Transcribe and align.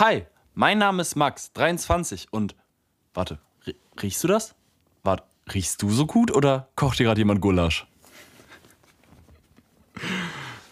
Hi, 0.00 0.26
mein 0.54 0.78
Name 0.78 1.02
ist 1.02 1.16
Max, 1.16 1.52
23 1.54 2.28
und. 2.30 2.54
Warte, 3.14 3.40
riechst 4.00 4.22
du 4.22 4.28
das? 4.28 4.54
Warte, 5.02 5.24
riechst 5.52 5.82
du 5.82 5.90
so 5.90 6.06
gut 6.06 6.30
oder 6.30 6.68
kocht 6.76 7.00
dir 7.00 7.04
gerade 7.06 7.20
jemand 7.20 7.40
Gulasch? 7.40 7.84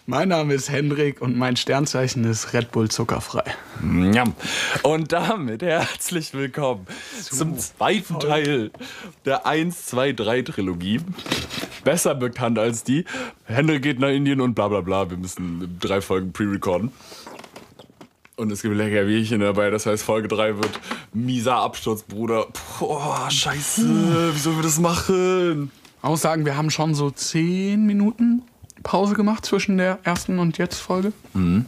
Mein 0.06 0.28
Name 0.28 0.54
ist 0.54 0.70
Hendrik 0.70 1.20
und 1.20 1.36
mein 1.36 1.56
Sternzeichen 1.56 2.22
ist 2.22 2.52
Red 2.52 2.70
Bull 2.70 2.88
zuckerfrei. 2.88 3.42
Und 4.84 5.10
damit 5.10 5.60
herzlich 5.60 6.32
willkommen 6.32 6.86
zum 7.20 7.58
zweiten 7.58 8.20
Teil 8.20 8.70
der 9.24 9.44
1, 9.44 9.86
2, 9.86 10.12
3 10.12 10.42
Trilogie. 10.42 11.00
Besser 11.82 12.14
bekannt 12.14 12.60
als 12.60 12.84
die. 12.84 13.04
Hendrik 13.42 13.82
geht 13.82 13.98
nach 13.98 14.10
Indien 14.10 14.40
und 14.40 14.54
bla 14.54 14.68
bla 14.68 14.82
bla. 14.82 15.10
Wir 15.10 15.16
müssen 15.16 15.78
drei 15.80 16.00
Folgen 16.00 16.32
pre-recorden. 16.32 16.92
Und 18.38 18.52
es 18.52 18.60
gibt 18.60 18.74
lecker 18.76 19.04
Bierchen 19.04 19.40
dabei, 19.40 19.70
das 19.70 19.86
heißt 19.86 20.02
Folge 20.02 20.28
3 20.28 20.58
wird 20.58 20.78
mieser 21.14 21.56
Absturz, 21.56 22.02
Bruder. 22.02 22.46
Boah, 22.78 23.30
scheiße, 23.30 24.34
wie 24.34 24.38
sollen 24.38 24.56
wir 24.56 24.62
das 24.62 24.78
machen? 24.78 25.70
Aussagen, 26.02 26.44
wir 26.44 26.54
haben 26.54 26.68
schon 26.68 26.94
so 26.94 27.10
10 27.10 27.86
Minuten 27.86 28.42
Pause 28.82 29.14
gemacht 29.14 29.46
zwischen 29.46 29.78
der 29.78 30.00
ersten 30.02 30.38
und 30.38 30.58
jetzt 30.58 30.78
Folge. 30.78 31.14
Du 31.32 31.64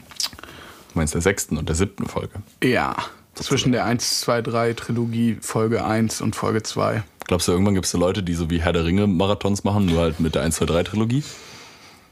meinst 0.92 1.14
der 1.14 1.22
sechsten 1.22 1.56
und 1.56 1.70
der 1.70 1.76
siebten 1.76 2.04
Folge. 2.04 2.42
Ja, 2.62 2.96
zwischen 3.34 3.72
der 3.72 3.86
1, 3.86 4.20
2, 4.20 4.42
3 4.42 4.72
Trilogie 4.74 5.38
Folge 5.40 5.86
1 5.86 6.20
und 6.20 6.36
Folge 6.36 6.62
2. 6.62 7.02
Glaubst 7.26 7.48
du, 7.48 7.52
irgendwann 7.52 7.74
gibt 7.74 7.86
es 7.86 7.92
so 7.92 7.98
Leute, 7.98 8.22
die 8.22 8.34
so 8.34 8.50
wie 8.50 8.60
Herr 8.60 8.74
der 8.74 8.84
Ringe 8.84 9.06
Marathons 9.06 9.64
machen, 9.64 9.86
nur 9.86 10.00
halt 10.02 10.20
mit 10.20 10.34
der 10.34 10.42
1, 10.42 10.56
2, 10.56 10.66
3 10.66 10.82
Trilogie? 10.82 11.22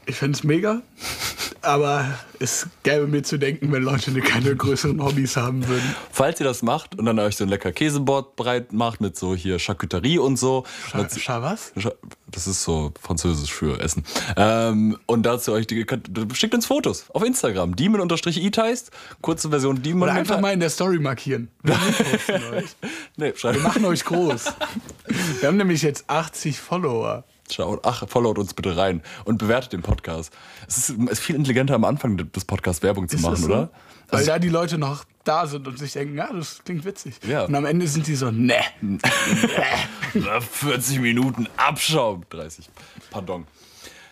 Ich 0.07 0.15
finde 0.15 0.37
es 0.37 0.43
mega, 0.43 0.81
aber 1.67 2.17
es 2.39 2.67
gäbe 2.83 3.07
mir 3.07 3.23
zu 3.23 3.37
denken, 3.37 3.71
wenn 3.71 3.83
Leute 3.83 4.11
keine 4.21 4.55
größeren 4.55 5.03
Hobbys 5.03 5.35
haben 5.35 5.67
würden. 5.67 5.95
Falls 6.11 6.39
ihr 6.39 6.45
das 6.45 6.63
macht 6.63 6.97
und 6.97 7.05
dann 7.05 7.19
euch 7.19 7.35
so 7.35 7.43
ein 7.43 7.49
lecker 7.49 7.71
Käseboard 7.71 8.35
breit 8.35 8.73
macht 8.73 9.01
mit 9.01 9.17
so 9.17 9.35
hier 9.35 9.59
Charcuterie 9.59 10.17
und 10.17 10.37
so. 10.37 10.65
Scha, 10.89 11.41
was? 11.41 11.73
Das 12.31 12.47
ist 12.47 12.63
so 12.63 12.93
französisch 13.01 13.53
für 13.53 13.79
Essen. 13.79 14.05
Ähm, 14.35 14.97
und 15.05 15.25
dazu 15.25 15.51
euch 15.51 15.67
die, 15.67 15.83
könnt, 15.83 16.09
schickt 16.33 16.53
uns 16.53 16.65
Fotos 16.65 17.05
auf 17.11 17.23
Instagram. 17.23 17.75
Demon-E-Teist. 17.75 18.91
Kurze 19.21 19.49
Version 19.49 19.81
Demon. 19.81 20.03
Oder 20.03 20.13
einfach 20.13 20.39
mal 20.39 20.53
in 20.53 20.59
der 20.59 20.69
Story 20.69 20.99
markieren. 20.99 21.49
Wir 21.63 21.75
euch. 22.53 22.75
Nee. 23.17 23.33
Wir 23.39 23.59
machen 23.59 23.85
euch 23.85 24.05
groß. 24.05 24.45
Wir 25.39 25.47
haben 25.47 25.57
nämlich 25.57 25.81
jetzt 25.81 26.09
80 26.09 26.59
Follower. 26.59 27.25
Schaut, 27.51 27.79
ach, 27.85 28.03
followt 28.07 28.37
uns 28.37 28.53
bitte 28.53 28.75
rein 28.75 29.01
und 29.25 29.37
bewertet 29.37 29.73
den 29.73 29.81
Podcast. 29.81 30.33
Es 30.67 30.77
ist, 30.89 30.89
ist 31.09 31.19
viel 31.19 31.35
intelligenter 31.35 31.75
am 31.75 31.85
Anfang 31.85 32.17
des 32.17 32.45
Podcasts 32.45 32.83
Werbung 32.83 33.07
zu 33.07 33.15
Ist 33.15 33.21
machen, 33.21 33.37
so? 33.37 33.45
oder? 33.47 33.69
Weil 34.09 34.25
da 34.25 34.39
die 34.39 34.49
Leute 34.49 34.77
noch 34.77 35.03
da 35.23 35.45
sind 35.47 35.67
und 35.67 35.77
sich 35.79 35.93
denken, 35.93 36.17
ja, 36.17 36.31
das 36.31 36.61
klingt 36.63 36.85
witzig. 36.85 37.15
Ja. 37.27 37.45
Und 37.45 37.55
am 37.55 37.65
Ende 37.65 37.87
sind 37.87 38.07
die 38.07 38.15
so, 38.15 38.31
ne. 38.31 38.55
Na, 40.13 40.39
40 40.41 40.99
Minuten 40.99 41.47
Abschaum. 41.57 42.23
30. 42.29 42.69
Pardon. 43.11 43.45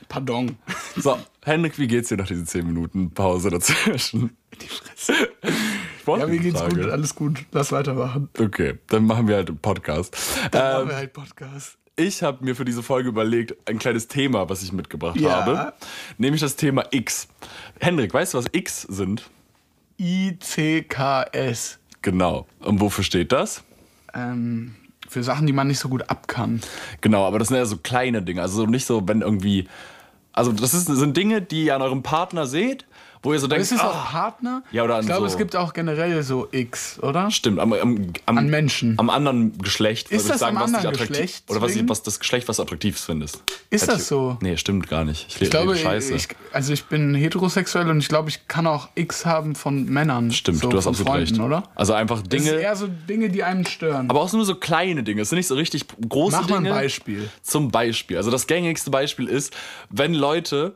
Pardon. 0.07 0.57
So, 0.97 1.17
Henrik, 1.43 1.77
wie 1.79 1.87
geht's 1.87 2.09
dir 2.09 2.17
nach 2.17 2.27
diesen 2.27 2.45
10 2.45 2.65
Minuten 2.65 3.11
Pause 3.11 3.49
dazwischen? 3.49 4.35
Die 4.61 4.67
Fresse. 4.67 5.13
Ja, 6.05 6.27
mir 6.27 6.37
geht's 6.39 6.59
Frage. 6.59 6.81
gut, 6.83 6.91
alles 6.91 7.15
gut. 7.15 7.45
Lass 7.51 7.71
weitermachen. 7.71 8.29
Okay, 8.39 8.77
dann 8.87 9.05
machen 9.05 9.27
wir 9.27 9.35
halt 9.37 9.49
einen 9.49 9.57
Podcast. 9.57 10.15
Dann 10.51 10.73
machen 10.73 10.81
Ähm, 10.83 10.89
wir 10.89 10.95
halt 10.97 11.13
Podcast. 11.13 11.77
Ich 11.95 12.23
habe 12.23 12.43
mir 12.43 12.55
für 12.55 12.65
diese 12.65 12.83
Folge 12.83 13.09
überlegt, 13.09 13.55
ein 13.69 13.79
kleines 13.79 14.07
Thema, 14.07 14.49
was 14.49 14.63
ich 14.63 14.71
mitgebracht 14.73 15.19
Ja. 15.19 15.45
habe. 15.45 15.73
Nämlich 16.17 16.41
das 16.41 16.55
Thema 16.55 16.83
X. 16.91 17.27
Henrik, 17.79 18.13
weißt 18.13 18.33
du, 18.33 18.37
was 18.37 18.45
X 18.51 18.81
sind? 18.83 19.29
ICKS. 19.99 21.79
Genau. 22.01 22.45
Und 22.59 22.81
wofür 22.81 23.03
steht 23.03 23.31
das? 23.31 23.63
Ähm, 24.13 24.75
für 25.07 25.23
Sachen, 25.23 25.47
die 25.47 25.53
man 25.53 25.67
nicht 25.67 25.79
so 25.79 25.89
gut 25.89 26.09
ab 26.09 26.27
kann. 26.27 26.61
Genau, 27.01 27.25
aber 27.25 27.39
das 27.39 27.47
sind 27.49 27.57
ja 27.57 27.65
so 27.65 27.77
kleine 27.77 28.21
Dinge. 28.21 28.41
Also 28.41 28.57
so 28.57 28.65
nicht 28.65 28.85
so, 28.85 29.07
wenn 29.07 29.21
irgendwie. 29.21 29.67
Also, 30.33 30.51
das 30.51 30.73
ist, 30.73 30.87
sind 30.87 31.15
Dinge, 31.15 31.41
die 31.41 31.65
ihr 31.65 31.75
an 31.75 31.81
eurem 31.81 32.03
Partner 32.03 32.45
seht, 32.45 32.85
wo 33.25 33.33
ihr 33.33 33.39
so 33.39 33.47
denkt. 33.47 33.63
Ist 33.63 33.71
es 33.71 33.79
ah, 33.79 33.89
auch 33.89 34.05
Partner? 34.11 34.63
Ja, 34.71 34.83
oder 34.83 34.95
an 34.95 35.01
Ich 35.01 35.07
glaube, 35.07 35.21
so- 35.27 35.33
es 35.33 35.37
gibt 35.37 35.55
auch 35.55 35.73
generell 35.73 36.23
so 36.23 36.47
X, 36.51 36.99
oder? 37.01 37.29
Stimmt, 37.31 37.59
am, 37.59 37.73
am, 37.73 38.13
am, 38.25 38.37
An 38.37 38.47
Menschen. 38.49 38.97
Am 38.97 39.09
anderen 39.09 39.57
Geschlecht. 39.57 40.11
Ist 40.11 40.29
das 40.29 40.41
am 40.43 40.55
was 40.55 40.67
dich 40.67 40.75
anderen 40.77 40.95
attraktiv- 40.95 41.07
Geschlecht 41.09 41.49
Oder 41.51 41.61
was, 41.61 41.89
was 41.89 42.03
das 42.03 42.19
Geschlecht, 42.19 42.47
was 42.47 42.57
du 42.57 42.63
attraktiv 42.63 42.99
findest. 42.99 43.43
Ist 43.69 43.81
Hätte 43.83 43.93
das 43.93 44.01
ich- 44.01 44.07
so? 44.07 44.37
Nee, 44.41 44.57
stimmt 44.57 44.87
gar 44.87 45.03
nicht. 45.03 45.27
Ich, 45.29 45.41
Ich 45.41 45.49
glaube, 45.49 45.75
Scheiße. 45.75 46.13
ich, 46.13 46.27
also 46.53 46.71
ich 46.71 46.85
bin 46.85 47.13
heterosexuell 47.15 47.89
und 47.89 47.99
ich 47.99 48.07
glaube, 48.07 48.29
ich 48.29 48.47
kann 48.47 48.67
auch 48.67 48.89
X 48.95 49.25
haben 49.25 49.55
von 49.55 49.85
Männern. 49.85 50.31
Stimmt, 50.31 50.59
so 50.59 50.69
du 50.69 50.77
hast 50.77 50.87
absolut 50.87 51.09
Freunden, 51.11 51.29
recht. 51.31 51.41
oder? 51.41 51.63
Also 51.75 51.93
einfach 51.93 52.21
Das 52.21 52.39
ist 52.41 52.47
Dinge. 52.47 52.61
eher 52.61 52.75
so 52.75 52.87
Dinge, 52.87 53.29
die 53.29 53.43
einen 53.43 53.65
stören. 53.65 54.09
Aber 54.09 54.21
auch 54.21 54.31
nur 54.31 54.45
so 54.45 54.55
kleine 54.55 55.03
Dinge. 55.03 55.21
Es 55.21 55.29
sind 55.29 55.37
nicht 55.37 55.47
so 55.47 55.55
richtig 55.55 55.85
große 56.07 56.37
Mach 56.37 56.49
mal 56.49 56.57
ein 56.57 56.63
Dinge. 56.65 56.75
Beispiel. 56.75 57.29
Zum 57.41 57.71
Beispiel. 57.71 58.17
Also 58.17 58.31
das 58.31 58.47
gängigste 58.47 58.89
Beispiel 58.91 59.27
ist, 59.27 59.53
wenn 59.89 60.13
Leute 60.13 60.73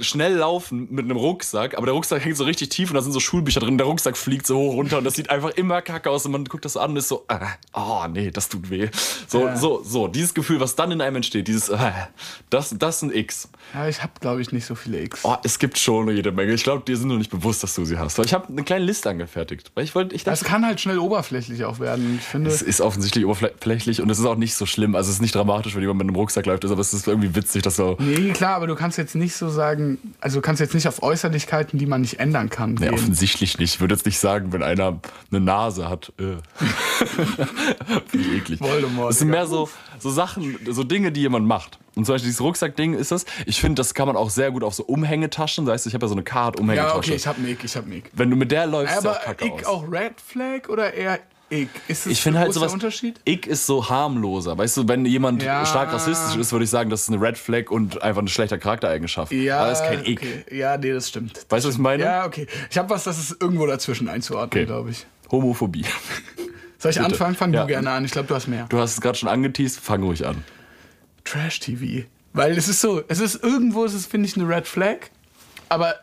schnell 0.00 0.34
laufen 0.36 0.86
mit 0.90 1.04
einem 1.04 1.16
Rucksack, 1.16 1.76
aber 1.76 1.86
der 1.86 1.94
Rucksack 1.94 2.24
hängt 2.24 2.36
so 2.36 2.44
richtig 2.44 2.68
tief 2.70 2.90
und 2.90 2.94
da 2.94 3.02
sind 3.02 3.12
so 3.12 3.20
Schulbücher 3.20 3.60
drin, 3.60 3.76
der 3.78 3.86
Rucksack 3.86 4.16
fliegt 4.16 4.46
so 4.46 4.56
hoch 4.56 4.74
runter 4.74 4.98
und 4.98 5.04
das 5.04 5.14
sieht 5.14 5.28
einfach 5.28 5.50
immer 5.50 5.82
kacke 5.82 6.08
aus 6.08 6.24
und 6.24 6.32
man 6.32 6.44
guckt 6.44 6.64
das 6.64 6.76
an 6.76 6.92
und 6.92 6.96
ist 6.98 7.08
so, 7.08 7.24
ah, 7.28 7.48
oh 7.74 8.06
nee, 8.10 8.30
das 8.30 8.48
tut 8.48 8.70
weh. 8.70 8.88
So, 9.26 9.46
Ja. 9.46 9.56
so, 9.56 9.82
so, 9.84 10.06
dieses 10.08 10.34
Gefühl, 10.34 10.60
was 10.60 10.76
dann 10.76 10.92
in 10.92 11.00
einem 11.00 11.16
entsteht, 11.16 11.48
dieses, 11.48 11.70
ah, 11.70 12.08
das, 12.48 12.74
das 12.78 12.96
ist 12.96 13.02
ein 13.02 13.12
X. 13.14 13.48
ja, 13.74 13.88
ich 13.88 14.02
habe, 14.02 14.12
glaube 14.20 14.40
ich, 14.40 14.52
nicht 14.52 14.66
so 14.66 14.74
viele 14.76 15.00
X. 15.00 15.20
Oh, 15.24 15.36
es 15.42 15.58
gibt 15.58 15.76
schon 15.78 16.08
jede 16.14 16.30
Menge. 16.32 16.52
Ich 16.52 16.62
glaube, 16.62 16.84
dir 16.84 16.96
sind 16.96 17.08
nur 17.08 17.18
nicht 17.18 17.30
bewusst, 17.30 17.62
dass 17.62 17.74
du 17.74 17.84
sie 17.84 17.98
hast. 17.98 18.18
Ich 18.20 18.32
habe 18.32 18.48
eine 18.48 18.62
kleine 18.62 18.84
Liste 18.84 19.10
angefertigt. 19.10 19.72
Weil 19.74 19.84
ich 19.84 19.94
wollte, 19.94 20.14
ich 20.14 20.22
Das 20.24 20.40
dachte, 20.40 20.50
kann 20.52 20.64
halt 20.64 20.80
schnell 20.80 20.98
oberflächlich 20.98 21.64
auch 21.64 21.80
werden. 21.80 22.18
Ich 22.20 22.24
finde, 22.26 22.50
es 22.50 22.62
ist 22.62 22.80
offensichtlich 22.80 23.26
oberflächlich 23.26 24.00
und 24.00 24.08
es 24.10 24.18
ist 24.20 24.26
auch 24.26 24.36
nicht 24.36 24.54
so 24.54 24.64
schlimm. 24.66 24.94
Also 24.94 25.08
es 25.10 25.16
ist 25.16 25.22
nicht 25.22 25.34
dramatisch, 25.34 25.74
wenn 25.74 25.82
jemand 25.82 25.98
mit 25.98 26.08
einem 26.08 26.16
Rucksack 26.16 26.46
läuft, 26.46 26.64
aber 26.64 26.80
es 26.80 26.94
ist 26.94 27.08
irgendwie 27.08 27.34
witzig, 27.34 27.62
dass 27.62 27.76
so. 27.76 27.96
nee, 27.98 28.30
klar, 28.30 28.54
aber 28.56 28.66
du 28.68 28.74
kannst 28.76 28.96
jetzt 28.98 29.14
nicht 29.14 29.34
so 29.34 29.48
sagen, 29.48 29.71
also 30.20 30.38
du 30.38 30.42
kannst 30.42 30.60
jetzt 30.60 30.74
nicht 30.74 30.86
auf 30.88 31.02
Äußerlichkeiten, 31.02 31.78
die 31.78 31.86
man 31.86 32.00
nicht 32.00 32.18
ändern 32.20 32.50
kann, 32.50 32.74
Nee, 32.74 32.86
gehen. 32.86 32.94
offensichtlich 32.94 33.58
nicht. 33.58 33.74
Ich 33.74 33.80
würde 33.80 33.94
jetzt 33.94 34.06
nicht 34.06 34.18
sagen, 34.18 34.52
wenn 34.52 34.62
einer 34.62 35.00
eine 35.30 35.40
Nase 35.40 35.88
hat. 35.88 36.12
Äh. 36.18 36.36
Finde 37.06 38.28
ich 38.28 38.32
eklig. 38.32 38.60
Voldemort, 38.60 39.10
Das 39.10 39.18
sind 39.18 39.28
mehr 39.28 39.46
so, 39.46 39.68
so 39.98 40.10
Sachen, 40.10 40.58
so 40.70 40.84
Dinge, 40.84 41.12
die 41.12 41.20
jemand 41.20 41.46
macht. 41.46 41.78
Und 41.94 42.06
zum 42.06 42.14
Beispiel 42.14 42.28
dieses 42.30 42.40
Rucksackding 42.40 42.94
ist 42.94 43.12
das. 43.12 43.26
Ich 43.46 43.60
finde, 43.60 43.80
das 43.80 43.92
kann 43.94 44.06
man 44.06 44.16
auch 44.16 44.30
sehr 44.30 44.50
gut 44.50 44.64
auf 44.64 44.74
so 44.74 44.82
Umhängetaschen. 44.84 45.66
Das 45.66 45.74
heißt, 45.74 45.86
ich 45.88 45.94
habe 45.94 46.04
ja 46.06 46.08
so 46.08 46.14
eine 46.14 46.22
Ja, 46.22 46.24
Card-Umhängetasche. 46.32 46.96
okay, 46.98 47.14
ich 47.14 47.26
habe 47.26 47.38
einen 47.38 47.48
Ick, 47.48 47.64
ich 47.64 47.76
habe 47.76 47.86
einen 47.86 47.96
Ick. 47.98 48.10
Wenn 48.14 48.30
du 48.30 48.36
mit 48.36 48.50
der 48.50 48.66
läufst, 48.66 48.96
Aber 48.98 49.12
auch 49.12 49.20
kacke 49.22 49.44
Ick 49.46 49.52
aus. 49.52 49.66
auch 49.66 49.90
Red 49.92 50.14
Flag 50.20 50.68
oder 50.68 50.94
eher 50.94 51.18
Ick? 51.52 51.68
Ist 51.88 52.06
das 52.06 52.12
Ich 52.12 52.20
finde 52.22 52.38
halt 52.40 52.52
sowas. 52.54 52.72
Unterschied? 52.72 53.20
Ich 53.24 53.46
ist 53.46 53.66
so 53.66 53.88
harmloser. 53.88 54.56
Weißt 54.56 54.76
du, 54.78 54.88
wenn 54.88 55.04
jemand 55.06 55.42
Ja. 55.42 55.64
stark 55.66 55.92
rassistisch 55.92 56.36
ist, 56.36 56.50
würde 56.52 56.64
ich 56.64 56.70
sagen, 56.70 56.88
das 56.90 57.02
ist 57.02 57.10
eine 57.10 57.20
Red 57.20 57.36
Flag 57.36 57.70
und 57.70 58.02
einfach 58.02 58.20
eine 58.22 58.28
schlechte 58.30 58.58
Charaktereigenschaft. 58.58 59.30
Ja, 59.32 59.58
Aber 59.60 59.68
das 59.70 59.80
ist 59.80 59.86
kein 59.86 60.04
Ich. 60.04 60.18
okay. 60.18 60.44
Ja, 60.50 60.76
nee, 60.78 60.92
das 60.92 61.08
stimmt. 61.10 61.36
Das 61.36 61.46
Weißt 61.50 61.64
du, 61.64 61.68
was 61.68 61.74
ich 61.76 61.80
meine? 61.80 62.02
Ja, 62.02 62.24
okay. 62.26 62.46
Ich 62.70 62.78
habe 62.78 62.88
was, 62.90 63.04
das 63.04 63.18
ist 63.18 63.36
irgendwo 63.40 63.66
dazwischen 63.66 64.08
einzuordnen, 64.08 64.62
Okay. 64.62 64.66
glaube 64.66 64.90
ich. 64.90 65.06
Homophobie. 65.30 65.84
Soll 66.78 66.90
ich 66.90 67.00
anfangen? 67.00 67.34
Fang 67.36 67.52
Ja. 67.52 67.60
du 67.62 67.66
gerne 67.68 67.90
an. 67.90 68.04
Ich 68.04 68.10
glaube, 68.12 68.26
du 68.28 68.34
hast 68.34 68.48
mehr. 68.48 68.66
Du 68.68 68.78
hast 68.78 68.94
es 68.94 69.00
gerade 69.00 69.16
schon 69.18 69.28
angeteased, 69.28 69.78
fang 69.78 70.02
ruhig 70.02 70.26
an. 70.26 70.42
Trash-TV. 71.24 72.06
Weil 72.32 72.56
es 72.56 72.68
ist 72.68 72.80
so, 72.80 73.02
es 73.08 73.20
ist 73.20 73.42
irgendwo, 73.42 73.84
ist 73.84 73.94
es, 73.94 74.06
finde 74.06 74.26
ich, 74.28 74.36
eine 74.36 74.48
Red 74.48 74.66
Flag. 74.66 74.96
Aber 75.68 75.94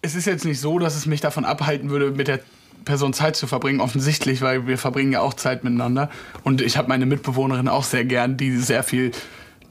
es 0.00 0.14
ist 0.14 0.26
jetzt 0.26 0.44
nicht 0.44 0.60
so, 0.60 0.78
dass 0.78 0.94
es 0.96 1.06
mich 1.06 1.20
davon 1.20 1.44
abhalten 1.44 1.90
würde, 1.90 2.10
mit 2.10 2.28
der 2.28 2.40
Person 2.84 3.12
Zeit 3.12 3.36
zu 3.36 3.46
verbringen. 3.46 3.80
Offensichtlich, 3.80 4.42
weil 4.42 4.66
wir 4.66 4.78
verbringen 4.78 5.12
ja 5.12 5.20
auch 5.20 5.34
Zeit 5.34 5.64
miteinander. 5.64 6.10
Und 6.44 6.60
ich 6.60 6.76
habe 6.76 6.88
meine 6.88 7.06
Mitbewohnerin 7.06 7.68
auch 7.68 7.84
sehr 7.84 8.04
gern, 8.04 8.36
die 8.36 8.56
sehr 8.56 8.82
viel 8.82 9.12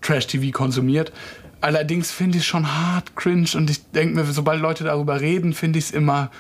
Trash-TV 0.02 0.52
konsumiert. 0.52 1.12
Allerdings 1.62 2.12
finde 2.12 2.38
ich 2.38 2.44
es 2.44 2.48
schon 2.48 2.76
hart 2.76 3.16
cringe 3.16 3.50
und 3.56 3.70
ich 3.70 3.92
denke 3.92 4.16
mir, 4.16 4.26
sobald 4.26 4.62
Leute 4.62 4.84
darüber 4.84 5.22
reden, 5.22 5.54
finde 5.54 5.78
ich 5.78 5.86
es 5.86 5.92
immer 5.92 6.32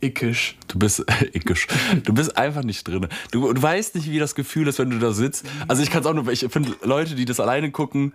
ickisch. 0.00 0.56
Du 0.68 0.78
bist 0.78 1.04
ickisch. 1.32 1.66
Du 2.04 2.14
bist 2.14 2.36
einfach 2.36 2.64
nicht 2.64 2.88
drin. 2.88 3.06
Du, 3.30 3.52
du 3.52 3.62
weißt 3.62 3.94
nicht, 3.94 4.10
wie 4.10 4.18
das 4.18 4.34
Gefühl 4.34 4.68
ist, 4.68 4.78
wenn 4.78 4.90
du 4.90 4.98
da 4.98 5.12
sitzt. 5.12 5.46
Also 5.68 5.82
ich 5.82 5.90
kann 5.90 6.00
es 6.00 6.06
auch 6.06 6.14
nur, 6.14 6.26
ich 6.28 6.46
finde, 6.50 6.74
Leute, 6.82 7.14
die 7.14 7.26
das 7.26 7.38
alleine 7.38 7.70
gucken, 7.70 8.14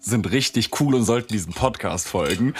sind 0.00 0.30
richtig 0.30 0.80
cool 0.80 0.94
und 0.94 1.04
sollten 1.04 1.32
diesem 1.32 1.52
Podcast 1.52 2.08
folgen. 2.08 2.54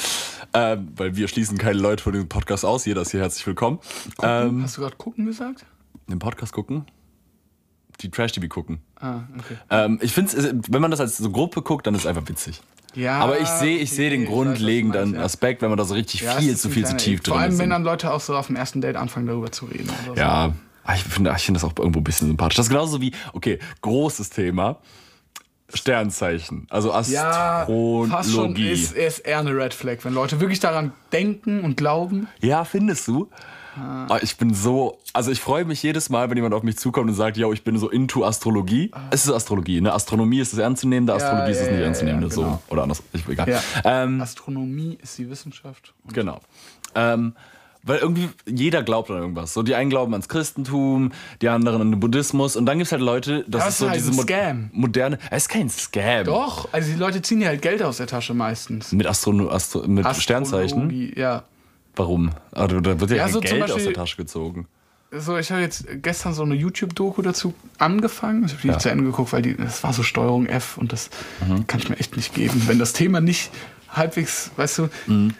Ähm, 0.52 0.88
weil 0.96 1.16
wir 1.16 1.28
schließen 1.28 1.58
keine 1.58 1.78
Leute 1.78 2.02
von 2.02 2.12
diesem 2.12 2.28
Podcast 2.28 2.64
aus. 2.64 2.84
Jeder 2.86 3.02
ist 3.02 3.10
hier 3.10 3.20
herzlich 3.20 3.46
willkommen. 3.46 3.78
Ähm, 4.22 4.62
Hast 4.62 4.76
du 4.76 4.82
gerade 4.82 4.96
gucken 4.96 5.26
gesagt? 5.26 5.64
den 6.08 6.18
Podcast 6.18 6.52
gucken? 6.52 6.86
Die 8.00 8.10
Trash-TV 8.10 8.46
gucken. 8.48 8.80
Ah, 9.00 9.20
okay. 9.38 9.56
Ähm, 9.70 9.98
ich 10.02 10.12
finde, 10.12 10.60
wenn 10.68 10.82
man 10.82 10.90
das 10.90 11.00
als 11.00 11.16
so 11.16 11.30
Gruppe 11.30 11.62
guckt, 11.62 11.86
dann 11.86 11.94
ist 11.94 12.02
es 12.02 12.06
einfach 12.06 12.28
witzig. 12.28 12.60
Ja, 12.94 13.18
Aber 13.18 13.40
ich 13.40 13.48
sehe 13.48 13.78
ich 13.78 13.92
okay, 13.92 14.10
den 14.10 14.22
ich 14.22 14.28
weiß, 14.28 14.34
grundlegenden 14.34 15.14
ja. 15.14 15.22
Aspekt, 15.22 15.62
wenn 15.62 15.68
man 15.68 15.76
da 15.78 15.84
so 15.84 15.94
richtig 15.94 16.22
Ja, 16.22 16.36
viel 16.36 16.48
es 16.48 16.56
ist 16.56 16.62
zu 16.62 16.70
viel 16.70 16.86
zu 16.86 16.96
tief 16.96 17.20
drin 17.20 17.32
Vor 17.34 17.40
allem, 17.40 17.52
ist. 17.52 17.58
wenn 17.58 17.70
dann 17.70 17.82
Leute 17.82 18.12
auch 18.12 18.20
so 18.20 18.34
auf 18.36 18.46
dem 18.46 18.56
ersten 18.56 18.80
Date 18.80 18.96
anfangen, 18.96 19.26
darüber 19.26 19.52
zu 19.52 19.66
reden. 19.66 19.90
So. 20.06 20.14
Ja, 20.14 20.54
ah, 20.84 20.94
ich 20.94 21.02
finde 21.02 21.32
ich 21.36 21.42
finde 21.42 21.60
das 21.60 21.68
auch 21.68 21.76
irgendwo 21.78 22.00
ein 22.00 22.04
bisschen 22.04 22.28
sympathisch. 22.28 22.56
Das 22.56 22.66
ist 22.66 22.70
genauso 22.70 23.00
wie, 23.00 23.12
okay, 23.32 23.58
großes 23.82 24.30
Thema. 24.30 24.78
Sternzeichen, 25.72 26.66
also 26.70 26.90
Ja, 27.08 27.62
Astrologie. 27.62 28.10
fast 28.10 28.32
schon 28.32 28.56
ist, 28.56 28.92
ist 28.92 29.18
eher 29.20 29.40
eine 29.40 29.50
Red 29.56 29.74
Flag, 29.74 29.98
wenn 30.02 30.14
Leute 30.14 30.40
wirklich 30.40 30.60
daran 30.60 30.92
denken 31.12 31.60
und 31.60 31.76
glauben. 31.76 32.28
Ja, 32.40 32.64
findest 32.64 33.08
du? 33.08 33.28
Ah, 33.78 34.18
Ich 34.22 34.38
bin 34.38 34.54
so, 34.54 34.98
also 35.12 35.30
ich 35.30 35.40
freue 35.40 35.64
mich 35.66 35.82
jedes 35.82 36.08
Mal, 36.08 36.30
wenn 36.30 36.36
jemand 36.36 36.54
auf 36.54 36.62
mich 36.62 36.78
zukommt 36.78 37.10
und 37.10 37.14
sagt, 37.14 37.36
yo, 37.36 37.52
ich 37.52 37.62
bin 37.62 37.76
so 37.78 37.90
into 37.90 38.24
Astrologie. 38.24 38.90
Es 39.10 39.26
ist 39.26 39.32
Astrologie, 39.32 39.80
ne? 39.82 39.92
Astronomie 39.92 40.38
ist 40.40 40.52
das 40.52 40.60
Ernstzunehmende, 40.60 41.12
Astrologie 41.12 41.50
ist 41.50 41.58
das 41.58 41.66
ja, 41.66 41.72
nicht 41.72 41.80
ja, 41.80 41.86
Ernstzunehmende, 41.86 42.28
ja, 42.28 42.34
genau. 42.34 42.52
so. 42.68 42.72
Oder 42.72 42.82
anders, 42.84 43.02
ich, 43.12 43.28
egal. 43.28 43.48
Ja. 43.48 43.60
Ähm, 43.84 44.20
Astronomie 44.20 44.98
ist 45.02 45.18
die 45.18 45.28
Wissenschaft. 45.28 45.92
Genau. 46.12 46.40
Ähm, 46.94 47.34
weil 47.86 47.98
irgendwie 47.98 48.28
jeder 48.46 48.82
glaubt 48.82 49.10
an 49.10 49.16
irgendwas. 49.18 49.54
So, 49.54 49.62
die 49.62 49.74
einen 49.74 49.88
glauben 49.90 50.12
ans 50.12 50.28
Christentum, 50.28 51.12
die 51.40 51.48
anderen 51.48 51.80
an 51.80 51.90
den 51.92 52.00
Buddhismus. 52.00 52.56
Und 52.56 52.66
dann 52.66 52.78
gibt 52.78 52.86
es 52.86 52.92
halt 52.92 53.02
Leute, 53.02 53.44
das 53.48 53.62
Ja, 53.62 53.68
ist 53.68 53.78
so 53.78 53.88
halt 53.88 53.98
diese 54.00 54.12
Scam. 54.12 54.70
moderne. 54.72 55.18
Es 55.30 55.44
ist 55.44 55.48
kein 55.48 55.68
Scam. 55.70 56.24
Doch, 56.24 56.68
also 56.72 56.90
die 56.92 56.98
Leute 56.98 57.22
ziehen 57.22 57.40
ja 57.40 57.48
halt 57.48 57.62
Geld 57.62 57.82
aus 57.82 57.96
der 57.98 58.06
Tasche 58.06 58.34
meistens. 58.34 58.92
Mit, 58.92 59.06
Astrono 59.06 59.48
Astro 59.50 59.86
mit 59.86 60.06
Sternzeichen. 60.16 61.12
Ja. 61.16 61.44
Warum? 61.94 62.30
Also, 62.52 62.80
da 62.80 63.00
wird 63.00 63.10
ja, 63.12 63.16
Ja, 63.16 63.28
so 63.28 63.40
Geld 63.40 63.62
aus 63.62 63.70
Beispiel- 63.70 63.84
der 63.86 63.94
Tasche 63.94 64.16
gezogen. 64.16 64.66
So, 65.12 65.36
ich 65.38 65.50
habe 65.52 65.62
jetzt 65.62 65.86
gestern 66.02 66.34
so 66.34 66.42
eine 66.42 66.54
YouTube-Doku 66.54 67.22
dazu 67.22 67.54
angefangen. 67.78 68.44
Ich 68.44 68.52
habe 68.52 68.62
die 68.62 68.66
Ja. 68.68 68.74
nicht 68.74 68.82
zu 68.82 68.90
Ende 68.90 69.04
geguckt, 69.04 69.32
weil 69.32 69.40
die, 69.40 69.56
das 69.56 69.82
war 69.84 69.92
so 69.92 70.02
Steuerung 70.02 70.46
F 70.46 70.76
und 70.78 70.92
das 70.92 71.10
Mhm. 71.48 71.66
kann 71.68 71.80
ich 71.80 71.88
mir 71.88 71.96
echt 71.96 72.16
nicht 72.16 72.34
geben. 72.34 72.60
Wenn 72.66 72.78
das 72.80 72.92
Thema 72.92 73.20
nicht 73.20 73.50
halbwegs, 73.88 74.50
weißt 74.56 74.78
du, 74.78 74.88
Mhm. 75.06 75.34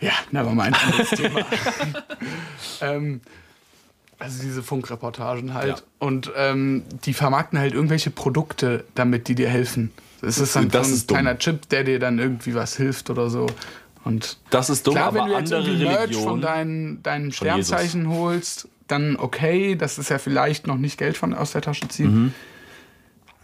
Ja, 0.00 0.12
never 0.30 0.50
mind, 0.54 0.76
anderes 0.84 1.10
Thema. 1.16 1.40
ähm, 2.80 3.20
also 4.18 4.42
diese 4.42 4.62
Funkreportagen 4.62 5.54
halt. 5.54 5.68
Ja. 5.78 5.84
Und 5.98 6.30
ähm, 6.36 6.84
die 7.04 7.12
vermarkten 7.12 7.58
halt 7.58 7.74
irgendwelche 7.74 8.10
Produkte, 8.10 8.84
damit 8.94 9.28
die 9.28 9.34
dir 9.34 9.48
helfen. 9.48 9.92
Es 10.22 10.38
ist 10.38 10.56
dann 10.56 10.70
Das 10.70 10.88
ein 10.88 10.94
ist 10.94 11.10
dumm. 11.10 11.16
kleiner 11.18 11.38
Chip, 11.38 11.68
der 11.68 11.84
dir 11.84 11.98
dann 11.98 12.18
irgendwie 12.18 12.54
was 12.54 12.76
hilft 12.76 13.10
oder 13.10 13.28
so. 13.28 13.46
Und 14.04 14.38
Das 14.50 14.70
ist 14.70 14.86
dumm, 14.86 14.94
Klar, 14.94 15.08
aber 15.08 15.20
wenn 15.24 15.28
du 15.28 15.38
jetzt 15.38 15.52
irgendwie 15.52 15.84
Merch 15.84 15.98
Religionen. 16.00 16.26
von 16.28 16.40
deinen, 16.40 17.02
Jesus. 17.04 17.36
Sternzeichen 17.36 18.08
holst, 18.08 18.68
dann 18.88 19.16
okay, 19.16 19.74
das 19.76 19.98
ist 19.98 20.08
ja 20.10 20.18
vielleicht 20.18 20.66
noch 20.66 20.78
nicht 20.78 20.96
Geld 20.96 21.16
von 21.18 21.34
aus 21.34 21.52
der 21.52 21.60
Tasche 21.62 21.88
ziehen. 21.88 22.14
Mhm. 22.24 22.34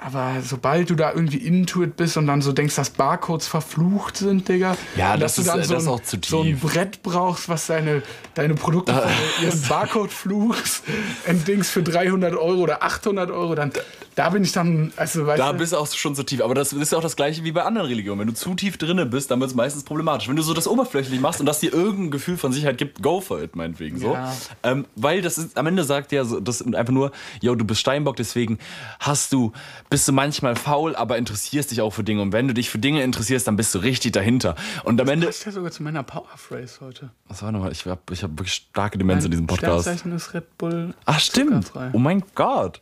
Aber 0.04 0.34
sobald 0.44 0.90
du 0.90 0.94
da 0.94 1.12
irgendwie 1.12 1.38
into 1.38 1.82
it 1.82 1.96
bist 1.96 2.16
und 2.16 2.26
dann 2.26 2.42
so 2.42 2.52
denkst, 2.52 2.74
dass 2.74 2.90
Barcodes 2.90 3.46
verflucht 3.46 4.16
sind, 4.16 4.48
Digga. 4.48 4.76
Ja, 4.96 5.16
das 5.16 5.36
dass 5.36 5.36
du 5.36 5.40
ist- 5.42 5.48
dann 5.48 5.60
äh, 5.60 5.64
so, 5.64 5.74
das 5.74 5.82
ein, 5.84 5.88
auch 5.90 6.00
zu 6.00 6.16
so 6.24 6.40
ein 6.40 6.44
tief. 6.46 6.60
Brett 6.60 7.02
brauchst, 7.02 7.48
was 7.48 7.66
deine, 7.68 8.02
deine 8.34 8.54
Produkte 8.54 8.92
von 8.92 9.10
ihren 9.46 9.62
Barcode-Fluchs 9.68 10.82
entdings 11.26 11.70
für 11.70 11.82
300 11.82 12.34
Euro 12.34 12.60
oder 12.62 12.82
800 12.82 13.30
Euro, 13.30 13.54
dann 13.54 13.72
da 14.14 14.28
bin 14.28 14.42
ich 14.44 14.52
dann, 14.52 14.92
also 14.96 15.26
weißt 15.26 15.40
Da 15.40 15.52
du, 15.52 15.58
bist 15.58 15.72
du 15.72 15.78
auch 15.78 15.86
schon 15.90 16.14
zu 16.14 16.22
tief. 16.22 16.42
Aber 16.42 16.54
das 16.54 16.74
ist 16.74 16.92
ja 16.92 16.98
auch 16.98 17.02
das 17.02 17.16
Gleiche 17.16 17.44
wie 17.44 17.52
bei 17.52 17.62
anderen 17.62 17.86
Religionen. 17.86 18.20
Wenn 18.20 18.26
du 18.26 18.34
zu 18.34 18.54
tief 18.54 18.76
drinne 18.76 19.06
bist, 19.06 19.30
dann 19.30 19.40
wird 19.40 19.48
es 19.50 19.56
meistens 19.56 19.84
problematisch. 19.84 20.28
Wenn 20.28 20.36
du 20.36 20.42
so 20.42 20.52
das 20.52 20.68
oberflächlich 20.68 21.18
machst 21.18 21.40
und 21.40 21.46
das 21.46 21.60
dir 21.60 21.72
irgendein 21.72 22.10
Gefühl 22.10 22.36
von 22.36 22.52
Sicherheit 22.52 22.76
gibt, 22.76 23.02
go 23.02 23.22
for 23.22 23.40
it, 23.42 23.56
meinetwegen. 23.56 23.98
So. 23.98 24.12
Ja. 24.12 24.30
Ähm, 24.64 24.84
weil 24.96 25.22
das 25.22 25.38
ist, 25.38 25.56
am 25.56 25.66
Ende 25.66 25.84
sagt 25.84 26.12
ja 26.12 26.24
so, 26.26 26.40
das 26.40 26.60
ist 26.60 26.74
einfach 26.74 26.92
nur, 26.92 27.10
yo, 27.40 27.54
du 27.54 27.64
bist 27.64 27.80
Steinbock, 27.80 28.16
deswegen 28.16 28.58
hast 29.00 29.32
du, 29.32 29.52
bist 29.92 30.08
du 30.08 30.12
manchmal 30.12 30.56
faul, 30.56 30.96
aber 30.96 31.18
interessierst 31.18 31.70
dich 31.70 31.82
auch 31.82 31.90
für 31.90 32.02
Dinge. 32.02 32.22
Und 32.22 32.32
wenn 32.32 32.48
du 32.48 32.54
dich 32.54 32.70
für 32.70 32.78
Dinge 32.78 33.02
interessierst, 33.02 33.46
dann 33.46 33.56
bist 33.56 33.74
du 33.74 33.80
richtig 33.80 34.12
dahinter. 34.12 34.56
Und 34.84 34.98
am 35.02 35.08
Ende. 35.08 35.26
das 35.26 35.40
ist 35.40 35.44
ja 35.44 35.52
sogar 35.52 35.70
zu 35.70 35.82
meiner 35.82 36.02
Powerphrase 36.02 36.80
heute. 36.80 37.10
Was 37.28 37.42
war 37.42 37.52
nochmal? 37.52 37.72
Ich 37.72 37.84
habe 37.84 38.00
ich 38.10 38.22
hab 38.22 38.30
wirklich 38.30 38.54
starke 38.54 38.96
Demenz 38.96 39.26
in 39.26 39.30
diesem 39.30 39.46
Podcast. 39.46 39.82
Sternzeichen 39.82 40.12
ist 40.16 40.32
Red 40.32 40.56
Bull. 40.56 40.94
Ach, 41.04 41.20
stimmt. 41.20 41.66
zuckerfrei. 41.66 41.90
Oh 41.92 41.98
mein 41.98 42.22
Gott. 42.34 42.80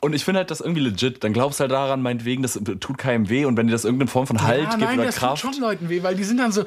Und 0.00 0.12
ich 0.12 0.24
finde 0.24 0.38
halt 0.38 0.50
das 0.50 0.60
irgendwie 0.60 0.80
legit. 0.80 1.22
Dann 1.22 1.32
glaubst 1.32 1.60
du 1.60 1.62
halt 1.62 1.70
daran, 1.70 2.02
meinetwegen, 2.02 2.42
das 2.42 2.58
tut 2.80 2.98
keinem 2.98 3.28
weh. 3.28 3.44
Und 3.44 3.56
wenn 3.56 3.68
dir 3.68 3.72
das 3.72 3.84
irgendeine 3.84 4.10
Form 4.10 4.26
von 4.26 4.42
Halt 4.42 4.64
ja, 4.64 4.70
gibt 4.70 4.82
nein, 4.82 4.98
oder 4.98 5.06
das 5.06 5.16
Kraft. 5.16 5.42
tut 5.42 5.54
schon 5.54 5.62
Leuten 5.62 5.88
weh, 5.88 6.02
weil 6.02 6.16
die 6.16 6.24
sind 6.24 6.38
dann 6.38 6.50
so. 6.50 6.64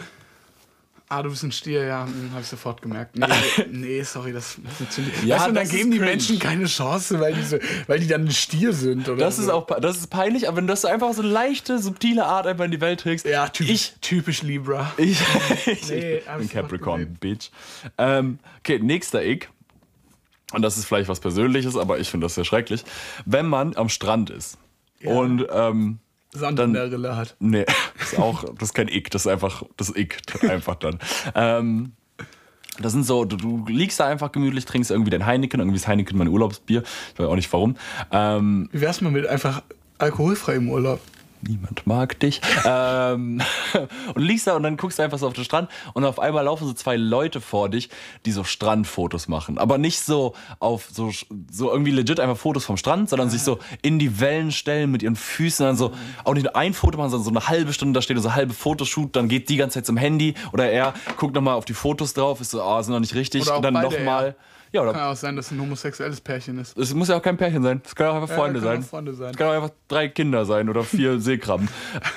Ah, 1.14 1.22
du 1.22 1.30
bist 1.30 1.44
ein 1.44 1.52
Stier, 1.52 1.84
ja, 1.84 2.06
hm, 2.06 2.32
hab 2.34 2.42
ich 2.42 2.48
sofort 2.48 2.82
gemerkt. 2.82 3.16
Nee, 3.16 3.28
nee 3.72 4.02
sorry, 4.04 4.34
das 4.34 4.58
funktioniert. 4.78 5.14
Ja, 5.24 5.36
weißt 5.36 5.46
du, 5.46 5.50
und 5.50 5.56
dann 5.56 5.70
geben 5.70 5.92
die 5.92 5.98
cringe. 5.98 6.10
Menschen 6.12 6.40
keine 6.40 6.66
Chance, 6.66 7.20
weil, 7.20 7.34
diese, 7.34 7.60
weil 7.88 8.00
die 8.00 8.08
dann 8.08 8.22
ein 8.26 8.32
Stier 8.32 8.74
sind. 8.74 9.08
Oder 9.08 9.18
Das 9.26 9.36
so. 9.36 9.44
ist 9.44 9.50
auch 9.50 9.68
das 9.80 9.98
ist 9.98 10.08
peinlich, 10.10 10.48
aber 10.48 10.58
wenn 10.58 10.68
du 10.68 10.74
das 10.74 10.82
so 10.82 10.88
einfach 10.88 11.14
so 11.14 11.22
eine 11.22 11.30
leichte, 11.32 11.78
subtile 11.80 12.26
Art 12.26 12.48
einfach 12.48 12.66
in 12.66 12.72
die 12.72 12.82
Welt 12.82 13.02
trägst. 13.02 13.26
Ja, 13.28 13.48
typisch, 13.48 13.72
Ich, 13.72 13.94
typisch 14.02 14.42
Libra. 14.42 14.92
ich, 14.98 15.22
ich, 15.68 15.90
Nee, 15.90 16.18
ich 16.18 16.26
bin 16.38 16.50
Capricorn. 16.50 17.18
Bitch. 17.20 17.50
Ähm, 17.98 18.40
okay, 18.60 18.80
nächster 18.80 19.24
Ick. 19.24 19.50
Und 20.54 20.62
das 20.62 20.78
ist 20.78 20.86
vielleicht 20.86 21.10
was 21.10 21.20
Persönliches, 21.20 21.76
aber 21.78 22.00
ich 22.00 22.10
finde 22.10 22.26
das 22.26 22.36
sehr 22.36 22.46
schrecklich. 22.46 22.84
Wenn 23.26 23.46
man 23.48 23.76
am 23.76 23.90
Strand 23.90 24.30
ist 24.30 24.58
und 25.04 25.46
ähm, 25.52 26.00
Sand 26.34 26.60
dann- 26.60 26.70
in 26.70 26.74
der 26.74 26.92
Rille 26.92 27.16
hat. 27.16 27.36
Nee, 27.40 27.66
das 28.00 28.14
ist 28.14 28.20
auch, 28.20 28.44
das 28.56 28.70
ist 28.70 28.74
kein 28.74 28.88
Ick, 28.88 29.12
das 29.12 29.26
ist 29.26 29.32
einfach, 29.32 29.64
das 29.78 29.96
ickt 29.96 30.44
einfach 30.44 30.76
dann. 30.76 31.00
Ähm, 31.36 31.94
das 32.80 32.92
sind 32.94 33.04
so, 33.06 33.24
du, 33.26 33.38
du 33.38 33.66
liegst 33.68 34.00
da 34.00 34.08
einfach 34.08 34.32
gemütlich, 34.32 34.66
trinkst 34.66 34.90
irgendwie 34.90 35.12
dein 35.12 35.26
Heineken, 35.26 35.60
irgendwie 35.60 35.78
ist 35.78 35.88
Heineken 35.88 36.18
mein 36.18 36.28
Urlaubsbier, 36.28 36.82
ich 37.14 37.20
weiß 37.20 37.28
auch 37.28 37.36
nicht 37.36 37.52
warum. 37.54 37.76
Ähm, 38.12 38.68
Wie 38.72 38.82
wär's 38.82 39.00
mal 39.02 39.12
mit 39.12 39.28
einfach 39.28 39.62
alkoholfrei 40.00 40.56
im 40.56 40.70
Urlaub? 40.70 41.00
Niemand 41.48 41.88
mag 41.88 42.20
dich. 42.20 42.42
ähm, 42.66 43.42
und 44.16 44.22
liegst 44.22 44.48
da 44.48 44.56
und 44.56 44.64
dann 44.64 44.78
guckst 44.78 45.00
du 45.00 45.04
einfach 45.04 45.18
so 45.18 45.28
auf 45.28 45.34
den 45.34 45.44
Strand 45.44 45.70
und 45.94 46.06
auf 46.06 46.20
einmal 46.20 46.46
laufen 46.46 46.68
so 46.68 46.74
zwei 46.74 46.96
Leute 46.98 47.42
vor 47.42 47.70
dich, 47.70 47.90
die 48.26 48.32
so 48.32 48.44
Strandfotos 48.44 49.28
machen. 49.28 49.58
Aber 49.58 49.78
nicht 49.78 50.02
so 50.02 50.34
auf 50.60 50.88
so, 50.92 51.12
so 51.52 51.72
irgendwie 51.72 51.92
legit 51.92 52.20
einfach 52.20 52.38
Fotos 52.38 52.66
vom 52.66 52.78
Strand, 52.78 53.10
sondern 53.10 53.30
sich 53.30 53.44
so 53.44 53.60
in 53.82 54.00
die 54.00 54.20
Wellen 54.20 54.52
stellen 54.52 54.92
mit 54.92 55.04
ihren 55.04 55.16
Füßen. 55.16 55.66
Dann 55.66 55.78
so 55.78 55.92
auch 56.24 56.34
nicht 56.34 56.44
nur 56.44 56.56
ein 56.56 56.74
Foto 56.74 56.98
machen, 56.98 57.10
sondern 57.10 57.26
so 57.26 57.32
eine 57.32 57.48
halbe 57.48 57.74
Stunde 57.74 57.94
da 57.94 58.02
steht 58.02 58.18
so 58.18 58.28
eine 58.28 58.36
halbe 58.36 58.54
Fotoshoot, 58.54 59.16
dann 59.16 59.28
geht 59.28 59.50
die 59.50 59.58
ganze 59.58 59.76
Zeit 59.76 59.86
zum 59.86 59.98
Handy 59.98 60.34
oder 60.52 60.70
er 60.70 60.94
guckt 61.18 61.36
nochmal 61.36 61.56
auf 61.56 61.66
die 61.66 61.74
Fotos 61.74 62.14
drauf, 62.14 62.42
ist 62.42 62.52
so, 62.52 62.62
ah, 62.62 62.82
sind 62.84 62.94
noch 62.94 63.00
nicht 63.00 63.16
richtig. 63.16 63.50
Und 63.50 63.64
dann 63.64 63.74
nochmal. 63.74 64.28
Ja, 64.28 64.36
oder 64.82 64.94
Kann 64.94 65.02
auch 65.04 65.16
sein, 65.16 65.36
dass 65.36 65.48
es 65.48 65.52
ein 65.52 65.62
homosexuelles 65.62 66.20
Pärchen 66.20 66.58
ist. 66.60 66.78
es 66.78 66.94
muss 66.94 67.08
ja 67.08 67.18
auch 67.18 67.22
kein 67.22 67.38
Pärchen 67.38 67.62
sein. 67.64 67.82
Es 67.86 67.96
können 67.96 68.10
auch 68.10 68.16
einfach 68.22 68.36
Freunde 68.36 68.60
kann 68.60 68.68
sein. 68.68 68.84
auch 68.84 68.88
Freunde 68.88 69.14
sein. 69.14 69.32
Es 69.32 69.38
können 69.38 69.50
auch 69.52 69.56
einfach 69.56 69.72
drei 69.88 70.08
Kinder 70.08 70.46
sein 70.46 70.70
oder 70.70 70.84
vier 70.84 71.20
Seekrabben. 71.22 71.70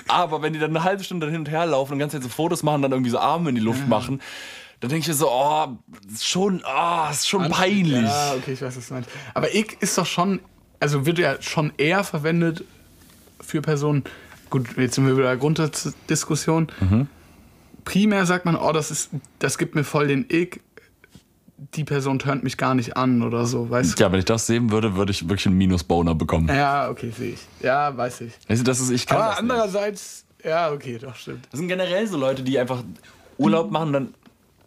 Aber 0.08 0.42
wenn 0.42 0.52
die 0.52 0.58
dann 0.58 0.70
eine 0.70 0.84
halbe 0.84 1.04
Stunde 1.04 1.26
hin 1.26 1.40
und 1.40 1.50
her 1.50 1.66
laufen 1.66 1.92
und 1.92 1.98
die 1.98 2.02
ganze 2.02 2.16
Zeit 2.16 2.24
so 2.24 2.28
Fotos 2.28 2.62
machen, 2.62 2.82
dann 2.82 2.92
irgendwie 2.92 3.10
so 3.10 3.18
Arme 3.18 3.50
in 3.50 3.54
die 3.54 3.60
Luft 3.60 3.86
machen, 3.88 4.20
dann 4.80 4.90
denke 4.90 5.02
ich 5.02 5.08
mir 5.08 5.14
so, 5.14 5.30
oh, 5.30 5.68
ist 6.12 6.26
schon, 6.26 6.62
oh, 6.66 7.10
ist 7.10 7.28
schon 7.28 7.48
peinlich. 7.50 8.02
Ja, 8.02 8.34
okay, 8.34 8.52
ich 8.52 8.62
weiß, 8.62 8.76
was 8.76 8.88
du 8.88 8.94
meinst. 8.94 9.10
Aber 9.34 9.54
ich 9.54 9.76
ist 9.80 9.96
doch 9.96 10.06
schon, 10.06 10.40
also 10.80 11.06
wird 11.06 11.18
ja 11.18 11.40
schon 11.40 11.72
eher 11.78 12.04
verwendet 12.04 12.64
für 13.40 13.62
Personen. 13.62 14.04
Gut, 14.50 14.76
jetzt 14.76 14.94
sind 14.94 15.06
wir 15.06 15.16
wieder 15.16 15.36
Grundsatzdiskussion. 15.36 16.68
Mhm. 16.80 17.08
Primär 17.84 18.26
sagt 18.26 18.44
man, 18.44 18.56
oh, 18.56 18.72
das 18.72 18.90
ist, 18.90 19.10
das 19.38 19.58
gibt 19.58 19.74
mir 19.74 19.84
voll 19.84 20.08
den 20.08 20.26
Ick. 20.30 20.60
Die 21.58 21.84
Person 21.84 22.18
turnt 22.18 22.44
mich 22.44 22.58
gar 22.58 22.74
nicht 22.74 22.96
an 22.96 23.22
oder 23.22 23.46
so, 23.46 23.70
weißt 23.70 23.98
du? 23.98 24.02
Ja, 24.02 24.12
wenn 24.12 24.18
ich 24.18 24.26
das 24.26 24.46
sehen 24.46 24.70
würde, 24.70 24.94
würde 24.96 25.10
ich 25.10 25.22
wirklich 25.28 25.46
einen 25.46 25.56
Minus-Boner 25.56 26.14
bekommen. 26.14 26.48
Ja, 26.48 26.90
okay, 26.90 27.10
sehe 27.16 27.32
ich. 27.32 27.40
Ja, 27.60 27.96
weiß 27.96 28.22
ich. 28.22 28.32
Weißt 28.46 28.60
du, 28.60 28.64
das 28.64 28.80
ist, 28.80 28.90
ich 28.90 29.06
kann 29.06 29.18
Aber 29.18 29.30
das 29.30 29.42
nicht. 29.42 29.50
andererseits, 29.50 30.24
ja, 30.44 30.70
okay, 30.70 30.98
doch, 30.98 31.14
stimmt. 31.14 31.46
Das 31.50 31.58
sind 31.58 31.68
generell 31.68 32.06
so 32.06 32.18
Leute, 32.18 32.42
die 32.42 32.58
einfach 32.58 32.82
Urlaub 33.38 33.70
machen 33.70 33.86
und 33.88 33.92
dann. 33.94 34.14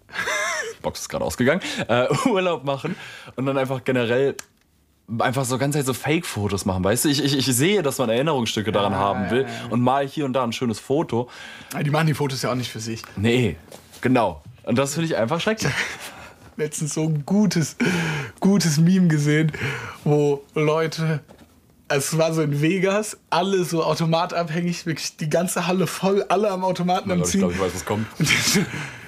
Box 0.81 1.01
ist 1.01 1.09
gerade 1.09 1.25
ausgegangen. 1.25 1.61
Äh, 1.87 2.07
Urlaub 2.27 2.63
machen 2.63 2.95
und 3.35 3.45
dann 3.45 3.57
einfach 3.57 3.83
generell 3.83 4.35
einfach 5.17 5.45
so 5.45 5.57
ganz 5.57 5.75
Zeit 5.75 5.85
so 5.85 5.93
Fake-Fotos 5.93 6.65
machen, 6.65 6.83
weißt 6.83 7.05
du? 7.05 7.09
Ich, 7.09 7.23
ich, 7.23 7.37
ich 7.37 7.45
sehe, 7.45 7.81
dass 7.81 7.97
man 7.97 8.09
Erinnerungsstücke 8.09 8.71
daran 8.71 8.95
haben 8.95 9.31
will 9.31 9.47
und 9.69 9.81
mal 9.81 10.07
hier 10.07 10.25
und 10.25 10.33
da 10.33 10.43
ein 10.43 10.53
schönes 10.53 10.79
Foto. 10.79 11.29
Die 11.83 11.89
machen 11.89 12.07
die 12.07 12.13
Fotos 12.13 12.41
ja 12.41 12.51
auch 12.51 12.55
nicht 12.55 12.71
für 12.71 12.79
sich. 12.79 13.01
Nee, 13.15 13.57
genau. 14.01 14.43
Und 14.63 14.77
das 14.77 14.93
finde 14.93 15.07
ich 15.07 15.17
einfach 15.17 15.41
schrecklich. 15.41 15.71
letztens 16.59 16.93
so 16.93 17.05
ein 17.05 17.23
gutes, 17.25 17.75
gutes 18.39 18.77
Meme 18.77 19.07
gesehen, 19.07 19.51
wo 20.03 20.43
Leute, 20.53 21.21
es 21.87 22.17
war 22.17 22.33
so 22.33 22.41
in 22.43 22.61
Vegas, 22.61 23.17
alle 23.31 23.63
so 23.63 23.83
automatabhängig, 23.83 24.85
wirklich 24.85 25.17
die 25.17 25.29
ganze 25.29 25.65
Halle 25.65 25.87
voll, 25.87 26.23
alle 26.29 26.51
am 26.51 26.63
Automaten 26.63 27.09
am 27.11 27.21
ich 27.21 27.25
Ziehen. 27.25 27.39
glaube, 27.39 27.53
ich 27.53 27.59
weiß, 27.59 27.73
was 27.73 27.85
kommt. 27.85 28.05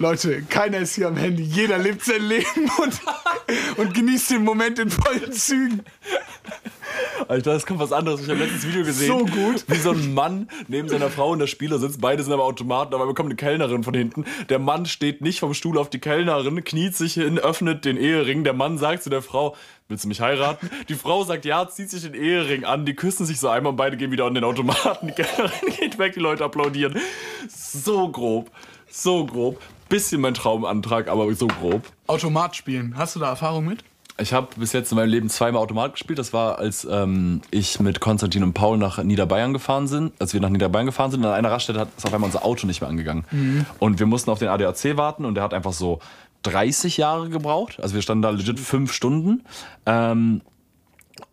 Leute, 0.00 0.42
keiner 0.42 0.78
ist 0.78 0.94
hier 0.94 1.08
am 1.08 1.16
Handy, 1.16 1.42
jeder 1.42 1.76
lebt 1.76 2.04
sein 2.04 2.22
Leben 2.22 2.70
und, 2.80 3.00
und 3.78 3.94
genießt 3.94 4.30
den 4.30 4.44
Moment 4.44 4.78
in 4.78 4.90
vollen 4.90 5.32
Zügen. 5.32 5.82
Alter, 7.26 7.52
das 7.54 7.66
kommt 7.66 7.80
was 7.80 7.90
anderes. 7.92 8.22
Ich 8.22 8.28
habe 8.28 8.38
letztes 8.38 8.66
Video 8.66 8.84
gesehen, 8.84 9.08
So 9.08 9.26
gut. 9.26 9.64
wie 9.66 9.76
so 9.76 9.90
ein 9.90 10.14
Mann 10.14 10.48
neben 10.68 10.88
seiner 10.88 11.10
Frau 11.10 11.32
in 11.32 11.40
der 11.40 11.48
Spieler 11.48 11.78
sitzt. 11.80 12.00
Beide 12.00 12.22
sind 12.22 12.32
am 12.32 12.40
Automaten, 12.40 12.94
aber 12.94 13.06
bekommt 13.06 13.26
eine 13.26 13.36
Kellnerin 13.36 13.82
von 13.82 13.92
hinten. 13.92 14.24
Der 14.48 14.60
Mann 14.60 14.86
steht 14.86 15.20
nicht 15.20 15.40
vom 15.40 15.52
Stuhl 15.52 15.76
auf 15.78 15.90
die 15.90 15.98
Kellnerin, 15.98 16.62
kniet 16.62 16.96
sich 16.96 17.14
hin, 17.14 17.38
öffnet 17.38 17.84
den 17.84 17.96
Ehering. 17.96 18.44
Der 18.44 18.54
Mann 18.54 18.78
sagt 18.78 19.02
zu 19.02 19.10
der 19.10 19.20
Frau, 19.20 19.56
willst 19.88 20.04
du 20.04 20.08
mich 20.08 20.20
heiraten? 20.20 20.70
Die 20.88 20.94
Frau 20.94 21.24
sagt 21.24 21.44
ja, 21.44 21.68
zieht 21.68 21.90
sich 21.90 22.02
den 22.02 22.14
Ehering 22.14 22.64
an. 22.64 22.86
Die 22.86 22.94
küssen 22.94 23.26
sich 23.26 23.40
so 23.40 23.48
einmal 23.48 23.70
und 23.72 23.76
beide 23.76 23.96
gehen 23.96 24.12
wieder 24.12 24.26
an 24.26 24.34
den 24.34 24.44
Automaten. 24.44 25.08
Die 25.08 25.12
Kellnerin 25.12 25.50
geht 25.78 25.98
weg, 25.98 26.14
die 26.14 26.20
Leute 26.20 26.44
applaudieren. 26.44 26.96
So 27.48 28.08
grob, 28.08 28.50
so 28.88 29.26
grob. 29.26 29.60
Bisschen 29.88 30.20
mein 30.20 30.34
Traumantrag, 30.34 31.08
aber 31.08 31.32
so 31.34 31.46
grob. 31.46 31.82
Automat 32.06 32.56
spielen, 32.56 32.94
hast 32.96 33.16
du 33.16 33.20
da 33.20 33.30
Erfahrung 33.30 33.64
mit? 33.64 33.84
Ich 34.20 34.32
habe 34.32 34.48
bis 34.56 34.72
jetzt 34.72 34.90
in 34.90 34.96
meinem 34.96 35.10
Leben 35.10 35.28
zweimal 35.30 35.62
Automat 35.62 35.92
gespielt. 35.92 36.18
Das 36.18 36.32
war, 36.32 36.58
als 36.58 36.86
ähm, 36.90 37.40
ich 37.52 37.78
mit 37.78 38.00
Konstantin 38.00 38.42
und 38.42 38.52
Paul 38.52 38.76
nach 38.76 39.02
Niederbayern 39.02 39.52
gefahren 39.52 39.86
sind. 39.86 40.12
Als 40.18 40.34
wir 40.34 40.40
nach 40.40 40.48
Niederbayern 40.48 40.86
gefahren 40.86 41.12
sind, 41.12 41.24
an 41.24 41.32
einer 41.32 41.52
Raststätte 41.52 41.78
hat, 41.78 41.88
ist 41.96 42.04
auf 42.04 42.12
einmal 42.12 42.26
unser 42.26 42.44
Auto 42.44 42.66
nicht 42.66 42.80
mehr 42.80 42.90
angegangen. 42.90 43.24
Und 43.78 44.00
wir 44.00 44.06
mussten 44.06 44.30
auf 44.30 44.40
den 44.40 44.48
ADAC 44.48 44.96
warten 44.96 45.24
und 45.24 45.36
der 45.36 45.44
hat 45.44 45.54
einfach 45.54 45.72
so 45.72 46.00
30 46.42 46.96
Jahre 46.96 47.28
gebraucht. 47.28 47.78
Also 47.80 47.94
wir 47.94 48.02
standen 48.02 48.22
da 48.22 48.30
legit 48.30 48.58
fünf 48.58 48.92
Stunden. 48.92 49.44
Ähm, 49.86 50.42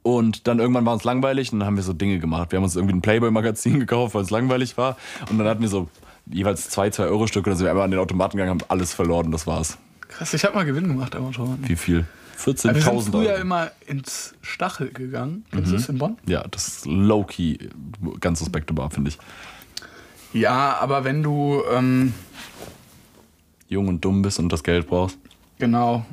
und 0.04 0.48
dann 0.48 0.60
irgendwann 0.60 0.86
war 0.86 0.96
es 0.96 1.04
langweilig 1.04 1.52
und 1.52 1.60
dann 1.60 1.68
haben 1.68 1.78
wir 1.78 1.84
so 1.84 1.94
Dinge 1.94 2.20
gemacht. 2.20 2.52
Wir 2.52 2.58
haben 2.58 2.64
uns 2.64 2.76
irgendwie 2.76 2.96
ein 2.96 3.02
Playboy-Magazin 3.02 3.80
gekauft, 3.80 4.14
weil 4.14 4.22
es 4.22 4.30
langweilig 4.30 4.78
war. 4.78 4.96
Und 5.30 5.40
dann 5.40 5.48
hatten 5.48 5.62
wir 5.62 5.70
so 5.70 5.90
jeweils 6.28 6.70
zwei, 6.70 6.90
zwei 6.90 7.06
Euro 7.06 7.28
Stück 7.28 7.46
oder 7.48 7.56
so. 7.56 7.64
Wir 7.66 7.72
einfach 7.72 7.84
an 7.84 7.92
den 7.92 8.00
Automaten 8.00 8.38
gegangen, 8.38 8.60
haben 8.62 8.70
alles 8.70 8.94
verloren. 8.94 9.32
Das 9.32 9.46
war's. 9.48 9.78
Krass, 10.08 10.34
ich 10.34 10.44
habe 10.46 10.56
mal 10.56 10.66
Gewinn 10.66 10.88
gemacht 10.88 11.16
am 11.16 11.26
Automaten. 11.26 11.68
Wie 11.68 11.76
viel? 11.76 12.06
Wir 12.44 12.56
sind 12.58 12.78
14.000 12.78 13.12
früher 13.12 13.30
Euro. 13.32 13.42
immer 13.42 13.72
ins 13.88 14.34
Stachel 14.42 14.90
gegangen. 14.92 15.46
Kennst 15.52 15.72
du 15.72 15.76
das 15.78 15.90
in 15.90 15.98
Bonn? 15.98 16.18
Ja, 16.28 16.44
das 16.50 16.68
ist 16.68 16.86
low-key 16.86 17.58
ganz 18.20 18.40
suspekte 18.40 18.74
Bar, 18.74 18.92
finde 18.92 19.10
ich. 19.10 19.18
Ja, 20.34 20.78
aber 20.82 21.06
wenn 21.06 21.24
du, 21.24 21.62
ähm, 21.72 22.14
Jung 23.70 23.88
und 23.88 24.04
dumm 24.04 24.22
bist 24.22 24.38
und 24.40 24.50
das 24.52 24.64
Geld 24.64 24.88
brauchst. 24.88 25.18
genau, 25.60 26.06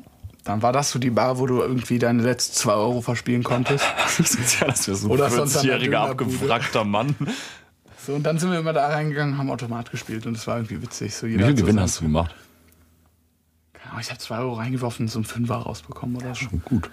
dann 0.45 0.62
war 0.62 0.73
das 0.73 0.90
so 0.90 0.99
die 0.99 1.11
Bar, 1.11 1.38
wo 1.38 1.47
du 1.47 1.61
irgendwie 1.61 1.99
deine 1.99 2.23
letzten 2.23 2.54
2 2.57 2.73
Euro 2.73 3.00
verspielen 3.00 3.42
konntest. 3.42 3.85
Das 4.19 4.19
ist 4.35 4.61
ja, 4.61 4.66
das 4.69 4.87
wäre 4.87 4.97
so 4.97 5.09
ein 5.09 5.11
Oder 5.12 5.28
sonst 5.31 5.57
an 5.57 5.66
der 5.66 5.78
40-jähriger 5.78 5.90
Dönerbude. 5.90 6.25
abgewrackter 6.25 6.85
Mann. 6.85 7.16
So, 8.05 8.15
und 8.15 8.25
dann 8.25 8.39
sind 8.39 8.51
wir 8.51 8.59
immer 8.59 8.73
da 8.73 8.89
reingegangen, 8.89 9.39
haben 9.39 9.51
Automat 9.51 9.91
gespielt 9.93 10.27
und 10.27 10.37
es 10.37 10.47
war 10.49 10.57
irgendwie 10.57 10.83
witzig. 10.83 11.15
So, 11.15 11.29
Wie 11.29 11.39
viel 11.39 11.55
Gewinn 11.55 11.79
hast 11.79 12.01
du 12.01 12.05
gemacht? 12.05 12.35
Genau, 13.75 14.01
ich 14.01 14.11
habe 14.11 14.19
2 14.19 14.39
Euro 14.39 14.55
reingeworfen 14.55 15.05
und 15.05 15.09
so 15.09 15.19
einen 15.19 15.25
Fünfer 15.25 15.57
rausbekommen 15.57 16.17
oder 16.17 16.35
so. 16.35 16.47
Gut. 16.65 16.91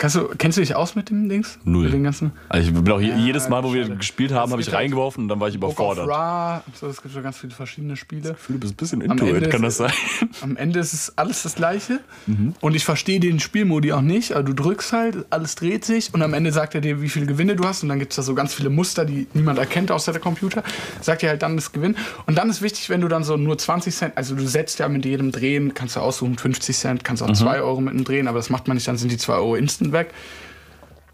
Kannst 0.00 0.16
du, 0.16 0.28
kennst 0.38 0.56
du 0.56 0.62
dich 0.62 0.74
aus 0.74 0.94
mit 0.94 1.10
dem 1.10 1.28
Dings? 1.28 1.58
Null. 1.62 1.84
Mit 1.84 1.92
den 1.92 2.04
ganzen 2.04 2.32
Also 2.48 2.70
ich 2.70 2.74
bin 2.74 2.90
auch 2.90 3.00
Ja, 3.02 3.14
jedes 3.18 3.50
Mal, 3.50 3.62
wo 3.62 3.74
wir 3.74 3.82
schade. 3.84 3.96
gespielt 3.96 4.32
haben, 4.32 4.50
habe 4.50 4.62
ich 4.62 4.68
halt 4.68 4.78
reingeworfen 4.78 5.24
und 5.24 5.28
dann 5.28 5.38
war 5.40 5.48
ich 5.48 5.60
Book 5.60 5.78
of 5.78 5.96
überfordert. 5.96 6.08
Ra. 6.08 6.64
So, 6.72 6.86
es 6.86 7.02
gibt 7.02 7.12
so 7.14 7.20
ganz 7.20 7.36
viele 7.36 7.52
verschiedene 7.52 7.96
Spiele. 7.96 8.34
Du 8.48 8.58
bist 8.58 8.72
ein 8.72 8.76
bisschen 8.76 9.00
Intuit, 9.02 9.50
kann 9.50 9.60
das 9.60 9.76
sein? 9.76 9.92
Am 10.40 10.56
Ende 10.56 10.80
ist 10.80 10.94
es 10.94 11.18
alles 11.18 11.42
das 11.42 11.54
Gleiche. 11.54 12.00
Mhm. 12.26 12.54
Und 12.62 12.74
ich 12.74 12.84
verstehe 12.86 13.20
den 13.20 13.40
Spielmodi 13.40 13.92
auch 13.92 14.00
nicht. 14.00 14.32
Also 14.32 14.42
du 14.46 14.54
drückst 14.54 14.94
halt, 14.94 15.26
alles 15.28 15.54
dreht 15.54 15.84
sich 15.84 16.14
und 16.14 16.22
am 16.22 16.32
Ende 16.32 16.50
sagt 16.50 16.74
er 16.74 16.80
dir, 16.80 17.02
wie 17.02 17.10
viele 17.10 17.26
Gewinne 17.26 17.54
du 17.54 17.64
hast. 17.64 17.82
Und 17.82 17.90
dann 17.90 17.98
gibt 17.98 18.12
es 18.12 18.16
da 18.16 18.22
so 18.22 18.34
ganz 18.34 18.54
viele 18.54 18.70
Muster, 18.70 19.04
die 19.04 19.26
niemand 19.34 19.58
erkennt 19.58 19.90
außer 19.92 20.12
der 20.12 20.22
Computer. 20.22 20.62
Sagt 21.02 21.20
dir 21.20 21.28
halt 21.28 21.42
dann 21.42 21.56
das 21.56 21.72
Gewinn. 21.72 21.94
Und 22.24 22.38
dann 22.38 22.48
ist 22.48 22.62
wichtig, 22.62 22.88
wenn 22.88 23.02
du 23.02 23.08
dann 23.08 23.22
so 23.22 23.36
nur 23.36 23.58
20 23.58 23.94
Cent, 23.94 24.16
also 24.16 24.34
du 24.34 24.46
setzt 24.46 24.78
ja 24.78 24.88
mit 24.88 25.04
jedem 25.04 25.30
Drehen, 25.30 25.74
kannst 25.74 25.96
du 25.96 26.00
aussuchen, 26.00 26.38
50 26.38 26.74
Cent, 26.74 27.04
kannst 27.04 27.22
auch 27.22 27.28
Mhm. 27.28 27.34
2 27.34 27.60
Euro 27.60 27.82
mit 27.82 27.92
dem 27.92 28.04
Drehen, 28.04 28.28
aber 28.28 28.38
das 28.38 28.48
macht 28.48 28.66
man 28.66 28.78
nicht, 28.78 28.88
dann 28.88 28.96
sind 28.96 29.12
die 29.12 29.18
2 29.18 29.34
Euro 29.34 29.56
instant 29.56 29.89
weg. 29.92 30.12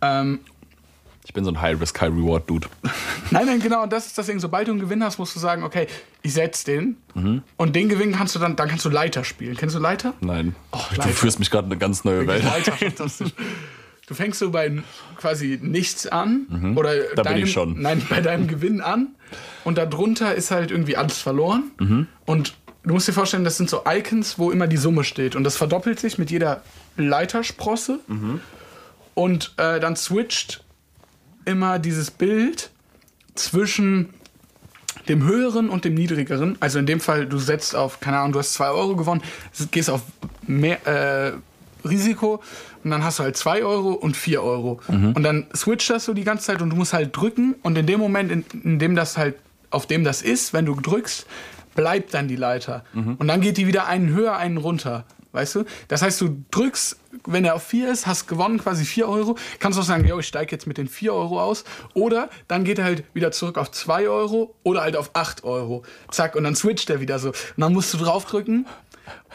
Ähm, 0.03 0.41
Ich 1.25 1.33
bin 1.35 1.45
so 1.45 1.51
ein 1.51 1.61
High-Risk, 1.61 2.01
High-Reward-Dude. 2.01 2.69
Nein, 3.33 3.47
nein, 3.47 3.61
genau, 3.61 3.83
und 3.83 3.93
das 3.93 4.07
ist 4.07 4.17
das 4.17 4.27
Ding. 4.27 4.39
Sobald 4.39 4.69
du 4.69 4.73
einen 4.73 4.81
Gewinn 4.81 5.03
hast, 5.03 5.19
musst 5.19 5.35
du 5.35 5.41
sagen, 5.41 5.65
okay, 5.65 5.89
ich 6.23 6.33
setz 6.35 6.63
den. 6.63 6.97
Mhm. 7.15 7.43
Und 7.57 7.75
den 7.75 7.89
Gewinn 7.89 8.13
kannst 8.13 8.35
du 8.37 8.39
dann, 8.39 8.55
dann 8.55 8.69
kannst 8.69 8.85
du 8.85 8.89
Leiter 8.91 9.25
spielen. 9.25 9.57
Kennst 9.57 9.75
du 9.75 9.81
Leiter? 9.81 10.15
Nein. 10.21 10.55
du 10.71 10.79
Leiter. 10.97 11.09
führst 11.11 11.41
mich 11.41 11.51
gerade 11.51 11.67
in 11.67 11.73
eine 11.73 11.79
ganz 11.81 12.05
neue 12.05 12.27
Welt. 12.29 12.45
Leiter, 12.45 12.73
fantastisch. 12.73 13.31
Du 14.07 14.15
fängst 14.15 14.39
so 14.39 14.51
bei 14.53 14.71
quasi 15.17 15.59
nichts 15.61 16.07
an. 16.07 16.75
Oder 16.77 16.95
Mhm. 16.95 17.03
Da 17.17 17.23
bin 17.23 17.33
deinem, 17.33 17.43
ich 17.45 17.51
schon. 17.53 17.81
Nein, 17.83 18.01
bei 18.09 18.21
deinem 18.21 18.47
Gewinn 18.53 18.81
an. 18.81 19.09
Und 19.65 19.79
darunter 19.79 20.33
ist 20.37 20.53
halt 20.53 20.71
irgendwie 20.71 20.97
alles 20.97 21.19
verloren. 21.19 21.73
Mhm. 21.81 22.07
Und 22.25 22.55
du 22.85 22.95
musst 22.95 23.09
dir 23.09 23.13
vorstellen, 23.13 23.43
das 23.43 23.57
sind 23.57 23.69
so 23.69 23.83
Icons, 23.85 24.39
wo 24.39 24.53
immer 24.53 24.69
die 24.69 24.77
Summe 24.77 25.03
steht. 25.03 25.35
Und 25.35 25.43
das 25.43 25.57
verdoppelt 25.57 25.99
sich 25.99 26.19
mit 26.19 26.31
jeder 26.31 26.63
Leitersprosse. 26.97 27.99
Mhm. 28.07 28.41
Und 29.17 29.55
äh, 29.57 29.81
dann 29.81 29.97
switcht 29.97 30.63
immer 31.47 31.79
dieses 31.79 32.11
Bild 32.11 32.71
zwischen 33.35 34.11
dem 35.09 35.25
höheren 35.25 35.71
und 35.71 35.87
dem 35.87 35.95
niedrigeren. 35.95 36.59
Also 36.61 36.79
in 36.79 36.85
dem 36.85 37.01
Fall, 37.01 37.25
du 37.27 37.39
setzt 37.39 37.75
auf, 37.75 38.01
keine 38.01 38.19
Ahnung, 38.19 38.33
du 38.33 38.41
hast 38.41 38.53
2 38.53 38.69
Euro 38.69 38.95
gewonnen, 38.95 39.23
gehst 39.71 39.89
auf 39.89 40.03
mehr 40.47 40.87
äh, 40.87 41.33
Risiko 41.89 42.43
und 42.85 42.91
dann 42.91 43.03
hast 43.05 43.19
du 43.19 43.23
halt 43.23 43.39
2 43.39 43.65
Euro 43.65 43.93
und 43.93 44.19
4 44.19 44.43
Euro. 44.43 44.81
Und 45.15 45.23
dann 45.23 45.47
switcht 45.55 45.89
das 45.89 46.05
so 46.05 46.13
die 46.13 46.25
ganze 46.25 46.45
Zeit 46.45 46.61
und 46.61 46.69
du 46.69 46.77
musst 46.77 46.93
halt 46.93 47.17
drücken 47.17 47.55
und 47.63 47.79
in 47.79 47.87
dem 47.87 47.99
Moment, 48.01 48.31
in, 48.31 48.45
in 48.65 48.79
dem 48.79 48.95
das 48.97 49.17
halt, 49.17 49.37
auf 49.71 49.87
dem 49.87 50.05
das 50.05 50.21
ist, 50.21 50.53
wenn 50.53 50.67
du 50.67 50.75
drückst, 50.75 51.27
bleibt 51.75 52.13
dann 52.13 52.29
die 52.29 52.37
Leiter. 52.37 52.85
Und 53.19 53.29
dann 53.29 53.41
geht 53.41 53.57
die 53.57 53.67
wieder 53.67 53.87
einen 53.87 54.11
höher, 54.11 54.37
einen 54.37 54.59
runter. 54.59 55.05
Weißt 55.37 55.55
du? 55.55 55.65
Das 55.89 56.01
heißt, 56.01 56.19
du 56.23 56.45
drückst, 56.51 56.97
wenn 57.27 57.45
er 57.45 57.57
auf 57.57 57.63
4 57.63 57.91
ist, 57.93 58.07
hast 58.07 58.27
gewonnen 58.27 58.59
quasi 58.59 58.87
4 58.87 59.07
Euro. 59.07 59.37
Kannst 59.59 59.79
auch 59.79 59.83
sagen, 59.83 60.09
yo, 60.09 60.19
ich 60.19 60.27
steige 60.27 60.51
jetzt 60.51 60.67
mit 60.67 60.79
den 60.79 60.89
4 60.89 61.13
Euro 61.13 61.43
aus. 61.43 61.65
Oder 61.93 62.31
dann 62.49 62.65
geht 62.65 62.79
er 62.79 62.87
halt 62.87 63.05
wieder 63.13 63.33
zurück 63.33 63.59
auf 63.59 63.71
2 63.71 64.09
Euro 64.09 64.55
oder 64.63 64.81
halt 64.81 64.97
auf 64.97 65.11
8 65.13 65.45
Euro. 65.45 65.83
Zack, 66.11 66.37
und 66.37 66.45
dann 66.45 66.57
switcht 66.57 66.89
er 66.89 67.01
wieder 67.01 67.19
so. 67.19 67.29
Und 67.29 67.37
dann 67.59 67.75
musst 67.75 67.93
du 67.93 67.99
draufdrücken. 67.99 68.65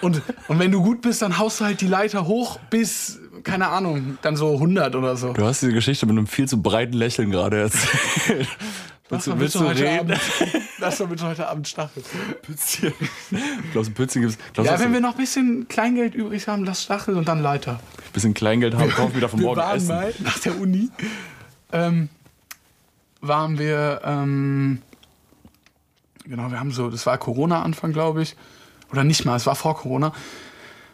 Und, 0.02 0.24
und 0.48 0.58
wenn 0.58 0.72
du 0.72 0.82
gut 0.82 1.02
bist, 1.02 1.22
dann 1.22 1.38
haust 1.38 1.60
du 1.60 1.66
halt 1.66 1.82
die 1.82 1.88
Leiter 1.88 2.26
hoch 2.26 2.58
bis, 2.72 3.20
keine 3.44 3.68
Ahnung, 3.68 4.18
dann 4.24 4.36
so 4.36 4.54
100 4.54 4.96
oder 4.96 5.16
so. 5.16 5.34
Du 5.34 5.46
hast 5.46 5.62
diese 5.62 5.72
Geschichte 5.72 6.08
mit 6.08 6.18
einem 6.18 6.26
viel 6.26 6.48
zu 6.48 6.64
breiten 6.64 6.94
Lächeln 6.94 7.30
gerade 7.30 7.60
erzählt. 7.62 8.48
Willst 9.12 9.28
du, 9.28 9.40
willst 9.40 9.56
du 9.56 9.60
heute 9.62 9.84
reden? 9.84 10.12
Abend, 10.12 10.20
lass 10.80 10.98
doch 10.98 11.08
bitte 11.08 11.26
heute 11.26 11.48
Abend 11.48 11.68
Stachel. 11.68 12.04
Pützchen. 12.42 12.94
Glaubst 13.72 13.90
du, 13.92 13.94
Pützchen 13.94 14.22
gibt's? 14.24 14.38
Glaubst 14.54 14.72
Ja, 14.72 14.78
du, 14.78 14.84
wenn 14.84 14.94
wir 14.94 15.00
noch 15.02 15.12
ein 15.12 15.18
bisschen 15.18 15.68
Kleingeld 15.68 16.16
übrig 16.16 16.48
haben, 16.48 16.64
lass 16.66 16.84
Stachel 16.84 17.16
und 17.16 17.28
dann 17.28 17.42
Leiter. 17.42 17.74
ein 17.74 18.12
bisschen 18.14 18.34
Kleingeld 18.34 18.74
haben, 18.76 18.90
kaufen 18.90 19.16
wieder 19.16 19.30
von 19.30 19.40
Wir 19.40 19.46
morgen 19.48 19.60
waren 19.60 19.78
Essen. 19.78 19.88
mal 19.90 20.14
nach 20.20 20.40
der 20.40 20.60
Uni, 20.60 20.90
ähm, 21.72 22.10
waren 23.22 23.60
wir, 23.60 24.02
ähm, 24.04 24.82
genau, 26.26 26.50
wir 26.50 26.60
haben 26.60 26.72
so, 26.72 26.90
das 26.90 27.06
war 27.06 27.18
Corona-Anfang, 27.18 27.94
glaube 27.94 28.24
ich, 28.24 28.36
oder 28.92 29.04
nicht 29.04 29.26
mal, 29.26 29.36
es 29.36 29.46
war 29.46 29.56
vor 29.56 29.78
Corona. 29.78 30.12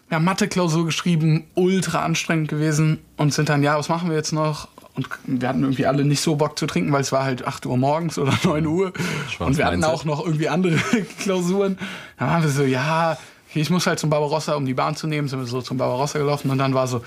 Wir 0.10 0.16
haben 0.16 0.26
Mathe-Klausur 0.26 0.86
geschrieben, 0.86 1.48
ultra 1.56 2.04
anstrengend 2.06 2.48
gewesen 2.48 3.00
und 3.18 3.34
sind 3.34 3.50
dann, 3.50 3.62
ja, 3.64 3.78
was 3.78 3.90
machen 3.90 4.10
wir 4.10 4.16
jetzt 4.16 4.32
noch? 4.32 4.70
Und 4.98 5.08
wir 5.26 5.48
hatten 5.48 5.62
irgendwie 5.62 5.86
alle 5.86 6.04
nicht 6.04 6.22
so 6.22 6.36
Bock 6.36 6.58
zu 6.60 6.66
trinken, 6.66 6.92
weil 6.92 7.02
es 7.02 7.12
war 7.12 7.24
halt 7.24 7.46
8 7.48 7.66
Uhr 7.68 7.78
morgens 7.78 8.18
oder 8.18 8.34
9 8.44 8.66
Uhr. 8.66 8.92
Und 9.40 9.58
wir 9.58 9.66
hatten 9.66 9.84
auch 9.84 10.04
noch 10.06 10.26
irgendwie 10.26 10.50
andere 10.50 10.76
Klausuren. 11.20 11.78
Dann 12.18 12.30
waren 12.30 12.44
wir 12.44 12.50
so, 12.50 12.64
ja, 12.64 13.18
ich 13.54 13.70
muss 13.70 13.86
halt 13.88 14.00
zum 14.00 14.10
Barbarossa, 14.10 14.56
um 14.56 14.66
die 14.66 14.74
Bahn 14.74 14.96
zu 14.96 15.08
nehmen, 15.08 15.28
sind 15.28 15.40
wir 15.40 15.46
so 15.46 15.62
zum 15.62 15.78
Barbarossa 15.78 16.20
gelaufen 16.20 16.50
und 16.52 16.58
dann 16.58 16.74
war 16.74 16.88
so, 16.88 17.04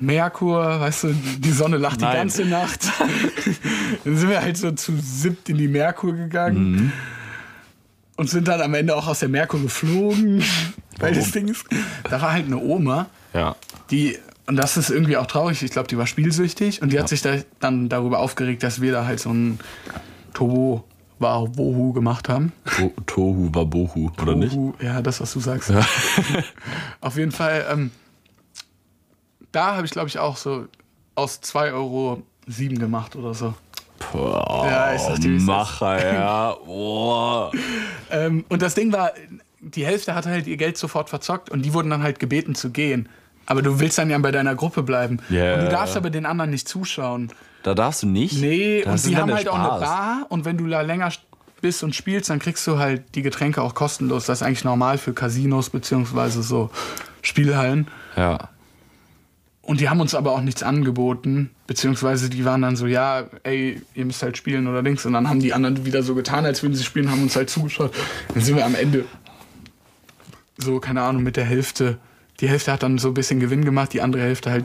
Merkur, 0.00 0.80
weißt 0.80 1.04
du, 1.04 1.14
die 1.38 1.52
Sonne 1.52 1.76
lacht 1.78 2.00
die 2.00 2.04
Nein. 2.04 2.16
ganze 2.16 2.44
Nacht. 2.44 2.80
dann 4.04 4.16
sind 4.16 4.28
wir 4.28 4.42
halt 4.42 4.56
so 4.56 4.72
zu 4.72 4.92
siebt 5.00 5.48
in 5.48 5.56
die 5.58 5.68
Merkur 5.68 6.12
gegangen 6.14 6.72
Mhm. 6.72 6.92
und 8.16 8.28
sind 8.28 8.48
dann 8.48 8.60
am 8.60 8.74
Ende 8.74 8.94
auch 8.96 9.06
aus 9.06 9.20
der 9.20 9.28
Merkur 9.28 9.60
geflogen. 9.62 10.42
Weil 10.98 11.14
das 11.14 11.30
Ding 11.30 11.48
ist, 11.48 11.64
da 12.10 12.20
war 12.20 12.32
halt 12.32 12.46
eine 12.46 12.58
Oma, 12.58 13.06
Ja. 13.32 13.54
die, 13.90 14.18
und 14.46 14.56
das 14.56 14.76
ist 14.76 14.90
irgendwie 14.90 15.16
auch 15.16 15.26
traurig, 15.26 15.62
ich 15.62 15.70
glaube, 15.70 15.88
die 15.88 15.96
war 15.98 16.06
spielsüchtig 16.06 16.82
und 16.82 16.92
die 16.92 16.98
hat 16.98 17.08
sich 17.08 17.22
da 17.22 17.36
dann 17.60 17.88
darüber 17.88 18.18
aufgeregt, 18.18 18.62
dass 18.62 18.80
wir 18.80 18.92
da 18.92 19.06
halt 19.06 19.20
so 19.20 19.30
ein 19.30 19.58
Tobo 20.34 20.84
war 21.18 21.56
Wohu 21.56 21.92
gemacht 21.92 22.28
haben. 22.28 22.52
To 22.76 22.92
Tohu 23.06 23.48
Wabohu, 23.52 24.10
oder 24.20 24.34
nicht? 24.34 24.58
Ja, 24.80 25.00
das, 25.00 25.20
was 25.20 25.32
du 25.32 25.40
sagst. 25.40 25.72
Auf 27.00 27.16
jeden 27.16 27.32
Fall, 27.32 27.64
ähm, 27.70 27.90
da 29.52 29.76
habe 29.76 29.86
ich, 29.86 29.92
glaube 29.92 30.08
ich, 30.08 30.18
auch 30.18 30.36
so 30.36 30.66
aus 31.14 31.40
2 31.40 31.72
Euro 31.72 32.22
7 32.46 32.78
gemacht 32.78 33.16
oder 33.16 33.32
so. 33.32 33.54
Boah, 34.12 34.66
Ja, 34.66 34.94
ich 34.94 35.00
sag 35.00 35.20
dir. 35.20 35.40
Macher, 35.40 36.12
ja. 36.14 36.56
Boah. 36.66 37.52
Ähm, 38.10 38.44
und 38.48 38.60
das 38.60 38.74
Ding 38.74 38.92
war, 38.92 39.12
die 39.60 39.86
Hälfte 39.86 40.14
hat 40.14 40.26
halt 40.26 40.46
ihr 40.46 40.56
Geld 40.56 40.76
sofort 40.76 41.08
verzockt 41.08 41.48
und 41.48 41.62
die 41.62 41.72
wurden 41.72 41.90
dann 41.90 42.02
halt 42.02 42.18
gebeten 42.18 42.54
zu 42.54 42.70
gehen. 42.70 43.08
Aber 43.46 43.62
du 43.62 43.80
willst 43.80 43.98
dann 43.98 44.10
ja 44.10 44.18
bei 44.18 44.30
deiner 44.30 44.54
Gruppe 44.54 44.82
bleiben. 44.82 45.18
Ja. 45.28 45.54
Und 45.54 45.60
du 45.62 45.68
darfst 45.68 45.96
aber 45.96 46.10
den 46.10 46.26
anderen 46.26 46.50
nicht 46.50 46.68
zuschauen. 46.68 47.30
Da 47.62 47.74
darfst 47.74 48.02
du 48.02 48.06
nicht? 48.06 48.40
Nee, 48.40 48.82
das 48.84 49.04
und 49.04 49.10
die 49.10 49.16
haben 49.16 49.32
halt 49.32 49.48
auch 49.48 49.58
eine 49.58 49.64
Spaß. 49.64 49.80
Bar 49.80 50.26
und 50.28 50.44
wenn 50.44 50.58
du 50.58 50.66
da 50.66 50.82
länger 50.82 51.10
bist 51.60 51.82
und 51.82 51.94
spielst, 51.94 52.28
dann 52.28 52.38
kriegst 52.38 52.66
du 52.66 52.78
halt 52.78 53.14
die 53.14 53.22
Getränke 53.22 53.62
auch 53.62 53.74
kostenlos. 53.74 54.26
Das 54.26 54.40
ist 54.40 54.46
eigentlich 54.46 54.64
normal 54.64 54.98
für 54.98 55.14
Casinos 55.14 55.70
beziehungsweise 55.70 56.42
so 56.42 56.70
Spielhallen. 57.22 57.88
Ja. 58.16 58.50
Und 59.62 59.80
die 59.80 59.88
haben 59.88 60.00
uns 60.00 60.14
aber 60.14 60.32
auch 60.32 60.42
nichts 60.42 60.62
angeboten, 60.62 61.50
beziehungsweise 61.66 62.28
die 62.28 62.44
waren 62.44 62.60
dann 62.60 62.76
so, 62.76 62.86
ja, 62.86 63.24
ey, 63.44 63.80
ihr 63.94 64.04
müsst 64.04 64.22
halt 64.22 64.36
spielen 64.36 64.66
oder 64.66 64.82
links. 64.82 65.06
Und 65.06 65.14
dann 65.14 65.30
haben 65.30 65.40
die 65.40 65.54
anderen 65.54 65.86
wieder 65.86 66.02
so 66.02 66.14
getan, 66.14 66.44
als 66.44 66.62
würden 66.62 66.74
sie 66.74 66.84
spielen, 66.84 67.10
haben 67.10 67.22
uns 67.22 67.34
halt 67.34 67.48
zugeschaut. 67.48 67.94
Dann 68.34 68.42
sind 68.42 68.56
wir 68.56 68.66
am 68.66 68.74
Ende 68.74 69.06
so, 70.58 70.80
keine 70.80 71.00
Ahnung, 71.00 71.22
mit 71.22 71.36
der 71.36 71.46
Hälfte. 71.46 71.96
Die 72.40 72.48
Hälfte 72.48 72.72
hat 72.72 72.82
dann 72.82 72.98
so 72.98 73.08
ein 73.08 73.14
bisschen 73.14 73.40
Gewinn 73.40 73.64
gemacht, 73.64 73.92
die 73.92 74.00
andere 74.02 74.22
Hälfte 74.22 74.50
halt 74.50 74.64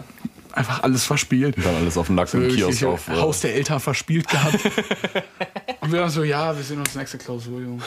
einfach 0.53 0.81
alles 0.83 1.05
verspielt. 1.05 1.55
Dann 1.63 1.75
alles 1.75 1.97
auf 1.97 2.07
dem 2.07 2.15
Nacken 2.15 2.43
im 2.49 2.55
Kiosk 2.55 2.83
auf. 2.83 3.07
äh, 3.07 3.11
Haus 3.13 3.41
der 3.41 3.53
Eltern 3.55 3.79
verspielt 3.79 4.27
gehabt. 4.27 4.59
Und 5.81 5.91
wir 5.93 6.01
waren 6.01 6.09
so, 6.09 6.23
ja, 6.23 6.55
wir 6.55 6.63
sehen 6.63 6.79
uns 6.79 6.95
nächste 6.95 7.17
Klausur, 7.19 7.61
Junge. 7.61 7.81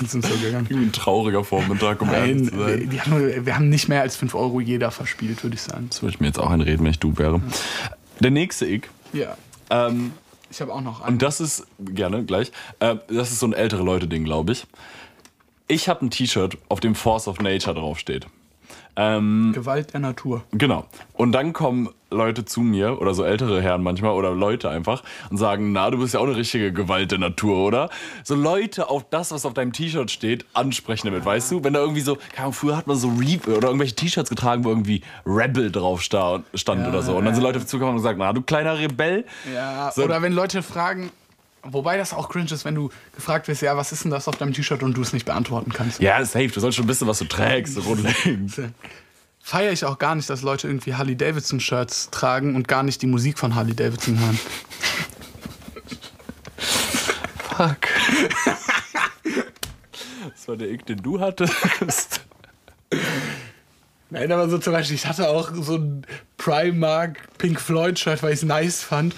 Und 0.00 0.08
sind 0.10 0.24
so 0.24 0.34
gegangen. 0.36 0.66
Irgendwie 0.68 0.86
ein 0.88 0.92
trauriger 0.92 1.44
Vormittag, 1.44 2.00
um 2.02 2.10
ehrlich 2.12 2.36
Nein, 2.36 2.48
zu 2.48 2.58
sein. 2.58 2.90
wir, 2.90 3.06
haben, 3.06 3.46
wir 3.46 3.54
haben 3.54 3.68
nicht 3.68 3.88
mehr 3.88 4.00
als 4.00 4.16
5 4.16 4.34
Euro 4.34 4.60
jeder 4.60 4.90
verspielt, 4.90 5.42
würde 5.42 5.54
ich 5.54 5.62
sagen. 5.62 5.86
Das 5.90 6.02
würde 6.02 6.14
ich 6.14 6.20
mir 6.20 6.26
jetzt 6.28 6.38
auch 6.38 6.50
einreden, 6.50 6.84
wenn 6.84 6.90
ich 6.90 6.98
du 6.98 7.16
wäre. 7.18 7.40
Der 8.20 8.30
nächste 8.30 8.66
Ick. 8.66 8.88
Ja. 9.12 9.36
Ähm, 9.70 10.12
Ich 10.50 10.60
habe 10.62 10.72
auch 10.72 10.80
noch 10.80 11.02
einen. 11.02 11.14
und 11.14 11.22
das 11.22 11.40
ist, 11.40 11.66
gerne, 11.78 12.24
gleich. 12.24 12.50
Äh, 12.80 12.96
das 13.08 13.30
ist 13.30 13.40
so 13.40 13.46
ein 13.46 13.52
ältere 13.52 13.82
Leute-Ding, 13.82 14.24
glaube 14.24 14.52
ich. 14.52 14.66
Ich 15.68 15.88
habe 15.88 16.04
ein 16.04 16.10
T-Shirt, 16.10 16.56
auf 16.68 16.80
dem 16.80 16.94
Force 16.94 17.28
of 17.28 17.38
Nature 17.40 17.76
draufsteht. 17.76 18.26
Ähm, 19.00 19.52
Gewalt 19.54 19.92
der 19.94 20.00
Natur. 20.00 20.42
Genau. 20.52 20.84
Und 21.14 21.32
dann 21.32 21.52
kommen 21.54 21.88
Leute 22.10 22.44
zu 22.44 22.60
mir, 22.60 23.00
oder 23.00 23.14
so 23.14 23.22
ältere 23.24 23.62
Herren 23.62 23.82
manchmal, 23.82 24.10
oder 24.12 24.32
Leute 24.32 24.68
einfach, 24.68 25.02
und 25.30 25.36
sagen, 25.38 25.72
na, 25.72 25.90
du 25.90 25.98
bist 25.98 26.12
ja 26.12 26.20
auch 26.20 26.24
eine 26.26 26.36
richtige 26.36 26.72
Gewalt 26.72 27.12
der 27.12 27.18
Natur, 27.18 27.56
oder? 27.64 27.88
So 28.24 28.34
Leute 28.34 28.90
auf 28.90 29.08
das, 29.08 29.30
was 29.30 29.46
auf 29.46 29.54
deinem 29.54 29.72
T-Shirt 29.72 30.10
steht, 30.10 30.44
ansprechen 30.52 31.06
damit, 31.06 31.24
weißt 31.24 31.50
du? 31.52 31.64
Wenn 31.64 31.72
da 31.72 31.80
irgendwie 31.80 32.00
so, 32.00 32.16
keine 32.16 32.38
Ahnung, 32.46 32.52
früher 32.52 32.76
hat 32.76 32.86
man 32.88 32.96
so 32.96 33.08
Reap 33.18 33.46
oder 33.48 33.68
irgendwelche 33.68 33.94
T-Shirts 33.94 34.28
getragen, 34.28 34.64
wo 34.64 34.70
irgendwie 34.70 35.02
Rebel 35.24 35.70
drauf 35.70 36.02
sta- 36.02 36.42
stand 36.54 36.86
oder 36.86 37.02
so. 37.02 37.16
Und 37.16 37.24
dann 37.24 37.34
sind 37.34 37.44
Leute 37.44 37.64
zugekommen 37.64 37.94
und 37.96 38.02
gesagt, 38.02 38.18
na, 38.18 38.32
du 38.32 38.42
kleiner 38.42 38.78
Rebell. 38.78 39.24
Ja, 39.54 39.92
So- 39.94 40.02
oder 40.02 40.20
wenn 40.20 40.32
Leute 40.32 40.62
fragen, 40.62 41.10
wobei 41.62 41.96
das 41.96 42.12
auch 42.12 42.28
cringe 42.28 42.50
ist, 42.50 42.64
wenn 42.64 42.74
du 42.74 42.90
gefragt 43.14 43.48
wirst, 43.48 43.62
ja, 43.62 43.76
was 43.76 43.92
ist 43.92 44.04
denn 44.04 44.10
das 44.10 44.28
auf 44.28 44.36
deinem 44.36 44.52
T-Shirt 44.52 44.82
und 44.82 44.96
du 44.96 45.02
es 45.02 45.12
nicht 45.12 45.26
beantworten 45.26 45.72
kannst. 45.72 46.00
Ja, 46.00 46.24
safe, 46.24 46.48
du 46.48 46.60
sollst 46.60 46.76
schon 46.76 46.88
wissen, 46.88 47.06
was 47.06 47.18
du 47.18 47.26
trägst. 47.26 47.78
Feiere 49.42 49.72
ich 49.72 49.84
auch 49.84 49.98
gar 49.98 50.14
nicht, 50.14 50.28
dass 50.28 50.42
Leute 50.42 50.68
irgendwie 50.68 50.94
Harley 50.94 51.16
Davidson 51.16 51.60
Shirts 51.60 52.10
tragen 52.10 52.54
und 52.54 52.68
gar 52.68 52.82
nicht 52.82 53.00
die 53.02 53.06
Musik 53.06 53.38
von 53.38 53.54
Harley 53.54 53.74
Davidson 53.74 54.18
hören. 54.18 54.38
Fuck. 57.56 57.88
Das 60.30 60.46
war 60.48 60.56
der 60.56 60.70
Ick, 60.70 60.86
den 60.86 61.02
du 61.02 61.20
hattest. 61.20 62.20
Nein, 64.10 64.30
aber 64.32 64.48
so 64.48 64.58
zum 64.58 64.72
Beispiel, 64.72 64.96
ich 64.96 65.06
hatte 65.06 65.28
auch 65.28 65.50
so 65.54 65.76
ein 65.76 66.06
Primark 66.36 67.18
Pink 67.38 67.60
Floyd 67.60 67.98
Shirt, 67.98 68.22
weil 68.22 68.32
ich 68.32 68.40
es 68.40 68.44
nice 68.44 68.82
fand. 68.82 69.14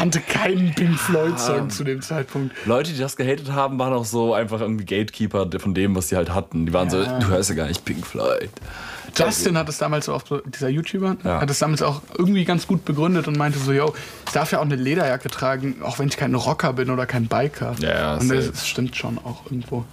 Kannte 0.00 0.20
keinen 0.20 0.74
Pink 0.74 0.98
Floyd 0.98 1.38
Song 1.38 1.68
zu 1.68 1.84
dem 1.84 2.00
Zeitpunkt. 2.00 2.54
Leute, 2.64 2.90
die 2.90 2.98
das 2.98 3.18
gehatet 3.18 3.52
haben, 3.52 3.78
waren 3.78 3.92
auch 3.92 4.06
so 4.06 4.32
einfach 4.32 4.62
irgendwie 4.62 4.86
Gatekeeper 4.86 5.46
von 5.58 5.74
dem, 5.74 5.94
was 5.94 6.08
sie 6.08 6.16
halt 6.16 6.32
hatten. 6.32 6.64
Die 6.64 6.72
waren 6.72 6.88
so, 6.88 7.04
du 7.04 7.26
hörst 7.26 7.50
ja 7.50 7.56
gar 7.56 7.66
nicht 7.66 7.84
Pink 7.84 8.06
Floyd. 8.06 8.48
Justin 9.14 9.58
hat 9.58 9.68
es 9.68 9.76
damals 9.76 10.06
so 10.06 10.18
so, 10.26 10.38
dieser 10.38 10.70
YouTuber, 10.70 11.16
Ja. 11.22 11.42
hat 11.42 11.50
es 11.50 11.58
damals 11.58 11.82
auch 11.82 12.00
irgendwie 12.16 12.46
ganz 12.46 12.66
gut 12.66 12.86
begründet 12.86 13.28
und 13.28 13.36
meinte 13.36 13.58
so, 13.58 13.72
yo, 13.72 13.92
ich 14.26 14.32
darf 14.32 14.52
ja 14.52 14.60
auch 14.60 14.64
eine 14.64 14.76
Lederjacke 14.76 15.28
tragen, 15.28 15.82
auch 15.82 15.98
wenn 15.98 16.08
ich 16.08 16.16
kein 16.16 16.34
Rocker 16.34 16.72
bin 16.72 16.88
oder 16.88 17.04
kein 17.04 17.26
Biker. 17.26 17.74
Ja, 17.80 17.88
ja, 17.90 18.16
und 18.16 18.30
das, 18.30 18.50
das 18.52 18.66
stimmt 18.66 18.96
schon 18.96 19.18
auch 19.18 19.44
irgendwo. 19.44 19.84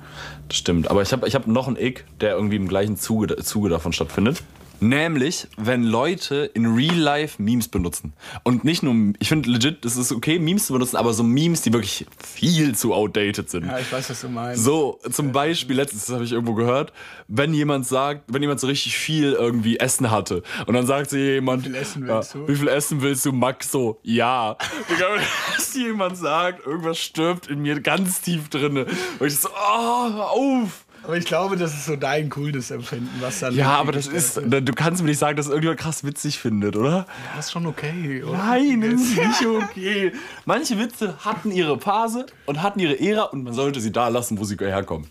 Das 0.47 0.57
stimmt. 0.57 0.89
Aber 0.89 1.01
ich 1.01 1.11
habe 1.11 1.27
ich 1.27 1.35
hab 1.35 1.47
noch 1.47 1.67
einen 1.67 1.75
Ick, 1.75 2.05
der 2.21 2.31
irgendwie 2.35 2.55
im 2.55 2.69
gleichen 2.69 2.95
Zuge, 2.95 3.35
Zuge 3.43 3.67
davon 3.67 3.91
stattfindet. 3.91 4.41
Nämlich, 4.79 5.47
wenn 5.57 5.83
Leute 5.83 6.49
in 6.53 6.65
Real 6.65 6.95
Life 6.95 7.41
Memes 7.41 7.67
benutzen. 7.67 8.13
Und 8.43 8.63
nicht 8.63 8.83
nur, 8.83 9.13
ich 9.19 9.29
finde 9.29 9.49
legit, 9.49 9.85
es 9.85 9.97
ist 9.97 10.11
okay, 10.11 10.39
Memes 10.39 10.67
zu 10.67 10.73
benutzen, 10.73 10.97
aber 10.97 11.13
so 11.13 11.23
Memes, 11.23 11.61
die 11.61 11.73
wirklich 11.73 12.05
viel 12.23 12.75
zu 12.75 12.93
outdated 12.93 13.49
sind. 13.49 13.65
Ja, 13.65 13.79
ich 13.79 13.91
weiß, 13.91 14.09
was 14.09 14.21
du 14.21 14.29
meinst. 14.29 14.63
So, 14.63 14.99
zum 15.11 15.31
Beispiel, 15.31 15.75
letztens 15.75 16.09
habe 16.09 16.23
ich 16.23 16.31
irgendwo 16.31 16.53
gehört, 16.53 16.93
wenn 17.27 17.53
jemand 17.53 17.87
sagt, 17.87 18.23
wenn 18.27 18.41
jemand 18.41 18.59
so 18.59 18.67
richtig 18.67 18.97
viel 18.97 19.33
irgendwie 19.33 19.79
Essen 19.79 20.11
hatte 20.11 20.43
und 20.65 20.73
dann 20.73 20.85
sagt 20.85 21.09
sie 21.09 21.19
jemand, 21.19 21.65
Wie 21.65 21.69
viel 21.69 21.75
Essen 21.75 22.07
willst 22.07 22.35
du? 22.35 22.47
Wie 22.47 22.55
viel 22.55 22.67
Essen 22.67 23.01
willst 23.01 23.25
du, 23.25 23.31
Max? 23.31 23.71
So, 23.71 23.99
ja. 24.03 24.57
Digga, 24.89 25.07
wenn 25.15 25.81
jemand 25.81 26.17
sagt, 26.17 26.65
irgendwas 26.65 26.99
stirbt 26.99 27.47
in 27.47 27.61
mir 27.61 27.79
ganz 27.81 28.21
tief 28.21 28.49
drinne. 28.49 28.85
Und 29.19 29.27
ich 29.27 29.37
so, 29.37 29.49
oh, 29.49 30.13
hör 30.13 30.31
auf. 30.31 30.85
Aber 31.07 31.15
ich 31.15 31.23
glaube, 31.23 31.55
das 31.55 31.73
ist 31.73 31.85
so 31.85 31.95
dein 31.95 32.29
Coolness-Empfinden, 32.29 33.09
was 33.21 33.39
dann. 33.39 33.55
Ja, 33.55 33.77
aber 33.77 33.93
das 33.93 34.07
ist, 34.07 34.41
du 34.45 34.73
kannst 34.73 35.01
mir 35.01 35.07
nicht 35.07 35.19
sagen, 35.19 35.37
dass 35.37 35.47
irgendjemand 35.47 35.79
krass 35.79 36.03
witzig 36.03 36.37
findet, 36.37 36.75
oder? 36.75 37.07
Das 37.33 37.45
ist 37.45 37.53
schon 37.53 37.65
okay, 37.65 38.21
oder? 38.23 38.37
Nein, 38.37 38.81
das 38.81 39.01
ist 39.01 39.17
nicht 39.41 39.45
okay. 39.45 40.11
Manche 40.43 40.77
Witze 40.77 41.15
hatten 41.23 41.51
ihre 41.51 41.79
Phase 41.79 42.25
und 42.45 42.61
hatten 42.61 42.81
ihre 42.81 42.99
Ära 42.99 43.23
und 43.23 43.45
man 43.45 43.53
sollte 43.53 43.79
sie 43.79 43.93
da 43.93 44.09
lassen, 44.09 44.37
wo 44.37 44.43
sie 44.43 44.57
herkommen. 44.57 45.09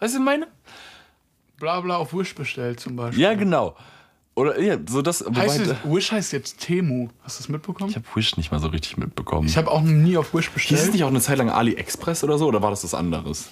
Weißt 0.00 0.14
du, 0.14 0.20
meine? 0.20 0.46
Bla 1.58 1.82
bla 1.82 1.96
auf 1.96 2.14
Wish 2.14 2.34
bestellt 2.34 2.80
zum 2.80 2.96
Beispiel. 2.96 3.22
Ja, 3.22 3.34
genau. 3.34 3.76
Oder 4.36 4.58
ja, 4.58 4.78
so 4.88 5.02
das. 5.02 5.22
Heißt 5.22 5.60
es, 5.60 5.74
Wish 5.84 6.12
heißt 6.12 6.32
jetzt 6.32 6.60
Temu. 6.60 7.08
Hast 7.24 7.38
du 7.38 7.42
das 7.42 7.48
mitbekommen? 7.50 7.90
ich 7.90 7.96
habe 7.96 8.06
Wish 8.14 8.38
nicht 8.38 8.52
mal 8.52 8.60
so 8.60 8.68
richtig 8.68 8.96
mitbekommen. 8.96 9.48
Ich 9.48 9.58
habe 9.58 9.70
auch 9.70 9.82
nie 9.82 10.16
auf 10.16 10.32
Wish 10.32 10.46
Hieß 10.46 10.54
bestellt. 10.54 10.80
es 10.80 10.92
nicht 10.92 11.04
auch 11.04 11.08
eine 11.08 11.20
Zeit 11.20 11.36
lang 11.36 11.50
AliExpress 11.50 12.24
oder 12.24 12.38
so? 12.38 12.46
Oder 12.46 12.62
war 12.62 12.70
das 12.70 12.84
was 12.84 12.94
anderes? 12.94 13.50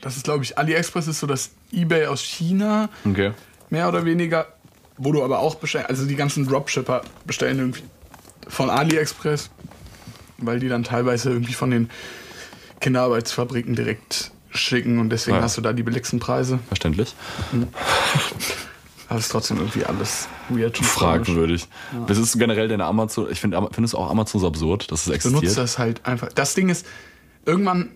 Das 0.00 0.16
ist, 0.16 0.24
glaube 0.24 0.44
ich, 0.44 0.56
AliExpress 0.58 1.06
ist 1.08 1.20
so 1.20 1.26
das 1.26 1.50
Ebay 1.72 2.06
aus 2.06 2.22
China, 2.22 2.88
Okay. 3.04 3.32
mehr 3.68 3.88
oder 3.88 4.04
weniger. 4.04 4.46
Wo 5.02 5.12
du 5.12 5.22
aber 5.24 5.38
auch 5.38 5.54
bestellst, 5.54 5.88
also 5.88 6.04
die 6.06 6.16
ganzen 6.16 6.46
Dropshipper 6.46 7.02
bestellen 7.24 7.58
irgendwie 7.58 7.82
von 8.48 8.68
AliExpress, 8.68 9.48
weil 10.38 10.58
die 10.60 10.68
dann 10.68 10.84
teilweise 10.84 11.30
irgendwie 11.30 11.54
von 11.54 11.70
den 11.70 11.88
Kinderarbeitsfabriken 12.80 13.74
direkt 13.74 14.30
schicken 14.50 14.98
und 14.98 15.10
deswegen 15.10 15.36
Ja. 15.38 15.42
hast 15.42 15.56
du 15.56 15.60
da 15.62 15.72
die 15.72 15.82
billigsten 15.82 16.18
Preise. 16.18 16.58
Verständlich. 16.68 17.14
Aber 19.08 19.18
es 19.18 19.26
ist 19.26 19.32
trotzdem 19.32 19.56
irgendwie 19.58 19.84
alles 19.84 20.28
weird 20.50 20.78
und. 20.78 20.84
Fragwürdig. 20.84 21.66
Das 22.06 22.18
ist 22.18 22.38
generell 22.38 22.68
deine 22.68 22.84
Amazon. 22.84 23.26
Ich 23.30 23.40
finde, 23.40 23.56
du 23.56 23.96
auch 23.98 24.10
Amazon 24.10 24.40
so 24.40 24.46
absurd, 24.46 24.90
dass 24.92 25.06
es 25.06 25.14
Ich 25.14 25.22
benutze 25.22 25.44
existiert? 25.46 25.64
das 25.64 25.78
halt 25.78 26.06
einfach. 26.06 26.28
Das 26.32 26.54
Ding 26.54 26.68
ist, 26.68 26.86
irgendwann 27.44 27.90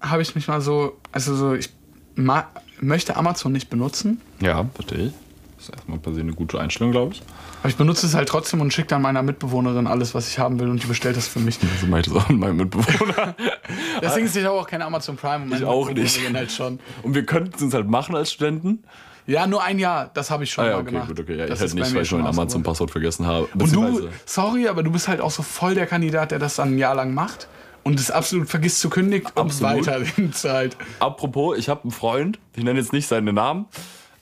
habe 0.00 0.22
ich 0.22 0.34
mich 0.34 0.48
mal 0.48 0.60
so, 0.60 0.96
also 1.12 1.34
so, 1.34 1.54
ich 1.54 1.70
ma 2.14 2.46
möchte 2.80 3.16
Amazon 3.16 3.52
nicht 3.52 3.70
benutzen, 3.70 4.20
Ja, 4.40 4.64
verstehe 4.74 5.06
ich. 5.06 5.12
Das 5.56 5.68
ist 5.68 5.74
erstmal 5.74 5.98
per 5.98 6.12
se 6.12 6.20
eine 6.20 6.34
gute 6.34 6.60
Einstellung, 6.60 6.92
glaube 6.92 7.14
ich. 7.14 7.22
aber 7.60 7.70
ich 7.70 7.76
benutze 7.76 8.04
es 8.06 8.14
halt 8.14 8.28
trotzdem 8.28 8.60
und 8.60 8.72
schicke 8.74 8.88
dann 8.88 9.00
meiner 9.00 9.22
Mitbewohnerin 9.22 9.86
alles, 9.86 10.14
was 10.14 10.28
ich 10.28 10.38
haben 10.38 10.60
will 10.60 10.68
und 10.68 10.82
die 10.82 10.86
bestellt 10.86 11.16
das 11.16 11.26
für 11.28 11.38
mich. 11.38 11.58
So 11.80 11.86
mache 11.86 12.00
ich 12.00 12.06
das 12.08 12.14
auch 12.16 12.28
mit 12.28 12.38
meinem 12.38 12.56
Mitbewohner. 12.58 13.34
Deswegen 14.02 14.26
ist 14.26 14.36
ich 14.36 14.46
auch 14.46 14.66
kein 14.66 14.82
Amazon 14.82 15.16
Prime 15.16 15.44
und 15.44 15.48
meine 15.48 15.62
Ich 15.62 15.66
auch 15.66 15.90
nicht. 15.90 16.20
Halt 16.34 16.52
schon. 16.52 16.78
Und 17.02 17.14
wir 17.14 17.24
könnten 17.24 17.66
es 17.68 17.72
halt 17.72 17.88
machen 17.88 18.14
als 18.14 18.30
Studenten. 18.32 18.84
Ja, 19.26 19.46
nur 19.46 19.62
ein 19.64 19.78
Jahr, 19.78 20.10
das 20.12 20.30
habe 20.30 20.44
ich 20.44 20.52
schon 20.52 20.64
Ah 20.64 20.68
ja, 20.68 20.72
mal 20.74 20.82
okay, 20.82 20.90
gemacht. 20.92 21.08
gut, 21.08 21.20
okay. 21.20 21.36
Ja, 21.38 21.46
Das 21.46 21.60
ich 21.60 21.70
halt 21.70 21.74
nicht, 21.74 21.94
weil 21.94 22.02
ich 22.02 22.08
schon 22.08 22.20
ein 22.20 22.26
ausgebaut. 22.26 22.42
Amazon-Passwort 22.44 22.90
vergessen 22.90 23.26
habe. 23.26 23.48
Und 23.58 23.74
du, 23.74 24.08
sorry, 24.26 24.68
aber 24.68 24.82
du 24.82 24.92
bist 24.92 25.08
halt 25.08 25.20
auch 25.22 25.30
so 25.32 25.42
voll 25.42 25.74
der 25.74 25.86
Kandidat, 25.86 26.30
der 26.30 26.38
das 26.38 26.56
dann 26.56 26.74
ein 26.74 26.78
Jahr 26.78 26.94
lang 26.94 27.14
macht 27.14 27.48
und 27.86 28.00
es 28.00 28.10
absolut 28.10 28.48
vergisst 28.48 28.80
zu 28.80 28.90
kündigen 28.90 29.28
und 29.36 29.38
Absolut. 29.38 29.86
weiter 29.86 30.02
in 30.16 30.32
Zeit. 30.32 30.76
Apropos, 30.98 31.56
ich 31.56 31.68
habe 31.68 31.82
einen 31.84 31.92
Freund, 31.92 32.38
ich 32.56 32.64
nenne 32.64 32.80
jetzt 32.80 32.92
nicht 32.92 33.06
seinen 33.06 33.34
Namen. 33.34 33.66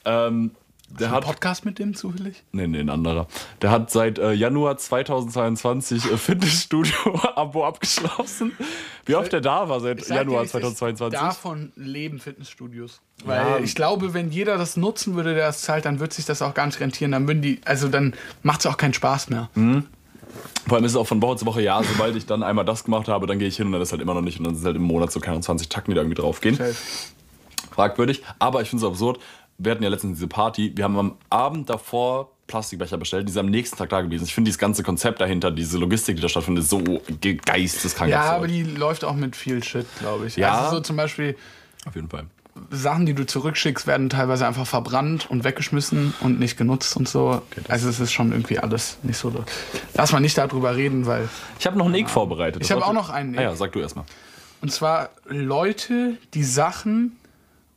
Ähm, 0.05 0.51
der 0.87 1.09
hat. 1.09 1.25
Podcast 1.25 1.65
mit 1.65 1.79
dem 1.79 1.95
zufällig? 1.95 2.43
Nee, 2.51 2.67
nee, 2.67 2.79
ein 2.79 2.91
anderer. 2.91 3.27
Der 3.63 3.71
hat 3.71 3.89
seit 3.89 4.19
äh, 4.19 4.33
Januar 4.33 4.77
2022 4.77 6.11
äh, 6.11 6.15
Fitnessstudio-Abo 6.17 7.65
abgeschlossen. 7.67 8.51
Wie 9.05 9.15
oft 9.15 9.33
der 9.33 9.41
da 9.41 9.67
war 9.67 9.79
seit 9.79 10.07
Januar 10.07 10.41
wie 10.43 10.45
es 10.45 10.53
ist, 10.53 10.77
2022? 10.77 11.19
Davon 11.19 11.71
leben 11.75 12.19
Fitnessstudios. 12.19 13.01
Weil 13.25 13.45
Ja. 13.45 13.57
ich 13.57 13.73
glaube, 13.73 14.13
wenn 14.13 14.29
jeder 14.31 14.57
das 14.59 14.77
nutzen 14.77 15.15
würde, 15.15 15.33
der 15.33 15.47
das 15.47 15.61
zahlt, 15.63 15.85
dann 15.85 15.99
wird 15.99 16.13
sich 16.13 16.25
das 16.25 16.43
auch 16.43 16.53
gar 16.53 16.67
nicht 16.67 16.79
rentieren. 16.79 17.11
Dann 17.13 17.27
würden 17.27 17.41
die, 17.41 17.61
also 17.65 17.87
dann 17.87 18.13
macht 18.43 18.59
es 18.59 18.67
auch 18.67 18.77
keinen 18.77 18.93
Spaß 18.93 19.29
mehr. 19.31 19.49
Vor 20.67 20.77
allem 20.77 20.85
ist 20.85 20.91
es 20.91 20.97
auch 20.97 21.07
von 21.07 21.21
Woche 21.21 21.37
zu 21.37 21.45
Woche, 21.45 21.61
ja, 21.61 21.81
sobald 21.83 22.15
ich 22.15 22.25
dann 22.25 22.41
einmal 22.43 22.65
das 22.65 22.83
gemacht 22.83 23.07
habe, 23.07 23.27
dann 23.27 23.39
gehe 23.39 23.47
ich 23.47 23.57
hin 23.57 23.67
und 23.67 23.73
dann 23.73 23.81
ist 23.81 23.91
halt 23.91 24.01
immer 24.01 24.13
noch 24.13 24.21
nicht. 24.21 24.39
Und 24.39 24.45
dann 24.45 24.55
sind 24.55 24.65
halt 24.65 24.75
im 24.75 24.81
Monat 24.83 25.11
so 25.11 25.19
keine 25.19 25.39
20 25.41 25.69
Tacken, 25.69 25.91
die 25.91 25.95
da 25.95 26.01
irgendwie 26.01 26.19
draufgehen. 26.21 26.59
Fragwürdig. 27.71 28.23
Aber 28.39 28.61
ich 28.61 28.69
finde 28.69 28.85
es 28.85 28.89
absurd. 28.91 29.19
Wir 29.57 29.71
hatten 29.71 29.83
ja 29.83 29.89
letztens 29.89 30.17
diese 30.17 30.27
Party. 30.27 30.73
Wir 30.75 30.83
haben 30.83 30.97
am 30.97 31.17
Abend 31.29 31.69
davor 31.69 32.31
Plastikbecher 32.47 32.97
bestellt, 32.97 33.27
die 33.27 33.31
sind 33.31 33.39
am 33.39 33.49
nächsten 33.49 33.75
Tag 33.77 33.89
da 33.89 34.01
gewesen. 34.01 34.23
Ich 34.25 34.33
finde 34.35 34.49
dieses 34.49 34.59
ganze 34.59 34.83
Konzept 34.83 35.19
dahinter, 35.19 35.49
diese 35.49 35.79
Logistik, 35.79 36.15
die 36.17 36.21
da 36.21 36.29
stattfindet, 36.29 36.65
so 36.67 36.79
ge- 37.19 37.39
geisteskrank. 37.43 38.11
Ja, 38.11 38.19
absurd. 38.19 38.35
aber 38.37 38.47
die 38.47 38.61
läuft 38.63 39.03
auch 39.03 39.15
mit 39.15 39.35
viel 39.35 39.63
Shit, 39.63 39.87
glaube 39.99 40.27
ich. 40.27 40.35
Ja. 40.35 40.65
Also 40.65 40.75
so 40.77 40.81
zum 40.83 40.95
Beispiel 40.95 41.35
Auf 41.87 41.95
jeden 41.95 42.07
Fall. 42.07 42.25
Sachen, 42.71 43.05
die 43.05 43.13
du 43.13 43.25
zurückschickst, 43.25 43.85
werden 43.85 44.09
teilweise 44.09 44.47
einfach 44.47 44.65
verbrannt 44.65 45.29
und 45.29 45.43
weggeschmissen 45.43 46.13
und 46.21 46.39
nicht 46.39 46.57
genutzt 46.57 46.95
und 46.95 47.07
so. 47.09 47.41
das- 47.55 47.69
also 47.69 47.89
es 47.89 47.99
ist 47.99 48.13
schon 48.13 48.31
irgendwie 48.31 48.59
alles 48.59 48.97
nicht 49.03 49.17
so. 49.17 49.33
Lass 49.93 50.11
mal 50.13 50.19
nicht 50.21 50.37
darüber 50.37 50.75
reden, 50.75 51.05
weil. 51.05 51.27
Ich 51.59 51.65
habe 51.67 51.77
noch 51.77 51.85
einen 51.85 51.95
Egg 51.95 52.09
vorbereitet. 52.09 52.61
Ich 52.63 52.71
habe 52.71 52.85
auch 52.85 52.93
noch 52.93 53.09
einen 53.09 53.35
Ah 53.35 53.41
Egg. 53.41 53.43
ja, 53.51 53.55
sag 53.55 53.73
du 53.73 53.79
erstmal. 53.79 54.05
Und 54.61 54.71
zwar 54.71 55.09
Leute, 55.27 56.17
die 56.33 56.43
Sachen 56.43 57.17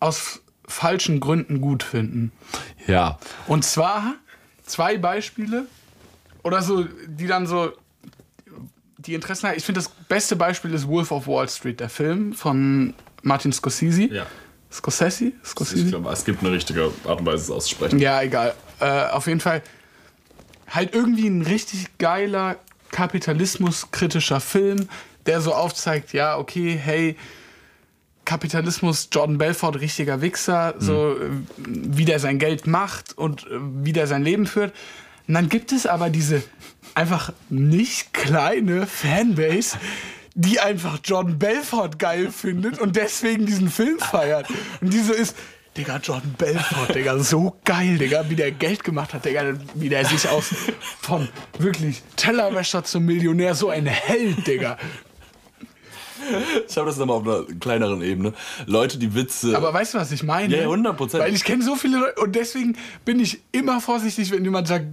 aus 0.01 0.41
falschen 0.67 1.19
Gründen 1.19 1.61
gut 1.61 1.83
finden. 1.83 2.31
Ja. 2.87 3.19
Und 3.47 3.65
zwar 3.65 4.15
zwei 4.65 4.97
Beispiele 4.97 5.67
oder 6.45 6.63
so, 6.63 6.85
die 7.09 7.27
dann 7.27 7.47
so 7.47 7.73
die 8.99 9.15
Interessen. 9.15 9.51
Ich 9.57 9.65
finde, 9.65 9.81
das 9.81 9.89
beste 9.89 10.37
Beispiel 10.37 10.73
ist 10.73 10.87
Wolf 10.87 11.11
of 11.11 11.27
Wall 11.27 11.49
Street, 11.49 11.81
der 11.81 11.89
Film 11.89 12.33
von 12.33 12.95
Martin 13.23 13.53
Scorsese. 13.53 14.05
Ja. 14.05 14.27
Scorsese? 14.71 15.33
Scorsese? 15.45 15.85
Ich 15.85 15.89
glaube, 15.91 16.11
es 16.11 16.25
gibt 16.25 16.41
eine 16.41 16.53
richtige 16.53 16.91
Art 17.07 17.21
und 17.21 17.27
Weise, 17.27 17.45
es 17.45 17.51
auszusprechen. 17.51 17.99
Ja, 17.99 18.23
egal. 18.23 18.55
Äh, 18.81 19.07
auf 19.11 19.27
jeden 19.27 19.41
Fall 19.41 19.63
halt 20.69 20.95
irgendwie 20.95 21.27
ein 21.27 21.43
richtig 21.43 21.99
geiler 21.99 22.57
kapitalismuskritischer 22.91 24.41
Film, 24.41 24.89
der 25.27 25.41
so 25.41 25.53
aufzeigt, 25.55 26.13
ja, 26.13 26.39
okay, 26.39 26.79
hey, 26.83 27.17
Kapitalismus, 28.25 29.09
Jordan 29.11 29.39
Belfort, 29.39 29.81
richtiger 29.81 30.21
Wichser, 30.21 30.75
so 30.79 31.13
äh, 31.13 31.31
wie 31.57 32.05
der 32.05 32.19
sein 32.19 32.39
Geld 32.39 32.67
macht 32.67 33.17
und 33.17 33.47
äh, 33.47 33.59
wie 33.83 33.95
der 33.95 34.07
sein 34.07 34.23
Leben 34.23 34.47
führt. 34.47 34.75
Und 35.27 35.35
dann 35.35 35.49
gibt 35.49 35.73
es 35.73 35.87
aber 35.87 36.11
diese 36.11 36.43
einfach 36.95 37.33
nicht 37.49 38.13
kleine 38.13 38.87
Fanbase, 38.87 39.79
die 40.39 40.61
einfach 40.61 41.01
Jordan 41.03 41.37
Belfort 41.37 41.99
geil 41.99 42.31
findet 42.31 42.79
und 42.79 42.95
deswegen 42.95 43.45
diesen 43.45 43.71
Film 43.71 43.99
feiert. 43.99 44.47
Und 44.81 44.93
diese 44.93 45.13
ist, 45.13 45.35
Digga, 45.77 45.97
Jordan 45.97 46.33
Belfort, 46.39 46.95
Digga, 46.95 47.19
so 47.19 47.57
geil, 47.65 47.99
Digga, 47.99 48.31
wie 48.31 48.37
der 48.37 48.53
Geld 48.53 48.85
gemacht 48.85 49.15
hat, 49.15 49.25
Digga, 49.25 49.55
wie 49.75 49.89
der 49.89 50.05
sich 50.05 50.29
aus 50.29 50.55
von 51.01 51.29
wirklich 51.59 52.03
Tellerwäscher 52.15 52.85
zum 52.85 53.05
Millionär, 53.05 53.57
so 53.57 53.69
ein 53.71 53.87
Held, 53.87 54.47
Digga. 54.47 54.79
Ich 56.69 56.77
habe 56.77 56.87
das 56.87 56.99
nochmal 56.99 57.17
auf 57.17 57.27
einer 57.27 57.59
kleineren 57.59 58.03
Ebene. 58.03 58.33
Leute, 58.67 58.99
die 58.99 59.15
Witze. 59.15 59.57
Aber 59.57 59.75
weißt 59.75 59.95
du, 59.95 59.99
was 59.99 60.13
ich 60.13 60.23
meine? 60.23 60.57
Ja, 60.57 60.69
100%. 60.69 61.19
Weil 61.19 61.35
ich 61.35 61.43
kenne 61.43 61.65
so 61.65 61.75
viele 61.75 61.99
Leute 61.99 62.21
und 62.21 62.37
deswegen 62.37 62.77
bin 63.05 63.19
ich 63.19 63.41
immer 63.51 63.81
vorsichtig, 63.81 64.31
wenn 64.31 64.45
jemand 64.45 64.69
sagt, 64.69 64.87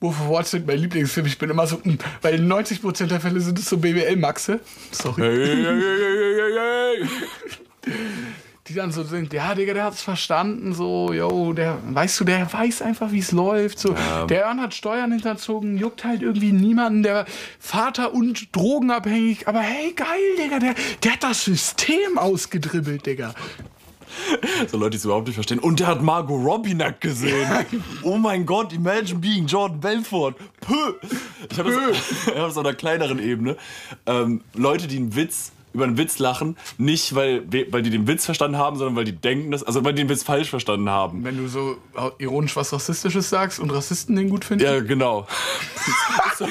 Wolf 0.00 0.20
of 0.20 0.28
Wall 0.30 0.44
Street, 0.44 0.66
mein 0.66 0.78
Lieblingsfilm, 0.78 1.26
ich 1.26 1.38
bin 1.38 1.50
immer 1.50 1.66
so, 1.66 1.76
mm, 1.76 1.98
weil 2.22 2.40
90% 2.40 3.06
der 3.06 3.20
Fälle 3.20 3.40
sind 3.40 3.58
es 3.58 3.68
so 3.68 3.76
BWL-Maxe. 3.76 4.60
Sorry. 4.90 5.22
hey, 5.22 5.64
hey, 5.64 7.06
hey, 7.86 8.20
die 8.70 8.74
dann 8.76 8.92
so 8.92 9.02
sind, 9.02 9.32
ja, 9.32 9.54
Digga, 9.54 9.74
der 9.74 9.84
hat's 9.84 10.00
verstanden, 10.00 10.72
so, 10.74 11.12
yo, 11.12 11.52
der, 11.52 11.78
weißt 11.90 12.20
du, 12.20 12.24
der 12.24 12.50
weiß 12.52 12.82
einfach, 12.82 13.10
wie 13.10 13.18
es 13.18 13.32
läuft, 13.32 13.80
so. 13.80 13.96
Der 14.28 14.44
Ern 14.44 14.60
hat 14.60 14.74
Steuern 14.74 15.10
hinterzogen, 15.10 15.76
juckt 15.76 16.04
halt 16.04 16.22
irgendwie 16.22 16.52
niemanden, 16.52 17.02
der 17.02 17.26
Vater 17.58 18.14
und 18.14 18.54
drogenabhängig, 18.54 19.48
aber 19.48 19.60
hey, 19.60 19.92
geil, 19.92 20.06
Digga, 20.38 20.60
der, 20.60 20.74
der 21.02 21.12
hat 21.12 21.24
das 21.24 21.44
System 21.44 22.16
ausgedribbelt, 22.16 23.04
Digga. 23.04 23.34
So 24.70 24.76
Leute, 24.76 24.90
die 24.90 24.96
es 24.98 25.04
überhaupt 25.04 25.26
nicht 25.26 25.36
verstehen. 25.36 25.58
Und 25.58 25.80
der 25.80 25.86
hat 25.86 26.02
Margot 26.02 26.44
Robbie 26.44 26.74
nackt 26.74 27.00
gesehen. 27.00 27.48
oh 28.02 28.16
mein 28.16 28.46
Gott, 28.46 28.72
imagine 28.72 29.18
being 29.18 29.46
Jordan 29.46 29.80
Belfort. 29.80 30.34
Puh. 30.60 30.74
Ich 31.50 31.58
habe 31.58 31.70
das, 31.70 32.26
hab 32.26 32.34
das 32.34 32.56
auf 32.56 32.64
einer 32.64 32.74
kleineren 32.74 33.18
Ebene. 33.18 33.56
Ähm, 34.06 34.42
Leute, 34.54 34.86
die 34.86 34.96
einen 34.96 35.14
Witz 35.14 35.52
über 35.72 35.84
einen 35.84 35.96
Witz 35.98 36.18
lachen, 36.18 36.56
nicht 36.78 37.14
weil, 37.14 37.44
weil 37.70 37.82
die 37.82 37.90
den 37.90 38.08
Witz 38.08 38.24
verstanden 38.24 38.58
haben, 38.58 38.76
sondern 38.76 38.96
weil 38.96 39.04
die 39.04 39.12
denken, 39.12 39.52
dass, 39.52 39.62
also 39.62 39.84
weil 39.84 39.92
die 39.92 40.02
den 40.02 40.08
Witz 40.08 40.24
falsch 40.24 40.50
verstanden 40.50 40.90
haben. 40.90 41.22
Wenn 41.22 41.36
du 41.36 41.46
so 41.46 41.76
ironisch 42.18 42.56
was 42.56 42.72
Rassistisches 42.72 43.30
sagst 43.30 43.60
und 43.60 43.70
Rassisten 43.70 44.16
den 44.16 44.30
gut 44.30 44.44
findest. 44.44 44.68
Ja, 44.68 44.80
genau. 44.80 45.28
so, 46.36 46.46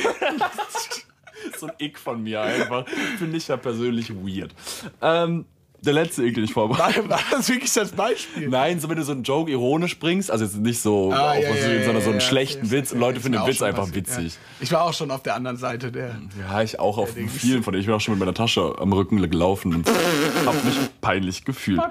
so 1.58 1.65
ein 1.67 1.74
Ick 1.80 2.00
von 2.00 2.24
mir 2.24 2.41
einfach. 2.41 2.86
Finde 3.17 3.36
ich 3.36 3.48
ja 3.50 3.58
persönlich 3.58 4.13
weird. 4.15 4.54
Ähm, 5.02 5.45
der 5.82 5.94
letzte 5.94 6.30
den 6.30 6.44
ich 6.44 6.54
vorbereitet 6.54 7.10
War, 7.10 7.18
war 7.18 7.24
das 7.32 7.50
wirklich 7.50 7.72
das 7.74 7.92
Beispiel? 7.92 8.50
Nein, 8.50 8.80
so 8.80 8.89
wenn 8.89 8.98
du 8.98 9.04
so 9.04 9.12
einen 9.12 9.24
Joke 9.24 9.50
ironisch 9.50 9.98
bringst, 10.00 10.30
also 10.30 10.44
jetzt 10.44 10.58
nicht 10.58 10.82
so 10.82 11.12
Ah, 11.12 11.32
auf 11.32 11.44
ja, 11.44 11.50
was 11.50 11.62
ja, 11.62 11.72
ja, 11.74 11.86
sondern 11.86 12.04
so 12.04 12.12
einen 12.12 12.22
schlechten 12.22 12.65
okay, 12.65 12.72
Witz 12.72 12.92
und 12.92 13.00
Leute 13.00 13.20
finden 13.20 13.39
den 13.39 13.48
Witz 13.48 13.62
einfach 13.62 13.86
passiert, 13.86 14.08
witzig. 14.08 14.38
Ich 14.60 14.72
war 14.72 14.84
auch 14.84 14.94
schon 14.94 15.12
auf 15.12 15.24
der 15.24 15.36
anderen 15.36 15.58
Seite 15.58 15.92
der. 15.92 16.15
Ja, 16.39 16.62
ich 16.62 16.80
auch 16.80 16.98
auf 16.98 17.13
Dings. 17.13 17.34
vielen 17.34 17.63
von 17.63 17.74
denen. 17.74 17.82
Ich 17.82 17.88
bin 17.88 17.96
auch 17.96 18.02
schon 18.02 18.13
mit 18.13 18.20
meiner 18.20 18.34
Tasche 18.34 18.76
am 18.80 18.92
Rücken 18.94 19.22
gelaufen 19.30 19.76
und 19.76 19.89
hab 20.46 20.63
mich 20.63 20.76
peinlich 21.02 21.46
gefühlt. 21.46 21.82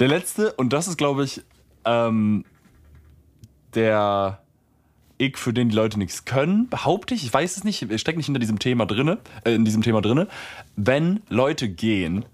Der 0.00 0.08
letzte, 0.08 0.52
und 0.54 0.72
das 0.72 0.88
ist, 0.88 0.96
glaube 0.96 1.24
ich, 1.24 1.42
ähm, 1.84 2.44
der 3.74 4.40
Ick, 5.18 5.38
für 5.38 5.52
den 5.52 5.68
die 5.68 5.74
Leute 5.74 5.98
nichts 5.98 6.24
können, 6.24 6.68
behaupte 6.68 7.14
ich. 7.14 7.24
Ich 7.24 7.32
weiß 7.32 7.56
es 7.56 7.64
nicht, 7.64 7.82
ich 7.82 8.00
stecke 8.00 8.18
nicht 8.18 8.26
hinter 8.26 8.40
diesem 8.40 8.58
Thema 8.58 8.86
drinne, 8.86 9.18
äh, 9.44 9.52
in 9.52 9.64
diesem 9.64 9.82
Thema 9.82 10.00
drinne. 10.00 10.28
Wenn 10.76 11.20
Leute 11.28 11.68
gehen, 11.68 12.24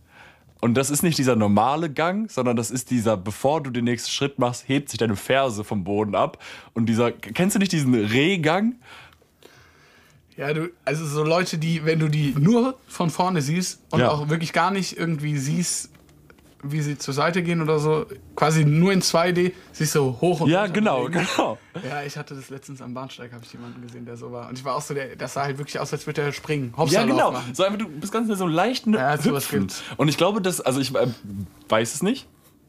und 0.65 0.73
das 0.73 0.89
ist 0.89 1.03
nicht 1.03 1.19
dieser 1.19 1.37
normale 1.37 1.91
Gang, 1.91 2.31
sondern 2.31 2.57
das 2.57 2.71
ist 2.71 2.91
dieser, 2.91 3.19
bevor 3.19 3.63
du 3.63 3.69
den 3.69 3.85
nächsten 3.85 4.11
Schritt 4.11 4.39
machst, 4.39 4.67
hebt 4.67 4.89
sich 4.89 4.97
deine 4.99 5.15
Ferse 5.15 5.63
vom 5.63 5.85
Boden 5.85 6.15
ab. 6.15 6.43
Und 6.73 6.87
dieser, 6.87 7.13
kennst 7.13 7.55
du 7.55 7.59
nicht 7.59 7.71
diesen 7.71 7.95
Rehgang? 7.95 8.77
Ja, 10.39 10.55
du, 10.55 10.71
also 10.87 11.05
so 11.05 11.23
Leute, 11.23 11.59
die, 11.59 11.85
wenn 11.85 11.99
du 11.99 12.09
die 12.09 12.35
nur 12.39 12.79
von 12.89 13.11
vorne 13.11 13.43
siehst 13.43 13.83
und 13.91 14.01
Ja. 14.01 14.09
auch 14.11 14.31
wirklich 14.31 14.55
gar 14.55 14.71
nicht 14.71 14.97
irgendwie 14.97 15.37
siehst, 15.37 15.91
wie 16.67 16.81
sie 16.81 16.97
zur 16.99 17.13
Seite 17.15 17.43
gehen 17.43 17.61
oder 17.63 17.79
so, 17.79 18.07
quasi 18.37 18.65
nur 18.65 18.93
in 18.93 19.03
2D, 19.03 19.53
siehst 19.73 19.95
du 19.95 20.17
hoch 20.21 20.41
und 20.41 20.51
Ja, 20.51 20.67
genau, 20.67 21.05
bewegen. 21.05 21.27
genau. 21.37 21.59
Ja, 21.89 22.03
ich 22.03 22.17
hatte 22.17 22.35
das 22.35 22.49
letztens 22.51 22.81
am 22.81 22.95
Bahnsteig, 22.95 23.33
habe 23.33 23.45
ich 23.45 23.53
jemanden 23.53 23.83
gesehen, 23.83 24.07
der 24.07 24.17
so 24.17 24.33
war. 24.33 24.49
Und 24.49 24.59
ich 24.59 24.65
war 24.65 24.75
auch 24.77 24.81
so, 24.83 24.95
der, 24.95 25.15
das 25.17 25.35
sah 25.35 25.43
halt 25.45 25.59
wirklich 25.59 25.79
aus, 25.79 25.93
als 25.93 26.07
würde 26.07 26.23
er 26.23 26.33
springen. 26.33 26.71
Ja, 26.73 26.79
Hopsalauf 26.79 27.09
genau. 27.11 27.31
machen. 27.33 27.55
So 27.55 27.63
einfach, 27.65 27.79
du 27.79 27.89
bist 27.89 28.13
ganz 28.13 28.29
in 28.31 28.37
so 28.37 28.45
einem 28.45 28.55
leichten 28.55 28.95
Ja, 28.95 29.23
Hüpfen. 29.23 29.69
Und 29.97 30.09
ich 30.09 30.17
glaube, 30.17 30.41
dass, 30.41 30.61
also 30.61 30.81
ich 30.81 30.95
äh, 30.95 31.07
weiß 31.69 31.95
es 31.95 32.03
nicht. 32.03 32.27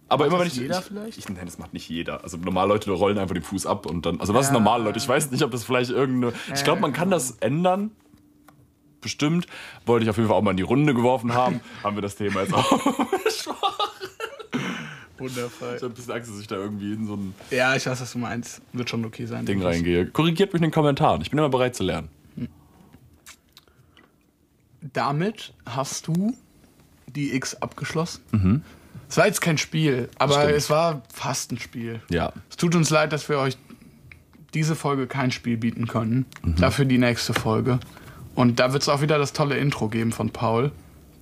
Aber 0.08 0.28
immer 0.28 0.38
wenn 0.38 0.46
das 0.48 0.54
ich. 0.56 0.62
jeder 0.62 0.80
ich, 0.80 0.86
vielleicht? 0.86 1.18
Ich, 1.18 1.28
nein, 1.30 1.46
das 1.46 1.58
macht 1.58 1.74
nicht 1.74 1.90
jeder. 1.90 2.24
Also 2.24 2.38
normale 2.38 2.68
Leute 2.70 2.92
rollen 2.92 3.18
einfach 3.18 3.34
den 3.34 3.42
Fuß 3.42 3.66
ab 3.66 3.88
und 3.88 4.06
dann. 4.06 4.20
Also 4.20 4.36
was 4.36 4.46
ist 4.48 4.52
Ja. 4.54 4.60
normale 4.60 4.84
Leute? 4.84 5.00
Ich 5.00 5.08
weiß 5.10 5.32
nicht, 5.32 5.42
ob 5.44 5.50
das 5.50 5.64
vielleicht 5.64 5.90
irgendeine. 5.90 6.32
Ich 6.54 6.64
glaube, 6.64 6.80
man 6.82 6.94
kann 6.94 7.10
das 7.10 7.32
ändern. 7.40 7.90
Bestimmt. 9.02 9.48
Wollte 9.86 10.04
ich 10.04 10.10
auf 10.10 10.18
jeden 10.18 10.28
Fall 10.30 10.38
auch 10.38 10.42
mal 10.44 10.52
in 10.52 10.58
die 10.58 10.64
Runde 10.64 10.94
geworfen 10.94 11.34
haben. 11.34 11.60
haben 11.84 11.96
wir 11.96 12.02
das 12.04 12.16
Thema 12.16 12.42
jetzt 12.42 12.54
auch. 12.54 12.72
Wundervoll. 15.18 15.76
Ich 15.76 15.82
habe 15.82 15.94
ein 15.94 15.96
bisschen 15.96 16.14
Angst, 16.14 16.30
dass 16.30 16.40
ich 16.40 16.48
da 16.48 16.56
irgendwie 16.56 16.94
in 16.94 17.08
so 17.08 17.16
ein 17.16 17.34
Ja, 17.52 17.76
ich 17.76 17.86
weiß, 17.86 18.02
was 18.02 18.12
du 18.12 18.18
meinst. 18.18 18.62
Wird 18.74 18.90
schon 18.90 19.06
okay 19.06 19.26
sein. 19.26 19.46
Ding 19.46 19.62
reingehe. 19.62 20.06
Korrigiert 20.08 20.54
mich 20.54 20.62
in 20.62 20.70
den 20.70 20.72
Kommentaren. 20.72 21.22
Ich 21.22 21.30
bin 21.30 21.40
immer 21.40 21.50
bereit 21.50 21.76
zu 21.76 21.84
lernen. 21.84 22.10
Damit 24.94 25.54
hast 25.66 26.08
du 26.08 26.36
die 27.08 27.34
X 27.36 27.56
abgeschlossen. 27.56 28.64
Es 29.10 29.18
war 29.18 29.26
jetzt 29.26 29.42
kein 29.42 29.58
Spiel, 29.58 30.10
aber 30.18 30.54
es 30.54 30.70
war 30.70 31.02
fast 31.14 31.52
ein 31.52 31.60
Spiel. 31.60 32.02
Ja. 32.10 32.34
Es 32.50 32.58
tut 32.58 32.76
uns 32.76 32.90
leid, 32.90 33.14
dass 33.14 33.28
wir 33.30 33.40
euch 33.40 33.58
diese 34.54 34.76
Folge 34.76 35.08
kein 35.08 35.32
Spiel 35.32 35.58
bieten 35.58 35.88
konnten. 35.88 36.26
Dafür 36.58 36.86
die 36.86 36.98
nächste 36.98 37.34
Folge. 37.34 37.80
Und 38.36 38.60
da 38.60 38.74
wird 38.74 38.84
es 38.84 38.90
auch 38.90 39.02
wieder 39.02 39.18
das 39.18 39.34
tolle 39.34 39.58
Intro 39.58 39.88
geben 39.88 40.12
von 40.12 40.30
Paul. 40.30 40.72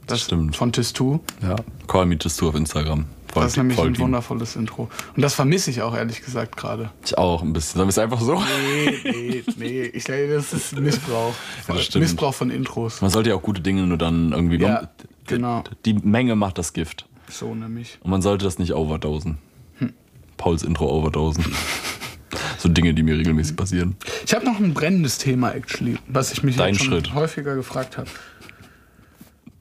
Das 0.08 0.21
Stimmt. 0.21 0.56
Von 0.56 0.71
Tistu. 0.73 1.19
Ja. 1.41 1.56
Call 1.88 2.06
me 2.06 2.17
just 2.19 2.41
auf 2.43 2.56
Instagram. 2.56 3.06
Das 3.41 3.52
ist 3.52 3.58
nämlich 3.58 3.80
ein 3.80 3.98
wundervolles 3.98 4.56
Intro. 4.56 4.89
Und 5.15 5.22
das 5.22 5.34
vermisse 5.34 5.72
ich 5.72 5.82
auch 5.82 5.96
ehrlich 5.96 6.22
gesagt 6.24 6.56
gerade. 6.56 6.91
Ich 7.04 7.17
auch 7.17 7.41
ein 7.41 7.54
bisschen. 7.54 7.82
Wir 7.82 7.88
es 7.88 7.98
einfach 7.98 8.22
so? 8.22 8.36
Nee, 8.36 9.00
nee, 9.04 9.43
nee. 9.58 9.82
Ich 9.84 10.04
denke, 10.04 10.36
das 10.36 10.54
ist 10.54 10.78
Missbrauch. 10.80 11.34
Ja, 11.67 11.76
das. 11.76 11.96
Missbrauch 11.96 12.34
von 12.34 12.52
Intros. 12.52 13.02
Man 13.02 13.10
sollte 13.10 13.30
ja 13.30 13.36
auch 13.36 13.41
gute 13.41 13.62
Dinge 13.62 13.84
nur 13.84 13.98
dann 13.98 14.32
irgendwie. 14.32 14.58
Ja, 14.58 14.74
man, 14.74 14.88
genau. 15.26 15.63
Die 15.86 15.93
Menge 15.93 16.36
macht 16.36 16.58
das 16.58 16.74
Gift. 16.74 17.08
So 17.30 17.56
nämlich. 17.56 17.98
Und 18.02 18.12
man 18.12 18.22
sollte 18.22 18.46
das 18.46 18.60
nicht 18.60 18.74
overdosen. 18.74 19.38
Hm. 19.80 19.93
Pauls 20.38 20.63
Intro 20.63 20.89
overdosen. 20.89 21.46
so 22.58 22.69
Dinge, 22.69 22.93
die 22.93 23.04
mir 23.04 23.17
regelmäßig 23.17 23.56
passieren. 23.56 23.96
Ich 24.26 24.34
habe 24.34 24.46
noch 24.46 24.60
ein 24.60 24.74
brennendes 24.74 25.17
Thema, 25.17 25.52
actually, 25.54 25.98
was 26.08 26.32
ich 26.32 26.43
mich 26.43 26.58
Dein 26.58 26.74
jetzt 26.74 26.84
schon 26.84 26.93
Schritt. 26.93 27.13
häufiger 27.13 27.56
gefragt 27.56 27.98
habe. 27.98 28.10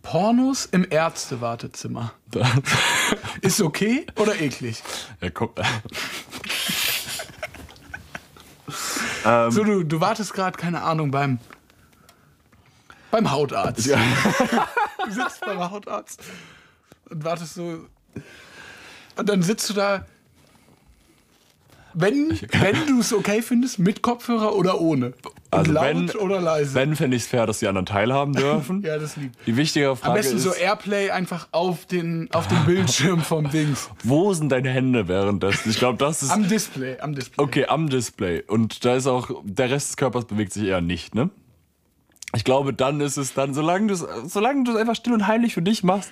Pornos 0.03 0.67
im 0.67 0.87
Ärztewartezimmer. 0.89 2.13
Ist 3.43 3.61
okay 3.61 4.07
oder 4.17 4.41
eklig? 4.41 4.83
ja, 5.21 5.31
komm. 5.31 5.51
So, 9.25 9.63
du, 9.63 9.85
du 9.85 10.01
wartest 10.01 10.35
gerade, 10.35 10.59
keine 10.59 10.83
Ahnung, 10.83 11.13
beim, 11.13 11.39
beim 13.13 13.31
Hautarzt. 13.31 13.89
Du 15.05 15.11
sitzt 15.13 15.41
beim 15.41 15.59
Hautarzt 15.59 16.23
und 17.11 17.25
wartest 17.25 17.55
so. 17.55 17.87
Und 19.17 19.29
dann 19.29 19.43
sitzt 19.43 19.69
du 19.71 19.75
da. 19.75 20.07
Wenn, 21.95 22.31
wenn 22.61 22.87
du 22.87 23.01
es 23.01 23.13
okay 23.13 23.43
findest, 23.43 23.79
mit 23.79 24.03
Kopfhörer 24.03 24.55
oder 24.55 24.81
ohne. 24.81 25.13
Also 25.51 25.73
laut 25.73 25.85
wenn- 25.85 26.11
oder 26.11 26.41
leise. 26.41 26.75
Wenn 26.75 26.97
fände 26.97 27.17
ich 27.17 27.25
es 27.25 27.29
fair, 27.29 27.47
dass 27.47 27.59
die 27.59 27.69
anderen 27.69 27.87
teilhaben 27.87 28.33
dürfen. 28.35 28.83
ja, 28.83 28.99
das 28.99 29.17
lieb. 29.17 29.33
Die 29.47 29.57
wichtige 29.57 29.91
Am 29.91 29.97
Frage 29.97 30.15
besten 30.19 30.37
ist, 30.37 30.43
so 30.45 30.53
Airplay 30.53 31.11
einfach 31.11 31.49
auf 31.53 31.87
den, 31.87 32.29
auf 32.33 32.49
den 32.49 32.65
Bildschirm 32.65 33.21
vom 33.21 33.51
Dings. 33.51 33.91
wo 34.05 34.33
sind 34.33 34.51
deine 34.51 34.71
Hände 34.71 35.09
währenddessen? 35.09 35.71
Ich 35.71 35.79
glaube, 35.79 35.99
das 35.99 36.23
ist... 36.23 36.31
Am 36.31 36.49
Display, 36.49 36.99
am 37.01 37.15
Display. 37.15 37.45
Okay, 37.45 37.67
am 37.67 37.89
Display. 37.89 38.43
Und 38.47 38.85
da 38.85 38.95
ist 38.95 39.07
auch, 39.07 39.31
der 39.45 39.71
Rest 39.71 39.91
des 39.91 39.97
Körpers 39.97 40.25
bewegt 40.25 40.53
sich 40.53 40.65
eher 40.65 40.81
nicht, 40.81 41.15
ne? 41.15 41.31
Ich 42.35 42.45
glaube, 42.45 42.73
dann 42.73 43.01
ist 43.03 43.19
es 43.19 43.35
dann, 43.35 43.53
solange 43.53 43.89
du 43.89 43.95
es 43.95 44.07
solange 44.27 44.79
einfach 44.79 44.95
still 44.97 45.13
und 45.13 45.27
heimlich 45.27 45.53
für 45.53 45.61
dich 45.61 45.83
machst, 45.85 46.11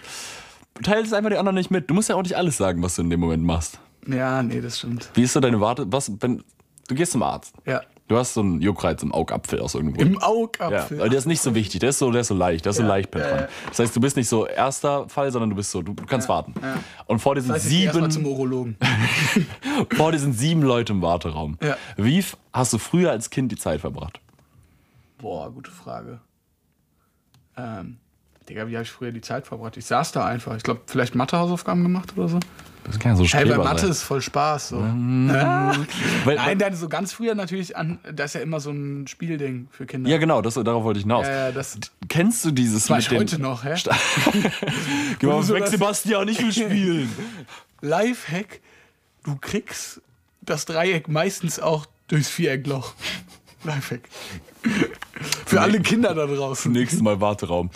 teilst 0.82 1.06
es 1.08 1.12
einfach 1.12 1.30
die 1.30 1.38
anderen 1.38 1.56
nicht 1.56 1.70
mit. 1.70 1.88
Du 1.88 1.94
musst 1.94 2.08
ja 2.10 2.14
auch 2.16 2.22
nicht 2.22 2.36
alles 2.36 2.56
sagen, 2.56 2.82
was 2.82 2.96
du 2.96 3.02
in 3.02 3.10
dem 3.10 3.20
Moment 3.20 3.42
machst. 3.42 3.78
Ja, 4.06 4.42
nee, 4.42 4.60
das 4.60 4.78
stimmt. 4.78 5.10
Wie 5.14 5.22
ist 5.22 5.32
so 5.32 5.40
deine 5.40 5.60
Warte? 5.60 5.86
Was, 5.90 6.10
wenn 6.20 6.42
du 6.88 6.94
gehst 6.94 7.12
zum 7.12 7.22
Arzt? 7.22 7.54
Ja. 7.66 7.82
Du 8.08 8.16
hast 8.16 8.34
so 8.34 8.40
einen 8.40 8.60
Juckreiz 8.60 9.04
im 9.04 9.14
Augapfel 9.14 9.60
aus 9.60 9.76
irgendwo. 9.76 10.00
Im 10.00 10.14
ja, 10.14 10.22
Augapfel. 10.22 10.98
aber 10.98 11.08
der 11.08 11.18
ist 11.20 11.26
nicht 11.26 11.40
so 11.40 11.54
wichtig, 11.54 11.78
der 11.78 11.90
ist 11.90 12.00
so, 12.00 12.10
der 12.10 12.22
ist 12.22 12.26
so 12.26 12.34
leicht, 12.34 12.64
der 12.64 12.70
ist 12.70 12.78
so 12.78 12.82
Ja, 12.82 12.88
leicht 12.88 13.12
penetrant. 13.12 13.48
Das 13.68 13.78
heißt, 13.78 13.94
du 13.94 14.00
bist 14.00 14.16
nicht 14.16 14.28
so 14.28 14.46
erster 14.46 15.08
Fall, 15.08 15.30
sondern 15.30 15.50
du 15.50 15.54
bist 15.54 15.70
so, 15.70 15.80
du, 15.80 15.94
du 15.94 16.04
kannst 16.06 16.28
warten. 16.28 16.54
Und 17.06 17.20
vor 17.20 17.36
dir 17.36 17.42
sind 17.42 17.50
Das 17.54 17.62
heißt, 17.62 17.72
ich 17.72 17.92
sieben, 17.92 18.10
zum 18.10 18.26
Urologen. 18.26 18.76
vor 19.94 20.10
dir 20.10 20.18
sind 20.18 20.32
sieben 20.32 20.62
Leute 20.62 20.92
im 20.92 21.02
Warteraum. 21.02 21.56
Ja. 21.62 21.76
Wie 21.96 22.24
hast 22.52 22.72
du 22.72 22.78
früher 22.78 23.12
als 23.12 23.30
Kind 23.30 23.52
die 23.52 23.56
Zeit 23.56 23.80
verbracht? 23.80 24.18
Boah, 25.18 25.52
gute 25.52 25.70
Frage. 25.70 26.20
Ähm, 27.56 27.98
Digga, 28.50 28.66
wie 28.66 28.74
habe 28.74 28.82
ich 28.82 28.90
früher 28.90 29.12
die 29.12 29.20
Zeit 29.20 29.46
verbracht? 29.46 29.76
Ich 29.76 29.84
saß 29.86 30.10
da 30.10 30.26
einfach. 30.26 30.56
Ich 30.56 30.64
glaube, 30.64 30.80
vielleicht 30.86 31.14
Mathehausaufgaben 31.14 31.84
gemacht 31.84 32.14
oder 32.16 32.26
so. 32.26 32.40
Das 32.82 32.98
kann 32.98 33.12
ja 33.12 33.16
so 33.16 33.24
Hey, 33.24 33.44
bei 33.44 33.58
Mathe 33.58 33.82
sein. 33.82 33.90
ist 33.90 34.02
voll 34.02 34.20
Spaß. 34.20 34.70
So. 34.70 34.78
Weil, 36.24 36.36
Nein, 36.36 36.58
dann 36.58 36.74
so 36.74 36.88
ganz 36.88 37.12
früher 37.12 37.36
natürlich 37.36 37.76
an. 37.76 38.00
Das 38.12 38.30
ist 38.30 38.34
ja 38.34 38.40
immer 38.40 38.58
so 38.58 38.70
ein 38.70 39.06
Spielding 39.06 39.68
für 39.70 39.86
Kinder. 39.86 40.10
ja, 40.10 40.18
genau, 40.18 40.42
das, 40.42 40.54
darauf 40.54 40.82
wollte 40.82 40.98
ich 40.98 41.04
hinaus. 41.04 41.28
Ja, 41.28 41.52
das 41.52 41.78
Kennst 42.08 42.44
du 42.44 42.50
dieses 42.50 42.90
war 42.90 42.96
mit 42.96 43.06
ich 43.06 43.16
heute 43.16 43.40
noch, 43.40 43.62
hä? 43.62 43.74
Geh 45.20 45.26
mal 45.26 45.46
weg, 45.48 45.68
Sebastian, 45.68 46.26
ich 46.26 46.42
will 46.42 46.52
spielen. 46.52 47.08
Lifehack. 47.82 48.60
du 49.22 49.36
kriegst 49.40 50.00
das 50.42 50.64
Dreieck 50.64 51.06
meistens 51.06 51.60
auch 51.60 51.86
durchs 52.08 52.28
Viereckloch. 52.30 52.94
Lifehack. 53.62 54.08
Für 55.46 55.60
alle 55.60 55.80
Kinder 55.80 56.14
da 56.14 56.26
draußen. 56.26 56.72
Nächstes 56.72 57.00
Mal 57.02 57.20
Warteraum. 57.20 57.70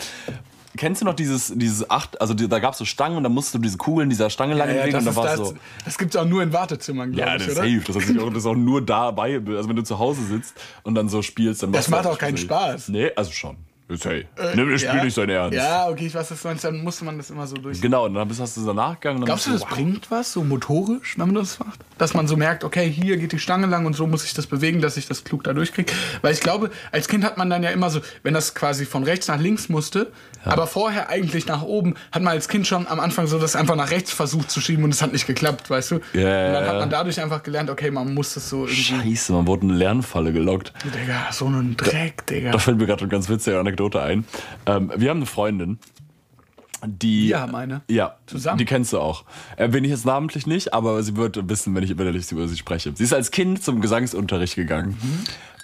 Kennst 0.77 1.01
du 1.03 1.05
noch 1.07 1.15
dieses, 1.15 1.53
dieses 1.55 1.89
acht, 1.89 2.21
also 2.21 2.35
die, 2.35 2.49
da 2.49 2.59
gab 2.59 2.73
es 2.73 2.79
so 2.79 2.85
Stangen 2.85 3.17
und 3.17 3.23
da 3.23 3.29
musst 3.29 3.55
du 3.55 3.59
diese 3.59 3.77
Kugeln 3.77 4.09
dieser 4.11 4.29
Stange 4.29 4.55
lang 4.55 4.69
Ja, 4.75 4.85
legen 4.85 4.97
und 4.99 5.05
das 5.07 5.15
da 5.15 5.23
ist 5.23 5.29
war 5.31 5.37
das, 5.37 5.49
so. 5.51 5.55
das 5.85 5.99
gibt 5.99 6.15
es 6.15 6.21
auch 6.21 6.27
nur 6.27 6.43
in 6.43 6.53
Wartezimmern, 6.53 7.13
glaube 7.13 7.29
Ja, 7.29 7.37
ich, 7.37 7.43
das 7.43 7.53
ist 7.53 7.59
oder? 7.59 7.69
safe. 7.69 7.93
Das, 7.93 8.09
ist 8.11 8.19
auch, 8.19 8.29
das 8.31 8.39
ist 8.39 8.47
auch 8.47 8.55
nur 8.57 8.85
dabei. 8.85 9.41
Also 9.47 9.69
wenn 9.69 9.77
du 9.77 9.85
zu 9.85 9.99
Hause 9.99 10.23
sitzt 10.25 10.55
und 10.83 10.95
dann 10.97 11.09
so 11.09 11.23
spielst, 11.23 11.63
dann 11.63 11.71
Das 11.73 11.89
macht 11.89 12.07
das 12.07 12.13
auch 12.15 12.19
keinen. 12.19 12.37
Spaß. 12.37 12.89
Nee, 12.89 13.11
also 13.15 13.31
schon. 13.31 13.57
Hey. 13.87 14.27
Nimm 14.55 14.71
das 14.71 14.81
Spiel 14.81 14.97
ja. 14.97 15.05
nicht 15.05 15.15
so 15.15 15.23
in 15.23 15.29
Ernst. 15.29 15.57
Ja, 15.57 15.89
okay, 15.89 16.07
ich 16.07 16.15
weiß, 16.15 16.31
was 16.31 16.41
du 16.41 16.49
meinst. 16.49 16.65
Dann 16.65 16.83
musste 16.83 17.05
man 17.05 17.19
das 17.19 17.29
immer 17.29 17.47
so 17.47 17.57
durch. 17.57 17.83
Genau, 17.83 18.07
und 18.07 18.15
dann 18.15 18.27
bist- 18.27 18.41
hast 18.41 18.57
du 18.57 18.63
so 18.63 18.73
nachgegangen. 18.73 19.19
und 19.19 19.21
dann 19.23 19.27
Glaubst 19.27 19.47
du, 19.47 19.53
das 19.53 19.61
wow. 19.61 19.69
bringt 19.69 20.11
was, 20.11 20.33
so 20.33 20.43
motorisch, 20.43 21.19
wenn 21.19 21.27
man 21.27 21.35
das 21.35 21.59
macht? 21.59 21.81
Dass 21.99 22.15
man 22.15 22.27
so 22.27 22.37
merkt, 22.37 22.65
okay, 22.65 22.91
hier 22.91 23.19
geht 23.19 23.33
die 23.33 23.39
Stange 23.39 23.67
lang 23.67 23.85
und 23.85 23.95
so 23.95 24.07
muss 24.07 24.25
ich 24.25 24.33
das 24.33 24.47
bewegen, 24.47 24.81
dass 24.81 24.97
ich 24.97 25.07
das 25.07 25.23
klug 25.23 25.45
da 25.45 25.53
durchkriege. 25.53 25.93
Weil 26.23 26.33
ich 26.33 26.41
glaube, 26.41 26.71
als 26.93 27.09
Kind 27.09 27.25
hat 27.25 27.37
man 27.37 27.51
dann 27.51 27.63
ja 27.63 27.71
immer 27.71 27.91
so, 27.91 28.01
wenn 28.23 28.33
das 28.33 28.55
quasi 28.55 28.87
von 28.87 29.05
rechts 29.05 29.29
nach 29.29 29.39
links 29.39 29.69
musste, 29.69 30.11
aber 30.45 30.67
vorher 30.67 31.09
eigentlich 31.09 31.47
nach 31.47 31.63
oben, 31.63 31.95
hat 32.13 32.23
man 32.23 32.33
als 32.33 32.49
Kind 32.49 32.67
schon 32.67 32.87
am 32.87 33.01
Anfang 33.01 33.27
so 33.27 33.39
das 33.39 33.55
einfach 33.57 33.77
nach 33.77 33.91
rechts 33.91 34.13
versucht 34.13 34.51
zu 34.51 34.61
schieben 34.61 34.85
und 34.85 34.95
es 34.95 35.03
hat 35.03 35.13
nicht 35.13 35.27
geklappt, 35.27 35.71
weißt 35.71 35.93
du? 35.93 36.01
Ja, 36.15 36.21
ja, 36.21 36.47
und 36.47 36.53
dann 36.55 36.65
hat 36.67 36.73
ja. 36.73 36.79
man 36.81 36.91
dadurch 36.91 37.21
einfach 37.21 37.43
gelernt, 37.43 37.71
okay, 37.71 37.91
man 37.91 38.13
muss 38.15 38.35
das 38.35 38.49
so 38.49 38.67
irgendwie. 38.67 38.83
Scheiße, 38.83 39.33
man 39.33 39.47
wurde 39.47 39.65
in 39.65 39.71
eine 39.71 39.79
Lernfalle 39.79 40.33
gelockt. 40.33 40.73
Digga, 40.85 41.33
so 41.33 41.47
ein 41.47 41.77
Dreck, 41.77 42.27
Digga. 42.27 42.51
Da 42.51 42.59
fällt 42.59 42.79
mir 42.79 42.87
gerade 42.87 43.07
ganz 43.09 43.29
witzige 43.29 43.59
Anekdote 43.75 44.01
ein. 44.01 44.25
Ähm, 44.67 44.93
wir 44.97 45.11
haben 45.11 45.19
eine 45.19 45.27
Freundin, 45.27 45.79
die. 46.85 47.29
Wir 47.29 47.41
haben 47.41 47.55
eine? 47.55 47.83
Ja. 47.89 48.17
Zusammen? 48.27 48.59
Die 48.59 48.65
kennst 48.65 48.93
du 48.93 49.01
auch. 49.01 49.25
Erwähne 49.57 49.87
ich 49.87 49.93
jetzt 49.93 50.07
namentlich 50.07 50.47
nicht, 50.47 50.73
aber 50.73 51.03
sie 51.03 51.17
wird 51.17 51.49
wissen, 51.49 51.75
wenn 51.75 51.83
ich 51.83 51.91
über 51.91 52.49
sie 52.49 52.57
spreche. 52.57 52.93
Sie 52.95 53.05
ist 53.05 53.13
als 53.13 53.31
Kind 53.31 53.63
zum 53.63 53.81
Gesangsunterricht 53.81 54.55
gegangen. 54.55 54.97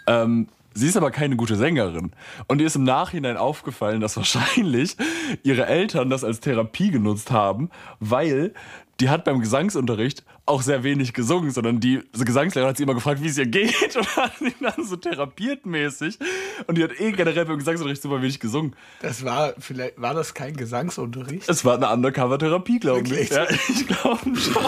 Ähm, 0.06 0.48
sie 0.74 0.88
ist 0.88 0.96
aber 0.96 1.10
keine 1.10 1.36
gute 1.36 1.56
Sängerin. 1.56 2.12
Und 2.46 2.60
ihr 2.60 2.66
ist 2.66 2.76
im 2.76 2.84
Nachhinein 2.84 3.36
aufgefallen, 3.36 4.00
dass 4.00 4.16
wahrscheinlich 4.16 4.96
ihre 5.42 5.66
Eltern 5.66 6.10
das 6.10 6.24
als 6.24 6.40
Therapie 6.40 6.90
genutzt 6.90 7.30
haben, 7.30 7.70
weil 7.98 8.54
die 9.00 9.08
hat 9.08 9.24
beim 9.24 9.40
Gesangsunterricht 9.40 10.24
auch 10.44 10.62
sehr 10.62 10.82
wenig 10.82 11.14
gesungen, 11.14 11.50
sondern 11.50 11.80
die 11.80 12.02
Gesangslehrerin 12.12 12.70
hat 12.70 12.76
sie 12.76 12.82
immer 12.82 12.94
gefragt, 12.94 13.22
wie 13.22 13.28
es 13.28 13.38
ihr 13.38 13.46
geht 13.46 13.96
und 13.96 14.16
hat 14.16 14.32
sie 14.38 14.54
dann 14.60 14.84
so 14.84 14.96
therapiert 14.96 15.64
mäßig. 15.64 16.18
Und 16.66 16.76
die 16.76 16.84
hat 16.84 16.98
eh 17.00 17.12
generell 17.12 17.46
beim 17.46 17.58
Gesangsunterricht 17.58 18.02
super 18.02 18.20
wenig 18.20 18.40
gesungen. 18.40 18.76
Das 19.00 19.24
war, 19.24 19.54
vielleicht, 19.58 20.00
war 20.00 20.12
das 20.12 20.34
kein 20.34 20.56
Gesangsunterricht? 20.56 21.48
Es 21.48 21.64
war 21.64 21.76
eine 21.76 21.88
Undercover-Therapie, 21.90 22.78
glaube 22.78 23.08
ich. 23.08 23.30
Ja, 23.30 23.46
ich 23.68 23.86
glaube 23.86 24.36
schon. 24.36 24.64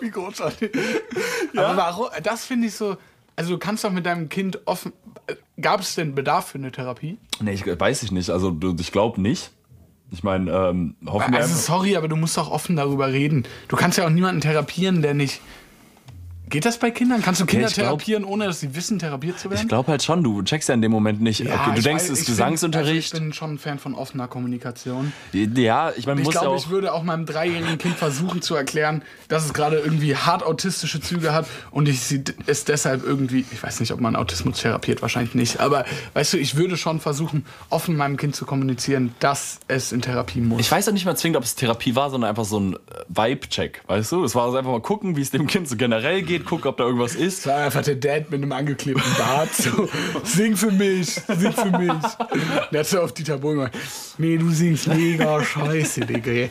Wie 0.00 0.10
großartig. 0.10 0.72
Aber 1.54 1.76
warum? 1.76 2.08
Das 2.22 2.44
finde 2.44 2.68
ich 2.68 2.74
so. 2.74 2.96
Also, 3.40 3.54
du 3.54 3.58
kannst 3.58 3.84
doch 3.84 3.90
mit 3.90 4.04
deinem 4.04 4.28
Kind 4.28 4.58
offen. 4.66 4.92
Gab 5.58 5.80
es 5.80 5.94
denn 5.94 6.14
Bedarf 6.14 6.48
für 6.48 6.58
eine 6.58 6.70
Therapie? 6.70 7.16
Nee, 7.40 7.52
ich, 7.52 7.64
weiß 7.64 8.02
ich 8.02 8.12
nicht. 8.12 8.28
Also 8.28 8.54
ich 8.78 8.92
glaube 8.92 9.18
nicht. 9.18 9.50
Ich 10.10 10.22
meine, 10.22 10.50
ähm, 10.50 10.96
hoffen 11.06 11.32
wir 11.32 11.38
Also, 11.38 11.54
sorry, 11.54 11.96
aber 11.96 12.06
du 12.06 12.16
musst 12.16 12.36
doch 12.36 12.50
offen 12.50 12.76
darüber 12.76 13.10
reden. 13.10 13.44
Du 13.68 13.76
kannst 13.76 13.96
ja 13.96 14.04
auch 14.04 14.10
niemanden 14.10 14.42
therapieren, 14.42 15.00
der 15.00 15.14
nicht. 15.14 15.40
Geht 16.50 16.64
das 16.64 16.78
bei 16.78 16.90
Kindern? 16.90 17.22
Kannst 17.22 17.40
du 17.40 17.46
Kinder 17.46 17.68
glaub- 17.68 17.74
therapieren, 17.74 18.24
ohne 18.24 18.46
dass 18.46 18.60
sie 18.60 18.74
wissen, 18.74 18.98
therapiert 18.98 19.38
zu 19.38 19.48
werden? 19.50 19.62
Ich 19.62 19.68
glaube 19.68 19.88
halt 19.90 20.02
schon, 20.02 20.22
du 20.24 20.42
checkst 20.42 20.68
ja 20.68 20.74
in 20.74 20.82
dem 20.82 20.90
Moment 20.90 21.20
nicht. 21.20 21.40
okay, 21.42 21.74
du 21.76 21.82
denkst, 21.82 22.04
es 22.04 22.10
ist 22.10 22.26
Gesangsunterricht. 22.26 23.12
Also 23.12 23.16
ich 23.16 23.22
bin 23.22 23.32
schon 23.32 23.54
ein 23.54 23.58
Fan 23.58 23.78
von 23.78 23.94
offener 23.94 24.26
Kommunikation. 24.26 25.12
ja, 25.32 25.92
ich 25.96 26.06
meine, 26.06 26.20
Ich 26.20 26.26
ja 26.26 26.40
glaube, 26.40 26.56
ich 26.58 26.68
würde 26.68 26.92
auch 26.92 27.04
meinem 27.04 27.24
dreijährigen 27.24 27.78
Kind 27.78 27.96
versuchen 27.96 28.42
zu 28.42 28.54
erklären, 28.56 29.02
dass 29.28 29.44
es 29.44 29.54
gerade 29.54 29.78
irgendwie 29.78 30.16
hart 30.16 30.42
autistische 30.42 31.00
Züge 31.00 31.32
hat 31.32 31.46
und 31.70 31.88
ich 31.88 32.00
es 32.46 32.64
deshalb 32.64 33.04
irgendwie, 33.04 33.44
ich 33.52 33.62
weiß 33.62 33.80
nicht, 33.80 33.92
ob 33.92 34.00
man 34.00 34.16
Autismus 34.16 34.60
therapiert, 34.60 35.02
wahrscheinlich 35.02 35.34
nicht, 35.34 35.60
aber 35.60 35.84
weißt 36.14 36.32
du, 36.32 36.36
ich 36.38 36.56
würde 36.56 36.76
schon 36.76 37.00
versuchen, 37.00 37.44
offen 37.68 37.96
meinem 37.96 38.16
Kind 38.16 38.34
zu 38.34 38.44
kommunizieren, 38.44 39.14
dass 39.20 39.60
es 39.68 39.92
in 39.92 40.02
Therapie 40.02 40.40
muss. 40.40 40.60
Ich 40.60 40.70
weiß 40.70 40.88
auch 40.88 40.92
nicht 40.92 41.04
mal 41.04 41.16
zwingend, 41.16 41.36
ob 41.36 41.44
es 41.44 41.54
Therapie 41.54 41.94
war, 41.94 42.10
sondern 42.10 42.30
einfach 42.30 42.44
so 42.44 42.58
ein 42.58 42.74
äh, 42.74 42.78
Vibe-Check, 43.08 43.82
weißt 43.86 44.12
du? 44.12 44.24
Es 44.24 44.34
war 44.34 44.44
also 44.46 44.56
einfach 44.56 44.72
mal 44.72 44.80
gucken, 44.80 45.16
wie 45.16 45.22
es 45.22 45.30
dem 45.30 45.46
Kind 45.46 45.68
so 45.68 45.76
generell 45.76 46.22
geht, 46.22 46.39
gucken, 46.44 46.68
ob 46.68 46.76
da 46.76 46.84
irgendwas 46.84 47.14
ist. 47.14 47.40
Es 47.40 47.46
war 47.46 47.56
einfach 47.56 47.82
der 47.82 47.96
Dad 47.96 48.30
mit 48.30 48.42
einem 48.42 48.52
angeklebten 48.52 49.12
Bart. 49.18 49.54
So, 49.54 49.88
sing 50.24 50.56
für 50.56 50.70
mich, 50.70 51.08
sing 51.14 51.52
für 51.52 51.78
mich. 51.78 51.92
Der 52.72 52.80
hat 52.80 52.86
so 52.86 53.00
auf 53.00 53.12
Dieter 53.12 53.38
Bohlen 53.38 53.56
gemacht. 53.58 53.72
Nee, 54.18 54.36
du 54.36 54.50
singst 54.50 54.86
mega 54.88 55.42
scheiße, 55.42 56.00
Digga. 56.00 56.48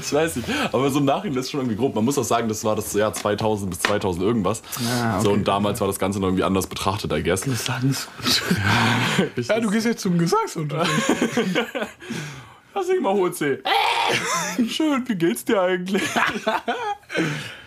Ich 0.00 0.12
weiß 0.12 0.36
nicht, 0.36 0.48
aber 0.72 0.90
so 0.90 1.00
im 1.00 1.04
Nachhinein 1.04 1.38
ist 1.38 1.50
schon 1.50 1.60
irgendwie 1.60 1.76
grob. 1.76 1.94
Man 1.94 2.04
muss 2.04 2.16
auch 2.16 2.24
sagen, 2.24 2.48
das 2.48 2.64
war 2.64 2.76
das 2.76 2.92
Jahr 2.94 3.12
2000 3.12 3.70
bis 3.70 3.80
2000 3.80 4.24
irgendwas. 4.24 4.62
Ah, 4.88 5.14
okay. 5.16 5.24
So 5.24 5.32
und 5.32 5.46
damals 5.46 5.80
war 5.80 5.88
das 5.88 5.98
Ganze 5.98 6.20
noch 6.20 6.28
irgendwie 6.28 6.44
anders 6.44 6.66
betrachtet, 6.66 7.12
I 7.12 7.22
guess. 7.22 7.42
Gesangs. 7.42 8.08
Ja, 9.48 9.60
du 9.60 9.70
gehst 9.70 9.86
jetzt 9.86 10.02
zum 10.02 10.18
Gesangsunterricht. 10.18 10.92
Ja, 12.74 12.82
sing 12.82 13.02
mal 13.02 13.12
hohe 13.12 13.30
C. 13.32 13.58
Schön, 14.66 15.06
wie 15.06 15.14
geht's 15.14 15.44
dir 15.44 15.60
eigentlich? 15.60 16.02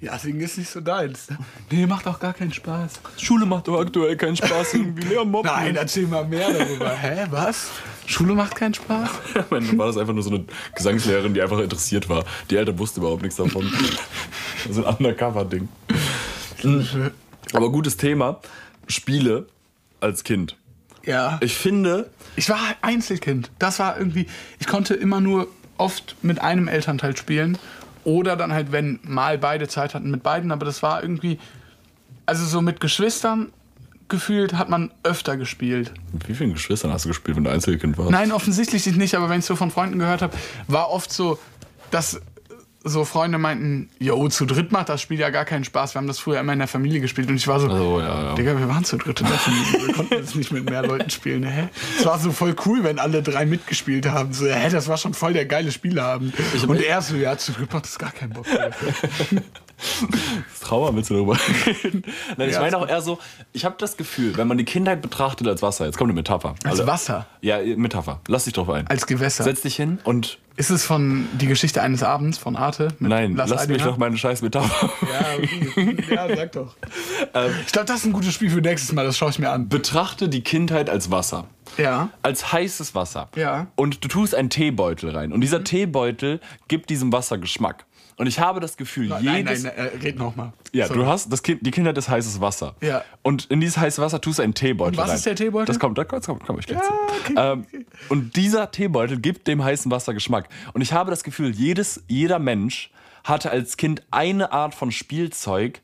Ja, 0.00 0.16
singen 0.16 0.40
ist 0.40 0.56
nicht 0.58 0.70
so 0.70 0.80
deins. 0.80 1.26
Nee, 1.70 1.84
macht 1.86 2.06
auch 2.06 2.20
gar 2.20 2.32
keinen 2.32 2.52
Spaß. 2.52 3.00
Schule 3.16 3.46
macht 3.46 3.66
doch 3.66 3.80
aktuell 3.80 4.16
keinen 4.16 4.36
Spaß, 4.36 4.74
irgendwie 4.74 5.02
Lehrer 5.02 5.24
mobben. 5.24 5.50
Nein, 5.50 5.74
erzähl 5.74 6.06
mal 6.06 6.24
mehr 6.24 6.52
darüber. 6.52 6.90
Hä, 6.90 7.26
was? 7.30 7.70
Schule 8.06 8.34
macht 8.34 8.54
keinen 8.54 8.74
Spaß? 8.74 9.10
Am 9.50 9.56
Ende 9.56 9.76
war 9.76 9.88
das 9.88 9.96
einfach 9.96 10.14
nur 10.14 10.22
so 10.22 10.30
eine 10.30 10.44
Gesangslehrerin, 10.76 11.34
die 11.34 11.42
einfach 11.42 11.58
interessiert 11.58 12.08
war. 12.08 12.24
Die 12.48 12.56
Eltern 12.56 12.78
wussten 12.78 13.00
überhaupt 13.00 13.22
nichts 13.22 13.36
davon. 13.36 13.68
so 14.70 14.84
ein 14.84 14.94
Undercover-Ding. 14.96 15.68
Aber 17.52 17.72
gutes 17.72 17.96
Thema. 17.96 18.40
Spiele 18.86 19.46
als 20.00 20.22
Kind. 20.22 20.56
Ja. 21.04 21.38
Ich 21.42 21.56
finde, 21.56 22.08
Ich 22.36 22.48
war 22.48 22.60
Einzelkind. 22.82 23.50
Das 23.58 23.80
war 23.80 23.98
irgendwie. 23.98 24.26
Ich 24.60 24.68
konnte 24.68 24.94
immer 24.94 25.20
nur 25.20 25.48
oft 25.76 26.16
mit 26.22 26.40
einem 26.40 26.68
Elternteil 26.68 27.16
spielen. 27.16 27.58
Oder 28.08 28.36
dann 28.36 28.54
halt, 28.54 28.72
wenn 28.72 29.00
mal 29.02 29.36
beide 29.36 29.68
Zeit 29.68 29.94
hatten, 29.94 30.10
mit 30.10 30.22
beiden. 30.22 30.50
Aber 30.50 30.64
das 30.64 30.82
war 30.82 31.02
irgendwie. 31.02 31.38
Also 32.24 32.46
so 32.46 32.62
mit 32.62 32.80
Geschwistern 32.80 33.52
gefühlt 34.08 34.54
hat 34.54 34.70
man 34.70 34.90
öfter 35.02 35.36
gespielt. 35.36 35.92
mit 36.12 36.26
wie 36.26 36.34
vielen 36.34 36.54
Geschwistern 36.54 36.90
hast 36.90 37.04
du 37.04 37.10
gespielt, 37.10 37.36
wenn 37.36 37.44
du 37.44 37.50
Einzelkind 37.50 37.98
warst? 37.98 38.10
Nein, 38.10 38.32
offensichtlich 38.32 38.86
nicht, 38.96 39.14
aber 39.14 39.28
wenn 39.28 39.40
ich 39.40 39.44
so 39.44 39.56
von 39.56 39.70
Freunden 39.70 39.98
gehört 39.98 40.22
habe, 40.22 40.34
war 40.68 40.90
oft 40.90 41.12
so, 41.12 41.38
dass 41.90 42.22
so 42.84 43.04
Freunde 43.04 43.38
meinten, 43.38 43.90
yo, 43.98 44.28
zu 44.28 44.46
dritt 44.46 44.72
macht 44.72 44.88
das 44.88 45.00
Spiel 45.00 45.18
ja 45.18 45.30
gar 45.30 45.44
keinen 45.44 45.64
Spaß. 45.64 45.94
Wir 45.94 45.98
haben 45.98 46.06
das 46.06 46.18
früher 46.18 46.40
immer 46.40 46.52
in 46.52 46.58
der 46.58 46.68
Familie 46.68 47.00
gespielt 47.00 47.28
und 47.28 47.36
ich 47.36 47.46
war 47.48 47.60
so, 47.60 47.68
Oh, 47.68 48.00
ja, 48.00 48.22
ja. 48.22 48.34
Digga, 48.34 48.58
wir 48.58 48.68
waren 48.68 48.84
zu 48.84 48.96
dritt 48.96 49.20
in 49.20 49.26
der 49.26 49.36
Familie. 49.36 49.86
Wir 49.86 49.94
konnten 49.94 50.14
jetzt 50.14 50.36
nicht 50.36 50.52
mit 50.52 50.68
mehr 50.68 50.82
Leuten 50.82 51.10
spielen. 51.10 51.42
Hä? 51.44 51.68
Es 51.98 52.06
war 52.06 52.18
so 52.18 52.30
voll 52.30 52.54
cool, 52.66 52.84
wenn 52.84 52.98
alle 52.98 53.22
drei 53.22 53.46
mitgespielt 53.46 54.06
haben. 54.06 54.32
So, 54.32 54.46
hä, 54.46 54.70
das 54.70 54.88
war 54.88 54.96
schon 54.96 55.14
voll 55.14 55.32
der 55.32 55.46
geile 55.46 55.72
Spieleabend. 55.72 56.34
Und 56.66 56.80
er 56.80 57.02
so, 57.02 57.16
ja, 57.16 57.36
zu 57.36 57.52
dritt 57.52 57.72
macht 57.72 57.84
das 57.84 57.98
gar 57.98 58.12
keinen 58.12 58.30
Bock. 58.32 58.46
Das 60.50 60.60
Trauma 60.60 60.94
willst 60.94 61.10
du 61.10 61.14
darüber 61.14 61.36
reden? 61.66 62.02
Nein, 62.36 62.48
ich 62.48 62.54
Ja, 62.54 62.60
meine 62.60 62.76
auch 62.78 62.88
eher 62.88 63.00
so, 63.00 63.18
ich 63.52 63.64
habe 63.64 63.76
das 63.78 63.96
Gefühl, 63.96 64.36
wenn 64.36 64.48
man 64.48 64.58
die 64.58 64.64
Kindheit 64.64 65.00
betrachtet 65.02 65.46
als 65.46 65.62
Wasser, 65.62 65.86
jetzt 65.86 65.96
kommt 65.96 66.10
eine 66.10 66.14
Metapher. 66.18 66.54
Als 66.64 66.80
Alle- 66.80 66.86
Wasser? 66.88 67.26
Ja, 67.40 67.58
Metapher. 67.76 68.20
Lass 68.28 68.44
dich 68.44 68.54
drauf 68.54 68.68
ein. 68.70 68.86
Als 68.88 69.06
Gewässer. 69.06 69.44
Setz 69.44 69.62
dich 69.62 69.76
hin 69.76 69.98
und 70.04 70.38
Ist 70.56 70.70
es 70.70 70.84
von 70.84 71.26
Die 71.40 71.46
Geschichte 71.46 71.80
eines 71.82 72.02
Abends 72.02 72.38
von 72.38 72.56
Arte? 72.56 72.88
nein, 72.98 73.36
Lars 73.36 73.50
lass 73.50 73.68
mich 73.68 73.82
doch 73.82 73.96
meine 73.98 74.16
scheiß 74.16 74.42
Metapher. 74.42 74.90
Ja, 76.10 76.26
ja, 76.28 76.36
sag 76.36 76.52
doch. 76.52 76.74
ich 77.66 77.72
glaube, 77.72 77.86
das 77.86 77.98
ist 78.00 78.06
ein 78.06 78.12
gutes 78.12 78.34
Spiel 78.34 78.50
für 78.50 78.60
nächstes 78.60 78.92
Mal. 78.92 79.04
Das 79.04 79.16
schaue 79.16 79.30
ich 79.30 79.38
mir 79.38 79.50
an. 79.50 79.68
Betrachte 79.68 80.28
die 80.28 80.42
Kindheit 80.42 80.90
als 80.90 81.10
Wasser. 81.12 81.44
Ja. 81.76 82.08
Als 82.22 82.52
heißes 82.52 82.94
Wasser. 82.96 83.28
Ja. 83.36 83.68
Und 83.76 84.02
du 84.02 84.08
tust 84.08 84.34
einen 84.34 84.50
Teebeutel 84.50 85.10
rein. 85.10 85.32
Und 85.32 85.42
dieser 85.42 85.62
Teebeutel 85.62 86.40
gibt 86.66 86.90
diesem 86.90 87.12
Wasser 87.12 87.38
Geschmack. 87.38 87.84
Und 88.18 88.26
ich 88.26 88.40
habe 88.40 88.58
das 88.58 88.76
Gefühl, 88.76 89.08
Nein, 89.08 89.22
jedes. 89.46 89.62
nein, 89.62 89.72
äh, 89.76 89.82
red 90.02 90.18
nochmal. 90.18 90.52
Ja, 90.72 90.88
du 90.88 91.06
hast 91.06 91.32
das 91.32 91.42
kind, 91.42 91.64
die 91.64 91.70
Kindheit 91.70 91.96
ist 91.96 92.08
heißes 92.08 92.40
Wasser. 92.40 92.74
Ja. 92.80 93.04
Und 93.22 93.44
in 93.46 93.60
dieses 93.60 93.78
heiße 93.78 94.02
Wasser 94.02 94.20
tust 94.20 94.40
du 94.40 94.42
einen 94.42 94.54
Teebeutel 94.54 94.98
was 94.98 95.08
rein. 95.08 95.16
ist 95.16 95.24
der 95.26 95.36
Teebeutel? 95.36 95.66
Das 95.66 95.78
kommt, 95.78 95.96
da 95.96 96.04
kommt, 96.04 96.26
kommt, 96.26 96.44
kommt 96.44 96.58
ich 96.58 96.66
gleich 96.66 96.82
zu. 96.82 96.92
okay, 96.92 97.34
ähm, 97.36 97.66
Und 98.08 98.34
dieser 98.36 98.70
Teebeutel 98.72 99.20
gibt 99.20 99.46
dem 99.46 99.62
heißen 99.62 99.90
Wasser 99.92 100.14
Geschmack. 100.14 100.48
Und 100.72 100.80
ich 100.80 100.92
habe 100.92 101.10
das 101.12 101.22
Gefühl, 101.22 101.50
jedes, 101.50 102.02
jeder 102.08 102.40
Mensch 102.40 102.90
hatte 103.22 103.50
als 103.50 103.76
Kind 103.76 104.02
eine 104.10 104.50
Art 104.50 104.74
von 104.74 104.90
Spielzeug, 104.90 105.80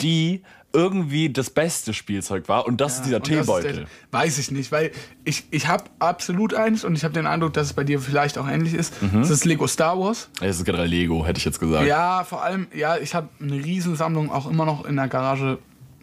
die 0.00 0.42
irgendwie 0.76 1.30
das 1.30 1.48
beste 1.48 1.94
Spielzeug 1.94 2.48
war. 2.48 2.66
Und 2.66 2.80
das 2.82 2.96
ist 2.96 3.06
dieser 3.06 3.20
das 3.20 3.28
ist 3.30 3.38
Teebeutel. 3.40 3.72
der- 3.72 3.86
weiß 4.10 4.36
ich 4.38 4.50
nicht, 4.50 4.70
weil 4.70 4.92
ich, 5.24 5.44
ich 5.50 5.66
habe 5.68 5.84
absolut 5.98 6.52
eins 6.52 6.84
und 6.84 6.94
ich 6.94 7.02
habe 7.02 7.14
den 7.14 7.26
Eindruck, 7.26 7.54
dass 7.54 7.68
es 7.68 7.72
bei 7.72 7.82
dir 7.82 7.98
vielleicht 7.98 8.36
auch 8.36 8.46
ähnlich 8.46 8.74
ist. 8.74 9.02
Mhm. 9.02 9.20
Das 9.22 9.30
ist 9.30 9.46
Lego 9.46 9.66
Star 9.66 9.98
Wars. 9.98 10.28
Es 10.42 10.58
ist 10.58 10.64
generell 10.66 10.86
Lego, 10.88 11.24
hätte 11.26 11.38
ich 11.38 11.44
jetzt 11.46 11.58
gesagt. 11.58 11.86
Ja, 11.86 12.24
vor 12.24 12.42
allem, 12.42 12.66
ja, 12.74 12.98
ich 12.98 13.14
habe 13.14 13.28
eine 13.40 13.54
Riesensammlung 13.54 14.30
auch 14.30 14.48
immer 14.50 14.66
noch 14.66 14.84
in 14.84 14.96
der 14.96 15.08
Garage 15.08 15.58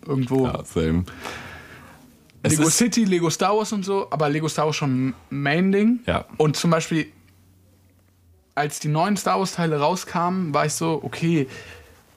irgendwo. 0.05 0.47
Ja, 0.47 0.65
same. 0.65 1.03
Lego 2.45 2.69
City, 2.69 3.05
Lego 3.05 3.29
Star 3.29 3.55
Wars 3.55 3.71
und 3.71 3.86
so, 3.86 4.07
aber 4.09 4.27
Lego 4.27 4.47
Star 4.49 4.65
Wars 4.65 4.75
schon 4.75 5.13
Main-Ding. 5.29 5.99
Ja. 6.07 6.25
Und 6.38 6.57
zum 6.57 6.71
Beispiel 6.71 7.05
als 8.55 8.79
die 8.79 8.88
neuen 8.88 9.17
Star 9.17 9.39
Wars-Teile 9.39 9.79
rauskamen, 9.79 10.53
war 10.53 10.65
ich 10.65 10.73
so, 10.73 10.99
okay, 11.03 11.47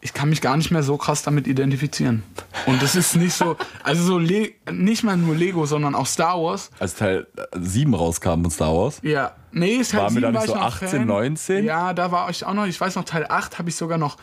ich 0.06 0.12
kann 0.14 0.28
mich 0.28 0.40
gar 0.40 0.56
nicht 0.56 0.70
mehr 0.70 0.84
so 0.84 0.96
krass 0.96 1.22
damit 1.24 1.48
identifizieren. 1.48 2.22
Und 2.66 2.80
das 2.80 2.94
ist 2.94 3.16
nicht 3.16 3.32
so, 3.34 3.56
also 3.82 4.04
so 4.04 4.18
Le 4.20 4.52
nicht 4.70 5.02
mal 5.02 5.16
nur 5.16 5.34
Lego, 5.34 5.66
sondern 5.66 5.96
auch 5.96 6.06
Star 6.06 6.40
Wars. 6.40 6.70
Als 6.78 6.94
Teil 6.94 7.26
7 7.60 7.92
rauskam 7.92 8.42
von 8.42 8.50
Star 8.52 8.72
Wars. 8.72 9.00
Ja, 9.02 9.32
nee, 9.50 9.78
Waren 9.80 10.14
wir 10.14 10.20
7 10.20 10.22
da 10.22 10.30
nicht 10.30 10.46
so 10.46 10.54
noch 10.54 10.62
18, 10.62 10.88
Fan. 10.88 11.06
19? 11.08 11.64
Ja, 11.64 11.92
da 11.92 12.12
war 12.12 12.30
ich 12.30 12.46
auch 12.46 12.54
noch, 12.54 12.66
ich 12.66 12.80
weiß 12.80 12.94
noch, 12.94 13.04
Teil 13.04 13.26
8 13.28 13.58
habe 13.58 13.68
ich 13.68 13.74
sogar 13.74 13.98
noch, 13.98 14.16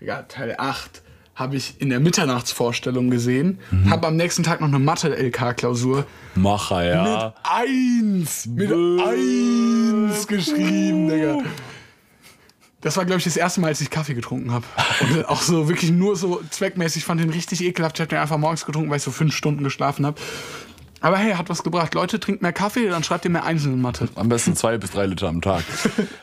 Digga, 0.00 0.22
Teil 0.22 0.54
8 0.56 1.02
habe 1.34 1.56
ich 1.56 1.80
in 1.82 1.90
der 1.90 2.00
Mitternachtsvorstellung 2.00 3.10
gesehen, 3.10 3.58
Mhm. 3.70 3.90
habe 3.90 4.06
am 4.06 4.16
nächsten 4.16 4.42
Tag 4.42 4.62
noch 4.62 4.68
eine 4.68 4.78
Mathe-LK-Klausur 4.78 6.06
Macher, 6.34 6.82
ja. 6.84 7.34
mit 7.34 7.34
1, 7.44 8.46
mit 8.46 8.68
Bäh. 8.70 9.02
1 10.08 10.26
geschrieben, 10.26 11.08
Digga. 11.10 11.38
Das 12.80 12.96
war, 12.96 13.04
glaube 13.04 13.18
ich, 13.18 13.24
das 13.24 13.36
erste 13.36 13.60
Mal, 13.60 13.68
als 13.68 13.80
ich 13.80 13.90
Kaffee 13.90 14.14
getrunken 14.14 14.52
habe. 14.52 14.64
Und 15.02 15.24
auch 15.28 15.42
so 15.42 15.68
wirklich 15.68 15.90
nur 15.90 16.16
so 16.16 16.40
zweckmäßig. 16.50 17.02
Ich 17.02 17.04
fand 17.04 17.20
den 17.20 17.30
richtig 17.30 17.62
ekelhaft. 17.62 17.96
Ich 17.96 18.00
habe 18.00 18.08
den 18.08 18.18
einfach 18.18 18.38
morgens 18.38 18.64
getrunken, 18.64 18.90
weil 18.90 18.96
ich 18.96 19.02
so 19.02 19.10
fünf 19.10 19.34
Stunden 19.34 19.62
geschlafen 19.62 20.06
habe. 20.06 20.20
Aber 21.00 21.16
hey, 21.16 21.32
hat 21.34 21.48
was 21.48 21.62
gebracht. 21.62 21.94
Leute, 21.94 22.20
trinkt 22.20 22.42
mehr 22.42 22.52
Kaffee, 22.52 22.88
dann 22.88 23.02
schreibt 23.04 23.24
ihr 23.24 23.30
mehr 23.30 23.44
Einsen 23.44 23.74
in 23.74 23.80
Mathe. 23.80 24.08
Am 24.14 24.28
besten 24.28 24.54
zwei 24.54 24.76
bis 24.78 24.90
drei 24.90 25.06
Liter 25.06 25.28
am 25.28 25.40
Tag. 25.40 25.64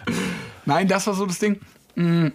Nein, 0.65 0.87
das 0.87 1.07
war 1.07 1.13
so 1.13 1.25
das 1.25 1.39
Ding. 1.39 1.59
Mm. 1.95 2.27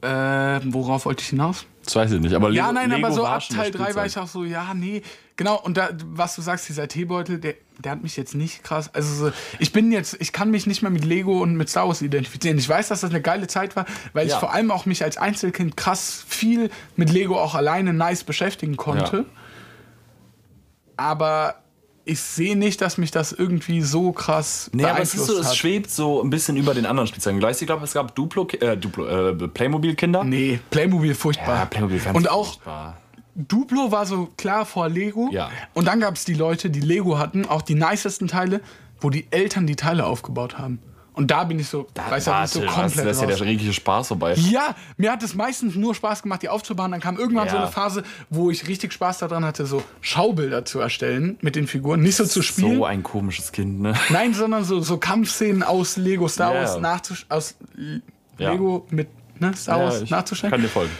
Äh, 0.00 0.60
worauf 0.64 1.04
wollte 1.04 1.22
ich 1.22 1.28
hinaus? 1.28 1.66
Das 1.84 1.96
weiß 1.96 2.12
ich 2.12 2.20
nicht. 2.20 2.34
Aber 2.34 2.50
Ja, 2.50 2.66
Lego, 2.70 2.72
nein, 2.74 2.90
Lego 2.90 3.06
aber 3.06 3.14
so 3.14 3.24
ab 3.26 3.42
Teil 3.48 3.70
das 3.70 3.80
3 3.80 3.94
war 3.94 4.06
ich 4.06 4.16
auch 4.18 4.28
so, 4.28 4.44
ja, 4.44 4.72
nee. 4.74 5.02
Genau, 5.36 5.58
und 5.60 5.76
da, 5.76 5.88
was 6.04 6.36
du 6.36 6.42
sagst, 6.42 6.68
dieser 6.68 6.86
Teebeutel, 6.88 7.38
der, 7.40 7.54
der 7.78 7.92
hat 7.92 8.02
mich 8.02 8.16
jetzt 8.16 8.34
nicht 8.34 8.62
krass. 8.62 8.94
Also, 8.94 9.26
so, 9.26 9.32
ich 9.58 9.72
bin 9.72 9.90
jetzt, 9.90 10.16
ich 10.20 10.32
kann 10.32 10.50
mich 10.50 10.66
nicht 10.66 10.82
mehr 10.82 10.90
mit 10.90 11.04
Lego 11.04 11.42
und 11.42 11.56
mit 11.56 11.68
Star 11.68 11.88
Wars 11.88 12.02
identifizieren. 12.02 12.58
Ich 12.58 12.68
weiß, 12.68 12.88
dass 12.88 13.00
das 13.00 13.10
eine 13.10 13.20
geile 13.22 13.46
Zeit 13.48 13.74
war, 13.74 13.86
weil 14.12 14.28
Ja. 14.28 14.34
ich 14.34 14.40
vor 14.40 14.52
allem 14.52 14.70
auch 14.70 14.86
mich 14.86 15.02
als 15.02 15.16
Einzelkind 15.16 15.76
krass 15.76 16.24
viel 16.28 16.70
mit 16.96 17.10
Lego 17.10 17.38
auch 17.38 17.54
alleine 17.54 17.92
nice 17.92 18.24
beschäftigen 18.24 18.76
konnte. 18.76 19.16
Ja. 19.18 19.24
Aber 20.96 21.61
ich 22.04 22.20
sehe 22.20 22.56
nicht, 22.56 22.80
dass 22.80 22.98
mich 22.98 23.10
das 23.10 23.32
irgendwie 23.32 23.82
so 23.82 24.12
krass 24.12 24.70
Nee, 24.72 24.84
aber 24.84 25.00
es 25.00 25.14
ist 25.14 25.26
so, 25.26 25.34
beeinflusst 25.34 25.40
es 25.40 25.48
hat. 25.50 25.56
schwebt 25.56 25.90
so 25.90 26.22
ein 26.22 26.30
bisschen 26.30 26.56
über 26.56 26.74
den 26.74 26.86
anderen 26.86 27.06
Spielzeugen. 27.06 27.38
Gleich, 27.40 27.60
ich 27.60 27.66
glaube, 27.66 27.84
es 27.84 27.92
gab 27.92 28.14
Duplo, 28.14 28.46
äh, 28.60 28.76
Duplo 28.76 29.06
äh, 29.06 29.48
Playmobil-Kinder. 29.48 30.24
Nee, 30.24 30.60
Playmobil 30.70 31.14
furchtbar. 31.14 31.56
Ja, 31.56 31.64
Playmobil-Fans. 31.66 32.16
Und 32.16 32.30
auch 32.30 32.54
furchtbar. 32.54 32.98
Duplo 33.34 33.90
war 33.90 34.04
so 34.04 34.28
klar 34.36 34.66
vor 34.66 34.88
Lego. 34.88 35.30
Ja. 35.32 35.50
Und 35.72 35.86
dann 35.86 36.00
gab 36.00 36.16
es 36.16 36.24
die 36.24 36.34
Leute, 36.34 36.68
die 36.70 36.80
Lego 36.80 37.18
hatten, 37.18 37.46
auch 37.46 37.62
die 37.62 37.74
nicesten 37.74 38.28
Teile, 38.28 38.60
wo 39.00 39.08
die 39.10 39.26
Eltern 39.30 39.66
die 39.66 39.76
Teile 39.76 40.04
aufgebaut 40.06 40.58
haben. 40.58 40.80
Und 41.14 41.30
da 41.30 41.44
bin 41.44 41.58
ich 41.58 41.68
so, 41.68 41.86
weiß 42.08 42.24
ja, 42.24 42.40
nicht 42.40 42.52
so 42.54 42.60
komplett 42.62 43.06
das 43.06 43.16
ist 43.16 43.20
ja 43.20 43.26
der 43.26 43.40
rigtige 43.40 43.72
Spaß 43.74 44.08
vorbei. 44.08 44.32
Ja, 44.34 44.74
mir 44.96 45.12
hat 45.12 45.22
es 45.22 45.34
meistens 45.34 45.74
nur 45.74 45.94
Spaß 45.94 46.22
gemacht, 46.22 46.42
die 46.42 46.48
aufzubauen. 46.48 46.90
Dann 46.90 47.00
kam 47.00 47.18
irgendwann 47.18 47.48
so 47.50 47.56
Ja. 47.56 47.62
eine 47.64 47.70
Phase, 47.70 48.02
wo 48.30 48.50
ich 48.50 48.66
richtig 48.66 48.94
Spaß 48.94 49.18
daran 49.18 49.44
hatte, 49.44 49.66
so 49.66 49.82
Schaubilder 50.00 50.64
zu 50.64 50.80
erstellen 50.80 51.36
mit 51.42 51.54
den 51.54 51.66
Figuren. 51.66 52.00
Nicht 52.00 52.16
so 52.16 52.24
zu 52.24 52.40
spielen. 52.40 52.76
So 52.76 52.84
ein 52.86 53.02
komisches 53.02 53.52
Kind, 53.52 53.80
ne? 53.82 53.94
Nein, 54.08 54.32
sondern 54.32 54.64
so, 54.64 54.80
so 54.80 54.96
Kampfszenen 54.96 55.62
aus 55.62 55.98
Lego 55.98 56.28
Star 56.28 56.54
Ja. 56.54 56.60
Wars 56.60 56.80
nachzusch 56.80 57.26
aus 57.28 57.56
Ja. 58.38 58.52
Lego 58.52 58.86
mit 58.88 59.08
ne, 59.38 59.54
Star 59.54 59.78
Ja, 59.78 59.84
Wars 59.84 60.00
ich 60.00 60.10
nachzustellen. 60.10 60.50
Kann 60.52 60.62
dir 60.62 60.68
folgen. 60.68 60.92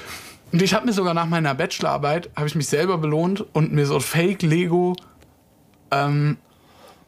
Und 0.53 0.61
ich 0.61 0.75
habe 0.75 0.85
mir 0.85 0.92
sogar 0.92 1.14
nach 1.14 1.25
meiner 1.27 1.55
Bachelorarbeit, 1.55 2.29
habe 2.37 2.46
ich 2.46 2.55
mich 2.55 2.68
selber 2.68 2.98
belohnt 2.98 3.42
und 3.55 3.72
mir 3.72 3.87
so 3.87 3.98
Fake 4.01 4.42
Lego 4.42 4.94
ähm, 5.90 6.37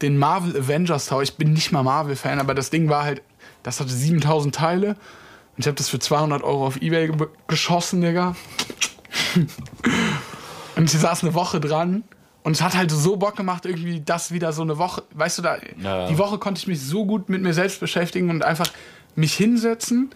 den 0.02 0.18
Marvel 0.18 0.57
Avengers 0.57 1.07
Tower, 1.07 1.22
ich 1.22 1.37
bin 1.37 1.52
nicht 1.52 1.72
mal 1.72 1.83
Marvel-Fan, 1.83 2.38
aber 2.40 2.54
das 2.54 2.70
Ding 2.70 2.88
war 2.88 3.04
halt, 3.04 3.22
das 3.62 3.80
hatte 3.80 3.92
7000 3.92 4.54
Teile 4.54 4.88
und 4.88 5.61
ich 5.61 5.66
habe 5.66 5.76
das 5.76 5.88
für 5.88 5.98
200 5.98 6.42
Euro 6.42 6.66
auf 6.66 6.76
Ebay 6.83 7.09
ge 7.09 7.26
geschossen, 7.46 8.00
Digga. 8.00 8.35
und 10.76 10.92
ich 10.92 10.98
saß 11.00 11.22
eine 11.22 11.35
Woche 11.35 11.61
dran 11.61 12.04
und 12.42 12.52
es 12.52 12.62
hat 12.62 12.76
halt 12.76 12.90
so 12.90 13.16
Bock 13.16 13.37
gemacht, 13.37 13.64
irgendwie 13.66 14.00
das 14.00 14.33
wieder 14.33 14.52
so 14.52 14.62
eine 14.62 14.78
Woche, 14.78 15.02
weißt 15.14 15.38
du, 15.38 15.42
da, 15.42 15.57
Ja. 15.80 16.09
die 16.09 16.18
Woche 16.18 16.38
konnte 16.38 16.59
ich 16.59 16.66
mich 16.66 16.80
so 16.83 17.07
gut 17.07 17.28
mit 17.28 17.42
mir 17.42 17.54
selbst 17.54 17.80
beschäftigen 17.80 18.30
und 18.30 18.44
einfach 18.44 18.68
mich 19.14 19.35
hinsetzen. 19.35 20.11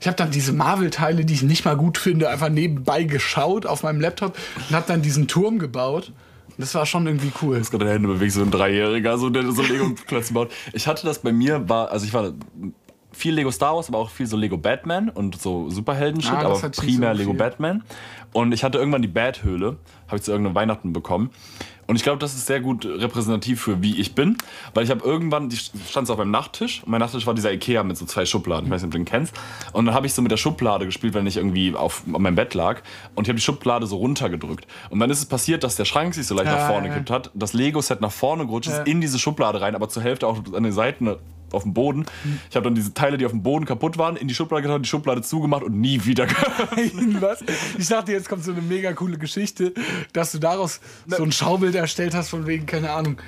Ich 0.00 0.06
habe 0.06 0.16
dann 0.16 0.30
diese 0.30 0.52
Marvel-Teile, 0.52 1.24
die 1.24 1.34
ich 1.34 1.42
nicht 1.42 1.64
mal 1.64 1.76
gut 1.76 1.98
finde, 1.98 2.30
einfach 2.30 2.48
nebenbei 2.48 3.02
geschaut 3.02 3.66
auf 3.66 3.82
meinem 3.82 4.00
Laptop 4.00 4.38
und 4.68 4.74
habe 4.74 4.86
dann 4.86 5.02
diesen 5.02 5.26
Turm 5.28 5.58
gebaut. 5.58 6.12
Das 6.58 6.74
war 6.74 6.84
schon 6.86 7.06
irgendwie 7.06 7.32
cool. 7.40 7.60
gerade 7.60 7.84
die 7.84 7.90
Hände 7.90 8.08
bewegt, 8.08 8.32
so 8.32 8.42
ein 8.42 8.50
Dreijähriger, 8.50 9.16
so, 9.16 9.30
der 9.30 9.50
so 9.52 9.62
Lego-Klötze 9.62 10.32
baut. 10.34 10.50
Ich 10.72 10.86
hatte 10.86 11.06
das 11.06 11.20
bei 11.20 11.32
mir, 11.32 11.68
war, 11.68 11.90
also 11.90 12.04
ich 12.04 12.12
war 12.12 12.32
viel 13.12 13.34
Lego 13.34 13.50
Star 13.50 13.74
Wars, 13.76 13.88
aber 13.88 13.98
auch 13.98 14.10
viel 14.10 14.26
so 14.26 14.36
Lego 14.36 14.58
Batman 14.58 15.08
und 15.08 15.40
so 15.40 15.70
Superhelden-Shit, 15.70 16.32
Ah, 16.32 16.42
das 16.48 16.64
aber 16.64 16.72
primär 16.72 17.14
so 17.14 17.18
Lego. 17.20 17.32
Batman. 17.34 17.82
Und 18.32 18.52
ich 18.52 18.64
hatte 18.64 18.78
irgendwann 18.78 19.02
die 19.02 19.08
Bat-Höhle, 19.08 19.76
habe 20.08 20.16
ich 20.16 20.22
zu 20.22 20.30
irgendeinem 20.32 20.54
Weihnachten 20.56 20.92
bekommen. 20.92 21.30
Und 21.88 21.96
ich 21.96 22.02
glaube, 22.02 22.18
das 22.18 22.34
ist 22.34 22.46
sehr 22.46 22.60
gut 22.60 22.84
repräsentativ 22.84 23.62
für 23.62 23.82
wie 23.82 23.98
ich 23.98 24.14
bin, 24.14 24.36
weil 24.74 24.84
ich 24.84 24.90
habe 24.90 25.02
irgendwann, 25.04 25.48
die 25.48 25.56
stand 25.56 26.06
so 26.06 26.12
auf 26.12 26.18
meinem 26.18 26.30
Nachttisch 26.30 26.82
und 26.84 26.90
mein 26.90 27.00
Nachttisch 27.00 27.26
war 27.26 27.32
dieser 27.34 27.50
Ikea 27.52 27.82
mit 27.82 27.96
so 27.96 28.04
zwei 28.04 28.26
Schubladen, 28.26 28.66
ich 28.66 28.70
weiß 28.72 28.82
nicht, 28.82 28.88
ob 28.88 28.92
du 28.92 28.98
den 28.98 29.04
kennst. 29.06 29.34
Und 29.72 29.86
dann 29.86 29.94
habe 29.94 30.06
ich 30.06 30.12
so 30.12 30.20
mit 30.20 30.30
der 30.30 30.36
Schublade 30.36 30.84
gespielt, 30.84 31.14
wenn 31.14 31.26
ich 31.26 31.38
irgendwie 31.38 31.74
auf, 31.74 32.02
auf 32.12 32.18
meinem 32.20 32.34
Bett 32.36 32.52
lag 32.54 32.82
und 33.14 33.24
ich 33.26 33.30
habe 33.30 33.38
die 33.38 33.42
Schublade 33.42 33.86
so 33.86 33.96
runtergedrückt. 33.96 34.66
Und 34.90 35.00
dann 35.00 35.08
ist 35.10 35.18
es 35.18 35.26
passiert, 35.26 35.64
dass 35.64 35.76
der 35.76 35.86
Schrank 35.86 36.14
sich 36.14 36.26
so 36.26 36.34
leicht 36.34 36.46
Ja, 36.50 36.58
nach 36.58 36.66
vorne 36.68 36.88
ja. 36.88 36.92
gekippt 36.92 37.10
hat, 37.10 37.30
das 37.34 37.54
Lego-Set 37.54 38.02
nach 38.02 38.12
vorne 38.12 38.44
gerutscht 38.44 38.68
ist, 38.68 38.76
Ja. 38.76 38.82
in 38.84 39.00
diese 39.00 39.18
Schublade 39.18 39.60
rein, 39.62 39.74
aber 39.74 39.88
zur 39.88 40.02
Hälfte 40.02 40.26
auch 40.26 40.36
an 40.54 40.62
den 40.62 40.72
Seiten 40.72 41.16
auf 41.52 41.62
dem 41.62 41.74
Boden. 41.74 42.06
Ich 42.50 42.56
habe 42.56 42.64
dann 42.64 42.74
diese 42.74 42.94
Teile, 42.94 43.18
die 43.18 43.26
auf 43.26 43.32
dem 43.32 43.42
Boden 43.42 43.64
kaputt 43.64 43.98
waren, 43.98 44.16
in 44.16 44.28
die 44.28 44.34
Schublade 44.34 44.62
getan, 44.62 44.82
die 44.82 44.88
Schublade 44.88 45.22
zugemacht 45.22 45.62
und 45.62 45.80
nie 45.80 46.04
wieder 46.04 46.26
Was? 47.20 47.44
Ich 47.78 47.88
dachte, 47.88 48.12
jetzt 48.12 48.28
kommt 48.28 48.44
so 48.44 48.52
eine 48.52 48.62
mega 48.62 48.92
coole 48.92 49.18
Geschichte, 49.18 49.72
dass 50.12 50.32
du 50.32 50.38
daraus 50.38 50.80
so 51.06 51.22
ein 51.22 51.32
Schaubild 51.32 51.74
erstellt 51.74 52.14
hast, 52.14 52.30
von 52.30 52.46
wegen, 52.46 52.66
keine 52.66 52.90
Ahnung. 52.90 53.18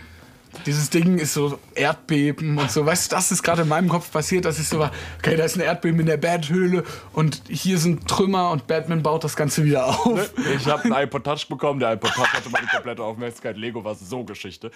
Dieses 0.67 0.91
Ding 0.91 1.19
ist 1.19 1.35
so 1.35 1.59
Erdbeben 1.75 2.59
und 2.59 2.71
so. 2.71 2.85
Weißt 2.85 3.11
du, 3.11 3.17
das 3.17 3.31
ist 3.33 3.43
gerade 3.43 3.63
in 3.63 3.69
meinem 3.69 3.89
Kopf 3.89 4.11
passiert, 4.11 4.45
dass 4.45 4.59
ich 4.59 4.69
so 4.69 4.79
war, 4.79 4.91
okay, 5.19 5.37
da 5.37 5.45
ist 5.45 5.57
ein 5.57 5.61
Erdbeben 5.61 6.01
in 6.01 6.07
der 6.07 6.17
Bat-Höhle 6.17 6.85
und 7.13 7.43
hier 7.49 7.79
sind 7.79 8.07
Trümmer 8.09 8.51
und 8.51 8.67
Batman 8.67 9.03
baut 9.03 9.25
das 9.25 9.37
Ganze 9.37 9.65
wieder 9.65 9.87
auf. 9.87 10.33
Ich 10.57 10.67
habe 10.67 10.85
einen 10.85 10.93
iPod 11.07 11.25
Touch 11.25 11.47
bekommen, 11.49 11.79
der 11.81 11.93
iPod 11.93 12.11
Touch 12.13 12.33
hatte 12.33 12.51
meine 12.51 12.67
komplette 12.67 13.03
Aufmerksamkeit. 13.03 13.57
Lego 13.57 13.85
war 13.85 13.95
so 13.95 14.25
Geschichte. 14.25 14.71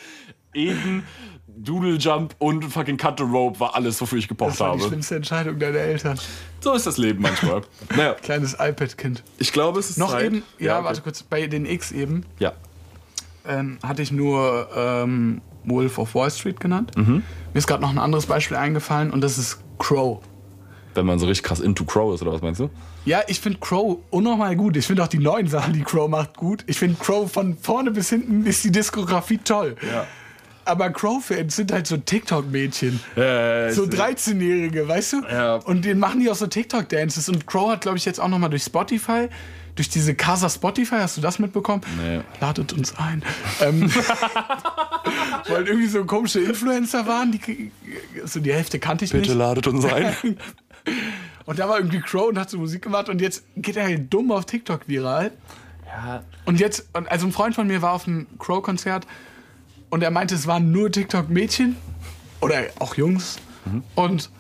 Eden, 0.55 1.03
Doodle 1.49 1.97
Jump 1.97 2.35
und 2.39 2.63
fucking 2.65 2.97
Cut 2.97 3.19
the 3.19 3.25
Rope 3.25 3.59
war 3.59 3.75
alles, 3.75 4.01
wofür 4.01 4.19
ich 4.19 4.29
gepocht 4.29 4.53
Das 4.53 4.61
war 4.61 4.73
die 4.75 4.79
habe. 4.81 4.89
schlimmste 4.89 5.17
Entscheidung 5.17 5.59
deiner 5.59 5.79
Eltern. 5.79 6.19
So 6.61 6.73
ist 6.75 6.87
das 6.87 6.97
Leben 6.99 7.21
manchmal. 7.21 7.63
Naja, 7.97 8.15
Kleines 8.15 8.55
iPad-Kind. 8.59 9.23
ich 9.39 9.53
glaube, 9.53 9.81
es 9.81 9.91
ist 9.91 9.99
Noch 9.99 10.13
Zeit. 10.13 10.27
eben, 10.27 10.43
ja, 10.59 10.77
okay. 10.77 10.85
warte 10.87 11.01
kurz, 11.03 11.23
bei 11.25 11.47
den 11.49 11.67
X 11.67 11.91
eben 11.93 12.25
Ja. 12.39 12.53
ähm, 13.47 13.79
hatte 13.83 14.03
ich 14.03 14.13
nur 14.13 14.69
ähm, 14.77 15.43
Wolf 15.65 15.99
of 15.99 16.15
Wall 16.15 16.31
Street 16.31 16.61
genannt. 16.61 16.93
Mhm. 16.97 17.23
Mir 17.53 17.59
ist 17.59 17.67
gerade 17.67 17.83
noch 17.83 17.91
ein 17.91 17.99
anderes 17.99 18.27
Beispiel 18.27 18.57
eingefallen 18.57 19.11
und 19.11 19.21
das 19.21 19.39
ist 19.39 19.59
Crow. 19.79 20.21
Wenn 20.95 21.07
man 21.07 21.19
so 21.19 21.27
richtig 21.27 21.45
krass 21.45 21.61
into 21.61 21.85
Crow 21.85 22.15
ist, 22.15 22.23
oder 22.23 22.33
was 22.33 22.43
meinst 22.43 22.61
du? 22.61 22.71
Ja, 23.05 23.23
ich 23.27 23.41
finde 23.41 23.59
Crow 23.59 23.99
unnormal 24.11 24.55
gut. 24.57 24.77
Ich 24.77 24.87
finde 24.87 25.03
auch 25.03 25.09
die 25.09 25.19
neuen 25.19 25.49
Sachen, 25.49 25.73
die 25.73 25.83
Crow 25.83 26.09
macht, 26.09 26.37
gut. 26.37 26.65
Ich 26.67 26.79
finde 26.79 26.97
Crow 27.01 27.31
von 27.31 27.57
vorne 27.61 27.91
bis 27.91 28.11
hinten 28.11 28.47
ist 28.47 28.63
die 28.65 28.71
Diskografie 28.71 29.39
toll. 29.39 29.77
Ja. 29.83 30.07
Aber 30.67 30.89
Crow-Fans 30.89 31.57
sind 31.57 31.73
halt 31.73 31.87
so 31.87 31.99
TikTok-Mädchen. 31.99 32.99
Äh, 33.17 33.71
So 33.73 33.83
13-Jährige, 33.83 34.89
weißt 34.89 35.13
du? 35.13 35.17
Ja. 35.31 35.57
Und 35.57 35.85
denen 35.85 36.01
machen 36.01 36.21
die 36.21 36.31
auch 36.31 36.35
so 36.35 36.47
TikTok-Dances. 36.47 37.29
Und 37.29 37.47
Crow 37.47 37.71
hat, 37.71 37.83
glaube 37.83 37.99
ich, 37.99 38.07
jetzt 38.07 38.19
auch 38.19 38.29
nochmal 38.29 38.49
durch 38.49 38.63
Spotify, 38.63 39.29
durch 39.75 39.89
diese 39.89 40.15
Casa 40.15 40.49
Spotify, 40.49 40.97
hast 40.97 41.17
du 41.17 41.21
das 41.21 41.39
mitbekommen? 41.39 41.83
Nee. 42.01 42.21
Ladet 42.41 42.73
uns 42.73 42.97
ein. 42.97 43.23
ähm, 43.61 43.91
weil 45.49 45.67
irgendwie 45.67 45.89
so 45.89 46.05
komische 46.05 46.41
Influencer 46.41 47.07
waren, 47.07 47.33
die, 47.33 47.71
so 48.25 48.41
die 48.41 48.53
Hälfte 48.53 48.79
kannte 48.79 49.05
ich 49.05 49.13
Bitte 49.13 49.29
nicht. 49.31 49.39
ladet 49.39 49.67
uns 49.67 49.85
ein. 49.85 50.15
Und 51.47 51.59
da 51.59 51.69
war 51.69 51.77
irgendwie 51.79 52.01
Crow 52.01 52.29
und 52.29 52.39
hat 52.39 52.49
so 52.49 52.57
Musik 52.57 52.81
gemacht 52.83 53.11
und 53.11 53.21
jetzt 53.21 53.45
geht 53.57 53.77
er 53.77 53.85
halt 53.85 54.11
dumm 54.13 54.33
auf 54.33 54.47
TikTok 54.47 54.89
viral. 54.89 55.31
ja. 55.87 56.23
Und 56.47 56.59
jetzt, 56.59 56.89
also 56.95 57.27
ein 57.27 57.33
Freund 57.33 57.55
von 57.55 57.67
mir 57.67 57.83
war 57.83 57.93
auf 57.93 58.07
einem 58.09 58.27
Crow-Konzert 58.39 59.07
und 59.91 60.03
er 60.03 60.11
meinte, 60.11 60.35
es 60.35 60.47
waren 60.47 60.73
nur 60.73 60.91
TikTok-Mädchen 60.91 61.77
oder 62.41 62.65
auch 62.79 62.95
Jungs. 62.97 63.39
Und 63.95 64.31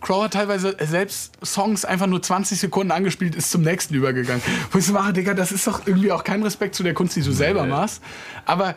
Crow 0.00 0.24
hat 0.24 0.32
teilweise 0.34 0.76
selbst 0.80 1.32
Songs 1.44 1.84
einfach 1.84 2.06
nur 2.06 2.22
20 2.22 2.58
Sekunden 2.60 2.90
angespielt, 2.92 3.34
ist 3.34 3.50
zum 3.50 3.62
nächsten 3.62 3.94
übergegangen. 3.94 4.42
Wo 4.70 4.78
ich 4.78 4.86
so 4.86 4.92
mache, 4.92 5.12
Digga, 5.12 5.34
das 5.34 5.52
ist 5.52 5.66
doch 5.66 5.86
irgendwie 5.86 6.12
auch 6.12 6.24
kein 6.24 6.42
Respekt 6.42 6.74
zu 6.74 6.82
der 6.82 6.94
Kunst, 6.94 7.16
die 7.16 7.22
du 7.22 7.32
selber 7.32 7.62
Nee. 7.64 7.70
machst. 7.70 8.02
Aber 8.44 8.76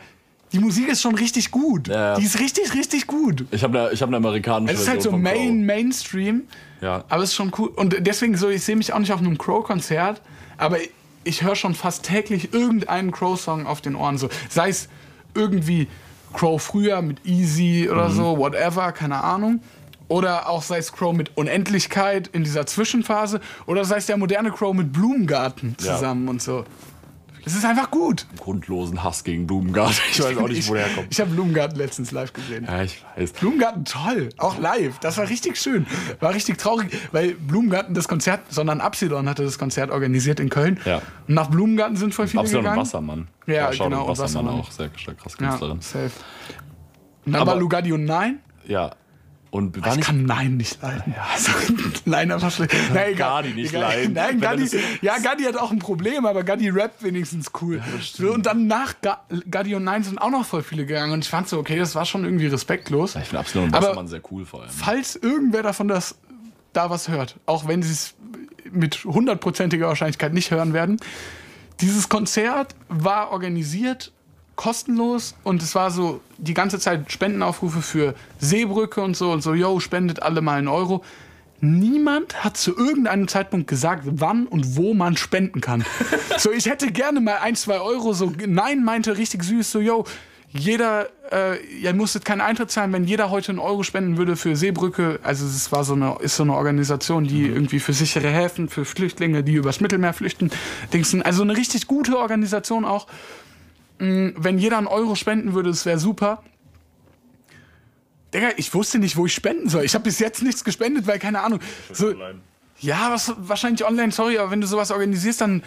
die 0.51 0.59
Musik 0.59 0.87
ist 0.87 1.01
schon 1.01 1.15
richtig 1.15 1.51
gut. 1.51 1.87
Ja. 1.87 2.15
Die 2.15 2.25
ist 2.25 2.39
richtig, 2.39 2.73
richtig 2.73 3.05
gut. 3.07 3.45
Ich 3.51 3.63
habe 3.63 3.79
eine, 3.79 3.91
ich 3.91 4.01
hab 4.01 4.09
eine 4.09 4.17
amerikanische 4.17 4.73
Es 4.73 4.81
ist 4.81 4.87
halt 4.87 5.01
so. 5.01 5.11
Main, 5.11 5.65
Mainstream. 5.65 6.43
Ja. 6.81 7.03
Aber 7.09 7.23
es 7.23 7.29
ist 7.29 7.35
schon 7.35 7.51
cool. 7.57 7.69
Und 7.75 7.95
deswegen 7.99 8.35
so, 8.37 8.49
ich 8.49 8.63
sehe 8.63 8.75
mich 8.75 8.93
auch 8.93 8.99
nicht 8.99 9.11
auf 9.11 9.19
einem 9.19 9.37
Crow-Konzert, 9.37 10.21
aber 10.57 10.77
ich 11.23 11.43
höre 11.43 11.55
schon 11.55 11.75
fast 11.75 12.03
täglich 12.03 12.53
irgendeinen 12.53 13.11
Crow-Song 13.11 13.67
auf 13.67 13.81
den 13.81 13.95
Ohren. 13.95 14.17
So. 14.17 14.29
Sei 14.49 14.69
es 14.69 14.87
irgendwie 15.35 15.87
Crow 16.33 16.61
früher 16.61 17.01
mit 17.01 17.25
Easy 17.25 17.89
oder 17.91 18.09
so, 18.09 18.37
whatever, 18.37 18.91
keine 18.91 19.23
Ahnung. 19.23 19.61
Oder 20.09 20.49
auch 20.49 20.61
sei 20.63 20.79
es 20.79 20.91
Crow 20.91 21.13
mit 21.15 21.37
Unendlichkeit 21.37 22.27
in 22.27 22.43
dieser 22.43 22.65
Zwischenphase. 22.65 23.39
Oder 23.67 23.85
sei 23.85 23.97
es 23.97 24.05
der 24.07 24.17
moderne 24.17 24.51
Crow 24.51 24.73
mit 24.73 24.91
Blumengarten 24.91 25.75
Ja. 25.81 25.95
zusammen 25.95 26.27
und 26.27 26.41
so. 26.41 26.65
Es 27.45 27.55
ist 27.55 27.63
einfach 27.65 27.89
gut. 27.89 28.27
Grundlosen 28.37 29.01
Hass 29.01 29.23
gegen 29.23 29.47
Blumengarten. 29.47 29.95
Ich 30.11 30.19
weiß 30.21 30.37
auch 30.37 30.47
nicht, 30.49 30.67
wo 30.69 30.73
der 30.73 30.87
herkommt. 30.87 31.07
Ich 31.09 31.19
habe 31.21 31.31
Blumengarten 31.31 31.77
letztens 31.77 32.11
live 32.11 32.33
gesehen. 32.33 32.65
Ja, 32.65 32.83
ich 32.83 33.03
weiß. 33.15 33.31
Blumengarten 33.31 33.85
toll, 33.85 34.29
auch 34.37 34.59
live. 34.59 34.99
Das 34.99 35.17
war 35.17 35.29
richtig 35.29 35.55
schön. 35.57 35.87
War 36.19 36.33
richtig 36.33 36.57
traurig, 36.57 36.89
weil 37.11 37.35
Blumengarten 37.35 37.95
das 37.95 38.07
Konzert, 38.09 38.41
sondern 38.49 38.81
Absilon 38.81 39.27
hatte 39.29 39.43
das 39.43 39.57
Konzert 39.57 39.89
organisiert 39.89 40.39
in 40.41 40.49
Köln. 40.49 40.79
Ja. 40.85 41.01
Und 41.27 41.33
nach 41.35 41.47
Blumengarten 41.49 41.95
sind 41.95 42.13
voll 42.13 42.27
viele 42.27 42.41
Absolut 42.41 42.65
ein 42.65 42.71
gegangen. 42.71 42.81
Wassermann. 42.81 43.27
Ja, 43.47 43.71
Shoutout 43.71 43.89
genau, 43.89 44.01
und 44.01 44.09
Wassermann, 44.09 44.45
Wassermann. 44.45 44.59
auch 44.61 44.71
sehr 44.71 44.89
krass 44.89 45.37
Ja, 45.39 45.47
Künstlerin. 45.47 45.81
safe. 45.81 46.11
Und 47.25 47.31
dann 47.33 47.41
Aber- 47.41 47.55
und 47.55 48.05
Nein. 48.05 48.39
Ja. 48.67 48.91
Und 49.51 49.81
war 49.81 49.89
Ich 49.91 49.95
nicht 49.97 50.05
kann 50.05 50.25
Nein 50.25 50.57
nicht 50.57 50.79
leiden. 50.81 51.15
Also, 51.33 51.51
nein, 52.05 52.31
einfach 52.31 52.51
schlecht. 52.51 52.73
Na, 52.93 53.07
egal. 53.07 53.15
Gardi 53.43 53.49
nicht 53.53 53.69
egal. 53.69 53.81
leiden. 53.81 54.13
Nein, 54.13 54.39
das- 54.41 54.75
ja, 55.01 55.17
Gadi 55.17 55.43
hat 55.45 55.57
auch 55.57 55.71
ein 55.71 55.79
Problem, 55.79 56.25
aber 56.27 56.43
Gadi 56.43 56.69
rappt 56.69 57.01
wenigstens 57.03 57.51
cool. 57.61 57.81
so, 58.01 58.31
und 58.31 58.45
dann 58.45 58.67
nach 58.67 58.93
Ga 59.01 59.21
Gadi 59.49 59.73
und 59.73 59.83
Nein 59.83 60.03
sind 60.03 60.19
auch 60.21 60.29
noch 60.29 60.45
voll 60.45 60.61
viele 60.61 60.85
gegangen. 60.85 61.13
Und 61.13 61.23
ich 61.23 61.29
fand 61.29 61.47
so, 61.49 61.57
okay, 61.57 61.77
das 61.79 61.95
war 61.95 62.05
schon 62.05 62.25
irgendwie 62.25 62.45
respektlos. 62.47 63.15
Ich 63.15 63.23
finde 63.23 63.39
Absolut 63.39 63.67
und 63.69 63.73
Aber- 63.75 63.87
Wassermann 63.87 64.07
sehr 64.07 64.21
cool 64.31 64.45
vor 64.45 64.61
allem. 64.61 64.69
Falls 64.69 65.15
irgendwer 65.15 65.63
davon 65.63 65.87
das, 65.87 66.15
da 66.73 66.91
was 66.91 67.07
hört, 67.07 67.35
auch 67.47 67.67
wenn 67.67 67.81
sie 67.81 67.91
es 67.93 68.13
mit 68.71 69.03
hundertprozentiger 69.03 69.87
Wahrscheinlichkeit 69.87 70.31
nicht 70.33 70.51
hören 70.51 70.73
werden, 70.73 70.97
dieses 71.81 72.07
Konzert 72.07 72.75
war 72.87 73.31
organisiert, 73.31 74.11
kostenlos 74.59 75.35
und 75.45 75.63
es 75.63 75.73
war 75.73 75.89
so 75.89 76.19
die 76.37 76.53
ganze 76.53 76.79
Zeit 76.79 77.09
Spendenaufrufe 77.13 77.81
für 77.81 78.13
Seebrücke 78.39 78.99
und 78.99 79.15
so 79.15 79.31
und 79.31 79.41
so, 79.41 79.53
yo, 79.53 79.79
spendet 79.79 80.21
alle 80.21 80.41
mal 80.41 80.57
einen 80.57 80.67
Euro. 80.67 81.01
Niemand 81.61 82.43
hat 82.43 82.57
zu 82.57 82.75
irgendeinem 82.75 83.29
Zeitpunkt 83.29 83.67
gesagt, 83.67 84.03
wann 84.05 84.47
und 84.47 84.75
wo 84.75 84.93
man 84.93 85.15
spenden 85.15 85.61
kann. 85.61 85.85
so, 86.37 86.51
ich 86.51 86.65
hätte 86.65 86.91
gerne 86.91 87.21
mal 87.21 87.37
ein, 87.37 87.55
zwei 87.55 87.79
Euro. 87.79 88.11
So, 88.11 88.33
nein, 88.47 88.83
meinte 88.83 89.17
richtig 89.17 89.43
süß, 89.43 89.71
so, 89.71 89.79
yo, 89.79 90.03
jeder, 90.51 91.07
äh, 91.31 91.63
ihr 91.81 91.93
musstet 91.93 92.25
keinen 92.25 92.41
Eintritt 92.41 92.69
zahlen, 92.69 92.91
wenn 92.91 93.05
jeder 93.05 93.29
heute 93.29 93.53
einen 93.53 93.59
Euro 93.59 93.83
spenden 93.83 94.17
würde 94.17 94.35
für 94.35 94.57
Seebrücke. 94.57 95.21
Also 95.23 95.45
es 95.45 95.71
war 95.71 95.85
so 95.85 95.93
eine, 95.93 96.17
ist 96.19 96.35
so 96.35 96.43
eine 96.43 96.55
Organisation, 96.55 97.23
die 97.23 97.45
irgendwie 97.45 97.79
für 97.79 97.93
sichere 97.93 98.27
Häfen, 98.27 98.67
für 98.67 98.83
Flüchtlinge, 98.83 99.41
die 99.41 99.53
übers 99.53 99.79
Mittelmeer 99.79 100.11
flüchten, 100.11 100.51
Dingsen. 100.91 101.21
Also 101.21 101.43
eine 101.43 101.55
richtig 101.55 101.87
gute 101.87 102.17
Organisation 102.17 102.83
auch. 102.83 103.07
Mm, 103.99 104.29
Wenn 104.35 104.57
jeder 104.57 104.77
einen 104.77 104.87
Euro 104.87 105.15
spenden 105.15 105.53
würde, 105.53 105.69
das 105.69 105.85
wäre 105.85 105.99
super. 105.99 106.43
Digga, 108.33 108.49
ich 108.57 108.73
wusste 108.73 108.99
nicht, 108.99 109.17
wo 109.17 109.25
ich 109.25 109.33
spenden 109.33 109.69
soll. 109.69 109.83
Ich 109.83 109.95
habe 109.95 110.03
bis 110.03 110.19
jetzt 110.19 110.43
nichts 110.43 110.63
gespendet, 110.63 111.07
weil 111.07 111.17
keine 111.19 111.41
Ahnung. 111.41 111.59
So, 111.91 112.13
ja, 112.79 113.09
was, 113.11 113.33
wahrscheinlich 113.37 113.83
online, 113.85 114.11
sorry, 114.11 114.37
aber 114.37 114.51
wenn 114.51 114.61
du 114.61 114.67
sowas 114.67 114.91
organisierst, 114.91 115.41
dann 115.41 115.63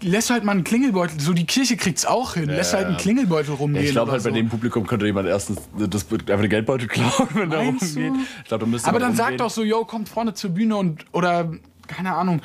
lässt 0.00 0.28
du 0.30 0.34
halt 0.34 0.44
mal 0.44 0.52
einen 0.52 0.64
Klingelbeutel. 0.64 1.20
So 1.20 1.32
die 1.34 1.46
Kirche 1.46 1.76
kriegt's 1.76 2.04
auch 2.06 2.34
hin. 2.34 2.46
lässt 2.46 2.72
du 2.72 2.78
halt 2.78 2.88
einen 2.88 2.96
Klingelbeutel 2.96 3.54
rumgehen. 3.54 3.84
Ich 3.84 3.92
glaube 3.92 4.10
halt, 4.12 4.22
bei 4.22 4.30
so. 4.30 4.34
dem 4.34 4.48
Publikum 4.48 4.86
könnte 4.86 5.06
jemand 5.06 5.28
erstens 5.28 5.58
das, 5.78 6.06
einfach 6.10 6.40
den 6.40 6.50
Geldbeutel 6.50 6.88
klauen, 6.88 7.28
wenn 7.34 7.48
Meinst 7.48 7.94
du? 7.96 8.00
rumgeht. 8.00 8.26
Ich 8.42 8.48
glaube, 8.48 8.64
da 8.64 8.70
müsste 8.70 8.88
Aber 8.88 8.98
dann 8.98 9.14
sag 9.14 9.24
rumgehen. 9.26 9.38
doch 9.38 9.50
so, 9.50 9.62
yo, 9.62 9.84
kommt 9.84 10.08
vorne 10.08 10.34
zur 10.34 10.50
Bühne 10.50 10.76
und 10.76 11.04
oder 11.12 11.52
keine 11.86 12.14
Ahnung, 12.14 12.40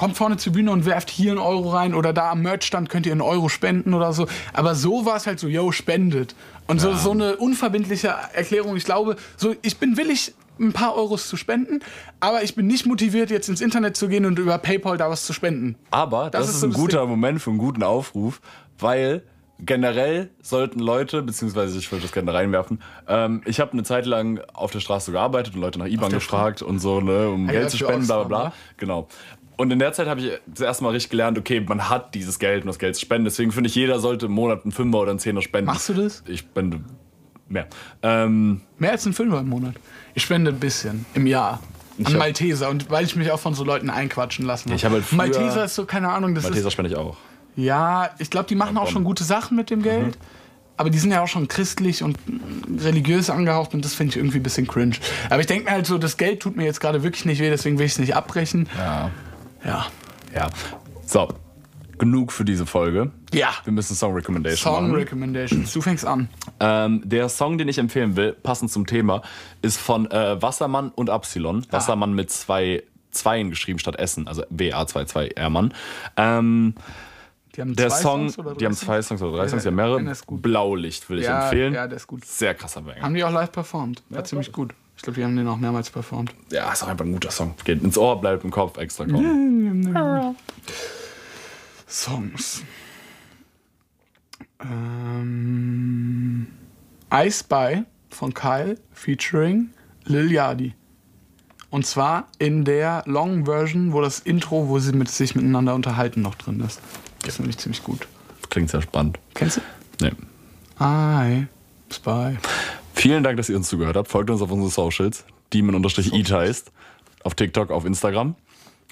kommt 0.00 0.16
vorne 0.16 0.38
zur 0.38 0.54
Bühne 0.54 0.70
und 0.70 0.86
werft 0.86 1.10
hier 1.10 1.32
einen 1.32 1.40
Euro 1.40 1.68
rein 1.72 1.92
oder 1.92 2.14
da 2.14 2.30
am 2.30 2.40
Merchstand 2.40 2.88
könnt 2.88 3.04
ihr 3.04 3.12
einen 3.12 3.20
Euro 3.20 3.50
spenden 3.50 3.92
oder 3.92 4.14
so. 4.14 4.28
Aber 4.54 4.74
so 4.74 5.04
war 5.04 5.16
es 5.16 5.26
halt 5.26 5.38
so, 5.38 5.46
yo, 5.46 5.72
spendet. 5.72 6.34
Und 6.66 6.80
so, 6.80 6.94
so 6.94 7.10
eine 7.10 7.36
unverbindliche 7.36 8.14
Erklärung, 8.32 8.76
ich 8.76 8.86
glaube, 8.86 9.16
so, 9.36 9.54
ich 9.60 9.76
bin 9.76 9.98
willig, 9.98 10.32
ein 10.58 10.72
paar 10.72 10.96
Euros 10.96 11.28
zu 11.28 11.36
spenden, 11.36 11.80
aber 12.18 12.42
ich 12.42 12.54
bin 12.54 12.66
nicht 12.66 12.86
motiviert, 12.86 13.28
jetzt 13.28 13.50
ins 13.50 13.60
Internet 13.60 13.94
zu 13.94 14.08
gehen 14.08 14.24
und 14.24 14.38
über 14.38 14.56
PayPal 14.56 14.96
da 14.96 15.10
was 15.10 15.26
zu 15.26 15.34
spenden. 15.34 15.76
Aber 15.90 16.30
das, 16.30 16.46
Das 16.46 16.56
ist, 16.56 16.64
ein 16.64 16.72
guter 16.72 17.04
Moment 17.04 17.42
für 17.42 17.50
einen 17.50 17.58
guten 17.58 17.82
Aufruf, 17.82 18.40
weil 18.78 19.22
generell 19.66 20.30
sollten 20.40 20.80
Leute, 20.80 21.22
beziehungsweise 21.22 21.78
ich 21.78 21.90
würde 21.92 22.02
das 22.02 22.12
gerne 22.12 22.32
reinwerfen, 22.32 22.80
ähm, 23.08 23.42
ich 23.44 23.60
habe 23.60 23.72
eine 23.72 23.82
Zeit 23.82 24.06
lang 24.06 24.40
auf 24.52 24.70
der 24.70 24.80
Straße 24.80 25.12
gearbeitet 25.12 25.54
und 25.54 25.60
Leute 25.60 25.78
nach 25.78 25.86
IBAN 25.86 26.10
gefragt 26.10 26.62
und 26.62 26.78
so, 26.78 27.00
ne, 27.00 27.28
um 27.28 27.46
Ja, 27.46 27.52
Geld 27.52 27.64
ja, 27.64 27.68
zu 27.68 27.76
spenden, 27.78 28.06
bla 28.06 28.24
bla 28.24 28.24
bla. 28.24 28.44
ne? 28.48 28.52
Genau. 28.78 29.08
Und 29.60 29.70
in 29.70 29.78
der 29.78 29.92
Zeit 29.92 30.06
habe 30.08 30.20
ich 30.20 30.32
das 30.46 30.60
erste 30.62 30.84
Mal 30.84 30.90
richtig 30.90 31.10
gelernt, 31.10 31.36
okay, 31.38 31.60
man 31.60 31.88
hat 31.90 32.14
dieses 32.14 32.38
Geld, 32.38 32.62
um 32.62 32.68
das 32.68 32.78
Geld 32.78 32.94
zu 32.96 33.02
spenden. 33.02 33.24
Deswegen 33.26 33.52
finde 33.52 33.68
ich, 33.68 33.74
jeder 33.74 33.98
sollte 34.00 34.26
im 34.26 34.32
Monat 34.32 34.62
einen 34.64 34.72
Fünfer 34.72 34.98
oder 35.00 35.10
einen 35.10 35.18
Zehner 35.18 35.42
spenden. 35.42 35.66
Machst 35.66 35.90
du 35.90 35.94
das? 35.94 36.22
Ich 36.26 36.40
spende 36.40 36.80
mehr. 37.48 37.66
Ähm, 38.02 38.62
Mehr 38.78 38.92
als 38.92 39.04
ein 39.04 39.12
Fünfer 39.12 39.40
im 39.40 39.48
Monat. 39.50 39.74
Ich 40.14 40.22
spende 40.22 40.50
ein 40.50 40.58
bisschen 40.58 41.04
im 41.14 41.26
Jahr. 41.26 41.60
An 41.98 42.06
hab- 42.06 42.14
Malteser 42.18 42.70
und 42.70 42.88
weil 42.90 43.04
ich 43.04 43.16
mich 43.16 43.30
auch 43.30 43.38
von 43.40 43.52
so 43.52 43.62
Leuten 43.62 43.90
einquatschen 43.90 44.46
lassen 44.46 44.72
Ich 44.72 44.86
hab 44.86 44.92
halt 44.92 45.12
Malteser 45.12 45.66
ist 45.66 45.74
so, 45.74 45.84
keine 45.84 46.08
Ahnung, 46.08 46.34
das 46.34 46.44
Malteser 46.44 46.68
ist. 46.68 46.72
spende 46.72 46.90
ich 46.90 46.96
auch. 46.96 47.18
Ja, 47.56 48.08
ich 48.18 48.30
glaube, 48.30 48.48
die 48.48 48.54
machen 48.54 48.78
auch 48.78 48.88
schon 48.88 49.04
gute 49.04 49.24
Sachen 49.24 49.58
mit 49.58 49.68
dem 49.68 49.82
Geld. 49.82 50.16
Aber 50.78 50.88
die 50.88 50.96
sind 50.98 51.10
ja 51.10 51.20
auch 51.22 51.28
schon 51.28 51.46
christlich 51.48 52.02
und 52.02 52.16
religiös 52.82 53.28
angehaucht 53.28 53.74
und 53.74 53.84
das 53.84 53.92
finde 53.92 54.12
ich 54.12 54.16
irgendwie 54.16 54.38
ein 54.38 54.42
bisschen 54.42 54.66
cringe. 54.66 54.94
Aber 55.28 55.40
ich 55.40 55.46
denke 55.46 55.64
mir 55.66 55.72
halt 55.72 55.84
so, 55.86 55.98
das 55.98 56.16
Geld 56.16 56.40
tut 56.40 56.56
mir 56.56 56.64
jetzt 56.64 56.80
gerade 56.80 57.02
wirklich 57.02 57.26
nicht 57.26 57.38
weh, 57.42 57.50
deswegen 57.50 57.78
will 57.78 57.84
ich 57.84 57.92
es 57.92 57.98
nicht 57.98 58.16
abbrechen. 58.16 58.66
Ja. 58.78 59.10
Ja. 59.64 59.86
Ja. 60.34 60.48
So. 61.06 61.28
Genug 61.98 62.32
für 62.32 62.46
diese 62.46 62.64
Folge. 62.64 63.10
Ja. 63.34 63.50
Wir 63.64 63.74
müssen 63.74 63.94
Song 63.94 64.14
Recommendation 64.14 64.72
Song 64.74 64.84
machen. 64.84 64.94
Recommendations. 64.94 65.70
Du 65.72 65.82
fängst 65.82 66.06
an. 66.06 66.30
Ähm, 66.58 67.02
der 67.04 67.28
Song, 67.28 67.58
den 67.58 67.68
ich 67.68 67.76
empfehlen 67.76 68.16
will, 68.16 68.32
passend 68.32 68.70
zum 68.70 68.86
Thema, 68.86 69.20
ist 69.60 69.76
von 69.78 70.10
äh, 70.10 70.40
Wassermann 70.40 70.88
und 70.94 71.10
Absilon. 71.10 71.66
Ah. 71.68 71.74
Wassermann 71.74 72.14
mit 72.14 72.30
zwei 72.30 72.82
Zweien 73.10 73.50
geschrieben 73.50 73.78
statt 73.80 73.96
Essen, 73.96 74.28
also 74.28 74.44
W-A-2-2-R-Mann. 74.50 75.74
Ähm, 76.16 76.74
Die 77.54 77.60
haben 77.60 77.74
der 77.76 77.90
zwei 77.90 77.96
Song, 78.00 78.20
Songs 78.30 78.38
oder 78.38 78.54
die 78.54 78.64
haben 78.64 78.74
drei 78.76 78.78
zwei 78.84 79.02
Songs 79.02 79.20
oder 79.22 79.36
drei 79.36 79.48
Songs, 79.48 79.62
die 79.64 79.68
haben 79.68 79.74
mehrere. 79.74 80.14
Blaulicht 80.30 81.08
würde 81.10 81.20
ich 81.22 81.26
Ja, 81.28 81.42
empfehlen. 81.44 81.74
ja, 81.74 81.86
der 81.86 81.96
ist 81.96 82.06
gut. 82.06 82.24
Sehr 82.24 82.54
krasser 82.54 82.80
Banger. 82.82 83.02
Haben 83.02 83.14
die 83.14 83.24
auch 83.24 83.32
live 83.32 83.52
performt. 83.52 84.02
War 84.08 84.24
ziemlich 84.24 84.52
gut. 84.52 84.72
Ich 85.00 85.02
glaube, 85.02 85.18
die 85.18 85.24
haben 85.24 85.34
den 85.34 85.48
auch 85.48 85.56
mehrmals 85.56 85.88
performt. 85.88 86.34
Ja, 86.52 86.70
ist 86.70 86.82
auch 86.82 86.88
einfach 86.88 87.06
ein 87.06 87.12
guter 87.12 87.30
Song. 87.30 87.54
Geht 87.64 87.82
ins 87.82 87.96
Ohr, 87.96 88.20
bleibt 88.20 88.44
im 88.44 88.50
Kopf, 88.50 88.76
extra 88.76 89.06
kommen. 89.06 89.96
Songs. 91.88 92.62
Ähm, 94.62 96.48
I 97.10 97.30
Spy 97.30 97.84
von 98.10 98.34
Kyle 98.34 98.76
featuring 98.92 99.70
Lil 100.04 100.30
Yachty. 100.30 100.74
Und 101.70 101.86
zwar 101.86 102.26
in 102.38 102.66
der 102.66 103.02
Long 103.06 103.46
Version, 103.46 103.94
wo 103.94 104.02
das 104.02 104.18
Intro, 104.20 104.68
wo 104.68 104.80
sie 104.80 104.92
mit, 104.92 105.08
sich 105.08 105.34
miteinander 105.34 105.74
unterhalten, 105.74 106.20
noch 106.20 106.34
drin 106.34 106.60
ist. 106.60 106.78
Das 107.22 107.36
finde 107.36 107.48
ich 107.48 107.56
ziemlich 107.56 107.82
gut. 107.82 108.06
Klingt 108.50 108.68
sehr 108.68 108.82
spannend. 108.82 109.18
Kennst 109.32 109.56
du? 109.56 109.60
Nee. 110.02 110.12
I 110.78 111.46
Spy. 111.90 112.36
Vielen 113.00 113.22
Dank, 113.22 113.38
dass 113.38 113.48
ihr 113.48 113.56
uns 113.56 113.66
zugehört 113.66 113.96
habt. 113.96 114.08
Folgt 114.08 114.28
uns 114.28 114.42
auf 114.42 114.50
unsere 114.50 114.70
Socials. 114.70 115.24
Demon-Eat 115.54 116.30
heißt. 116.30 116.70
Auf 117.24 117.34
TikTok, 117.34 117.70
auf 117.70 117.86
Instagram. 117.86 118.34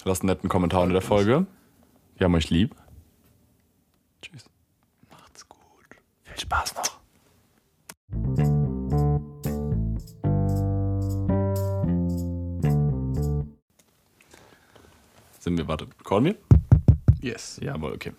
Lasst 0.03 0.23
einen 0.23 0.29
netten 0.29 0.49
Kommentar 0.49 0.81
unter 0.81 0.93
der 0.93 1.03
Folge. 1.03 1.45
Wir 2.17 2.25
haben 2.25 2.33
euch 2.33 2.49
lieb. 2.49 2.73
Tschüss. 4.23 4.45
Macht's 5.11 5.47
gut. 5.47 5.59
Viel 6.23 6.39
Spaß 6.39 6.73
noch. 6.73 6.99
Sind 15.37 15.55
wir, 15.55 15.67
warte, 15.67 15.87
call 16.03 16.21
me? 16.21 16.35
Yes. 17.21 17.59
Jawohl, 17.61 17.93
okay. 17.93 18.13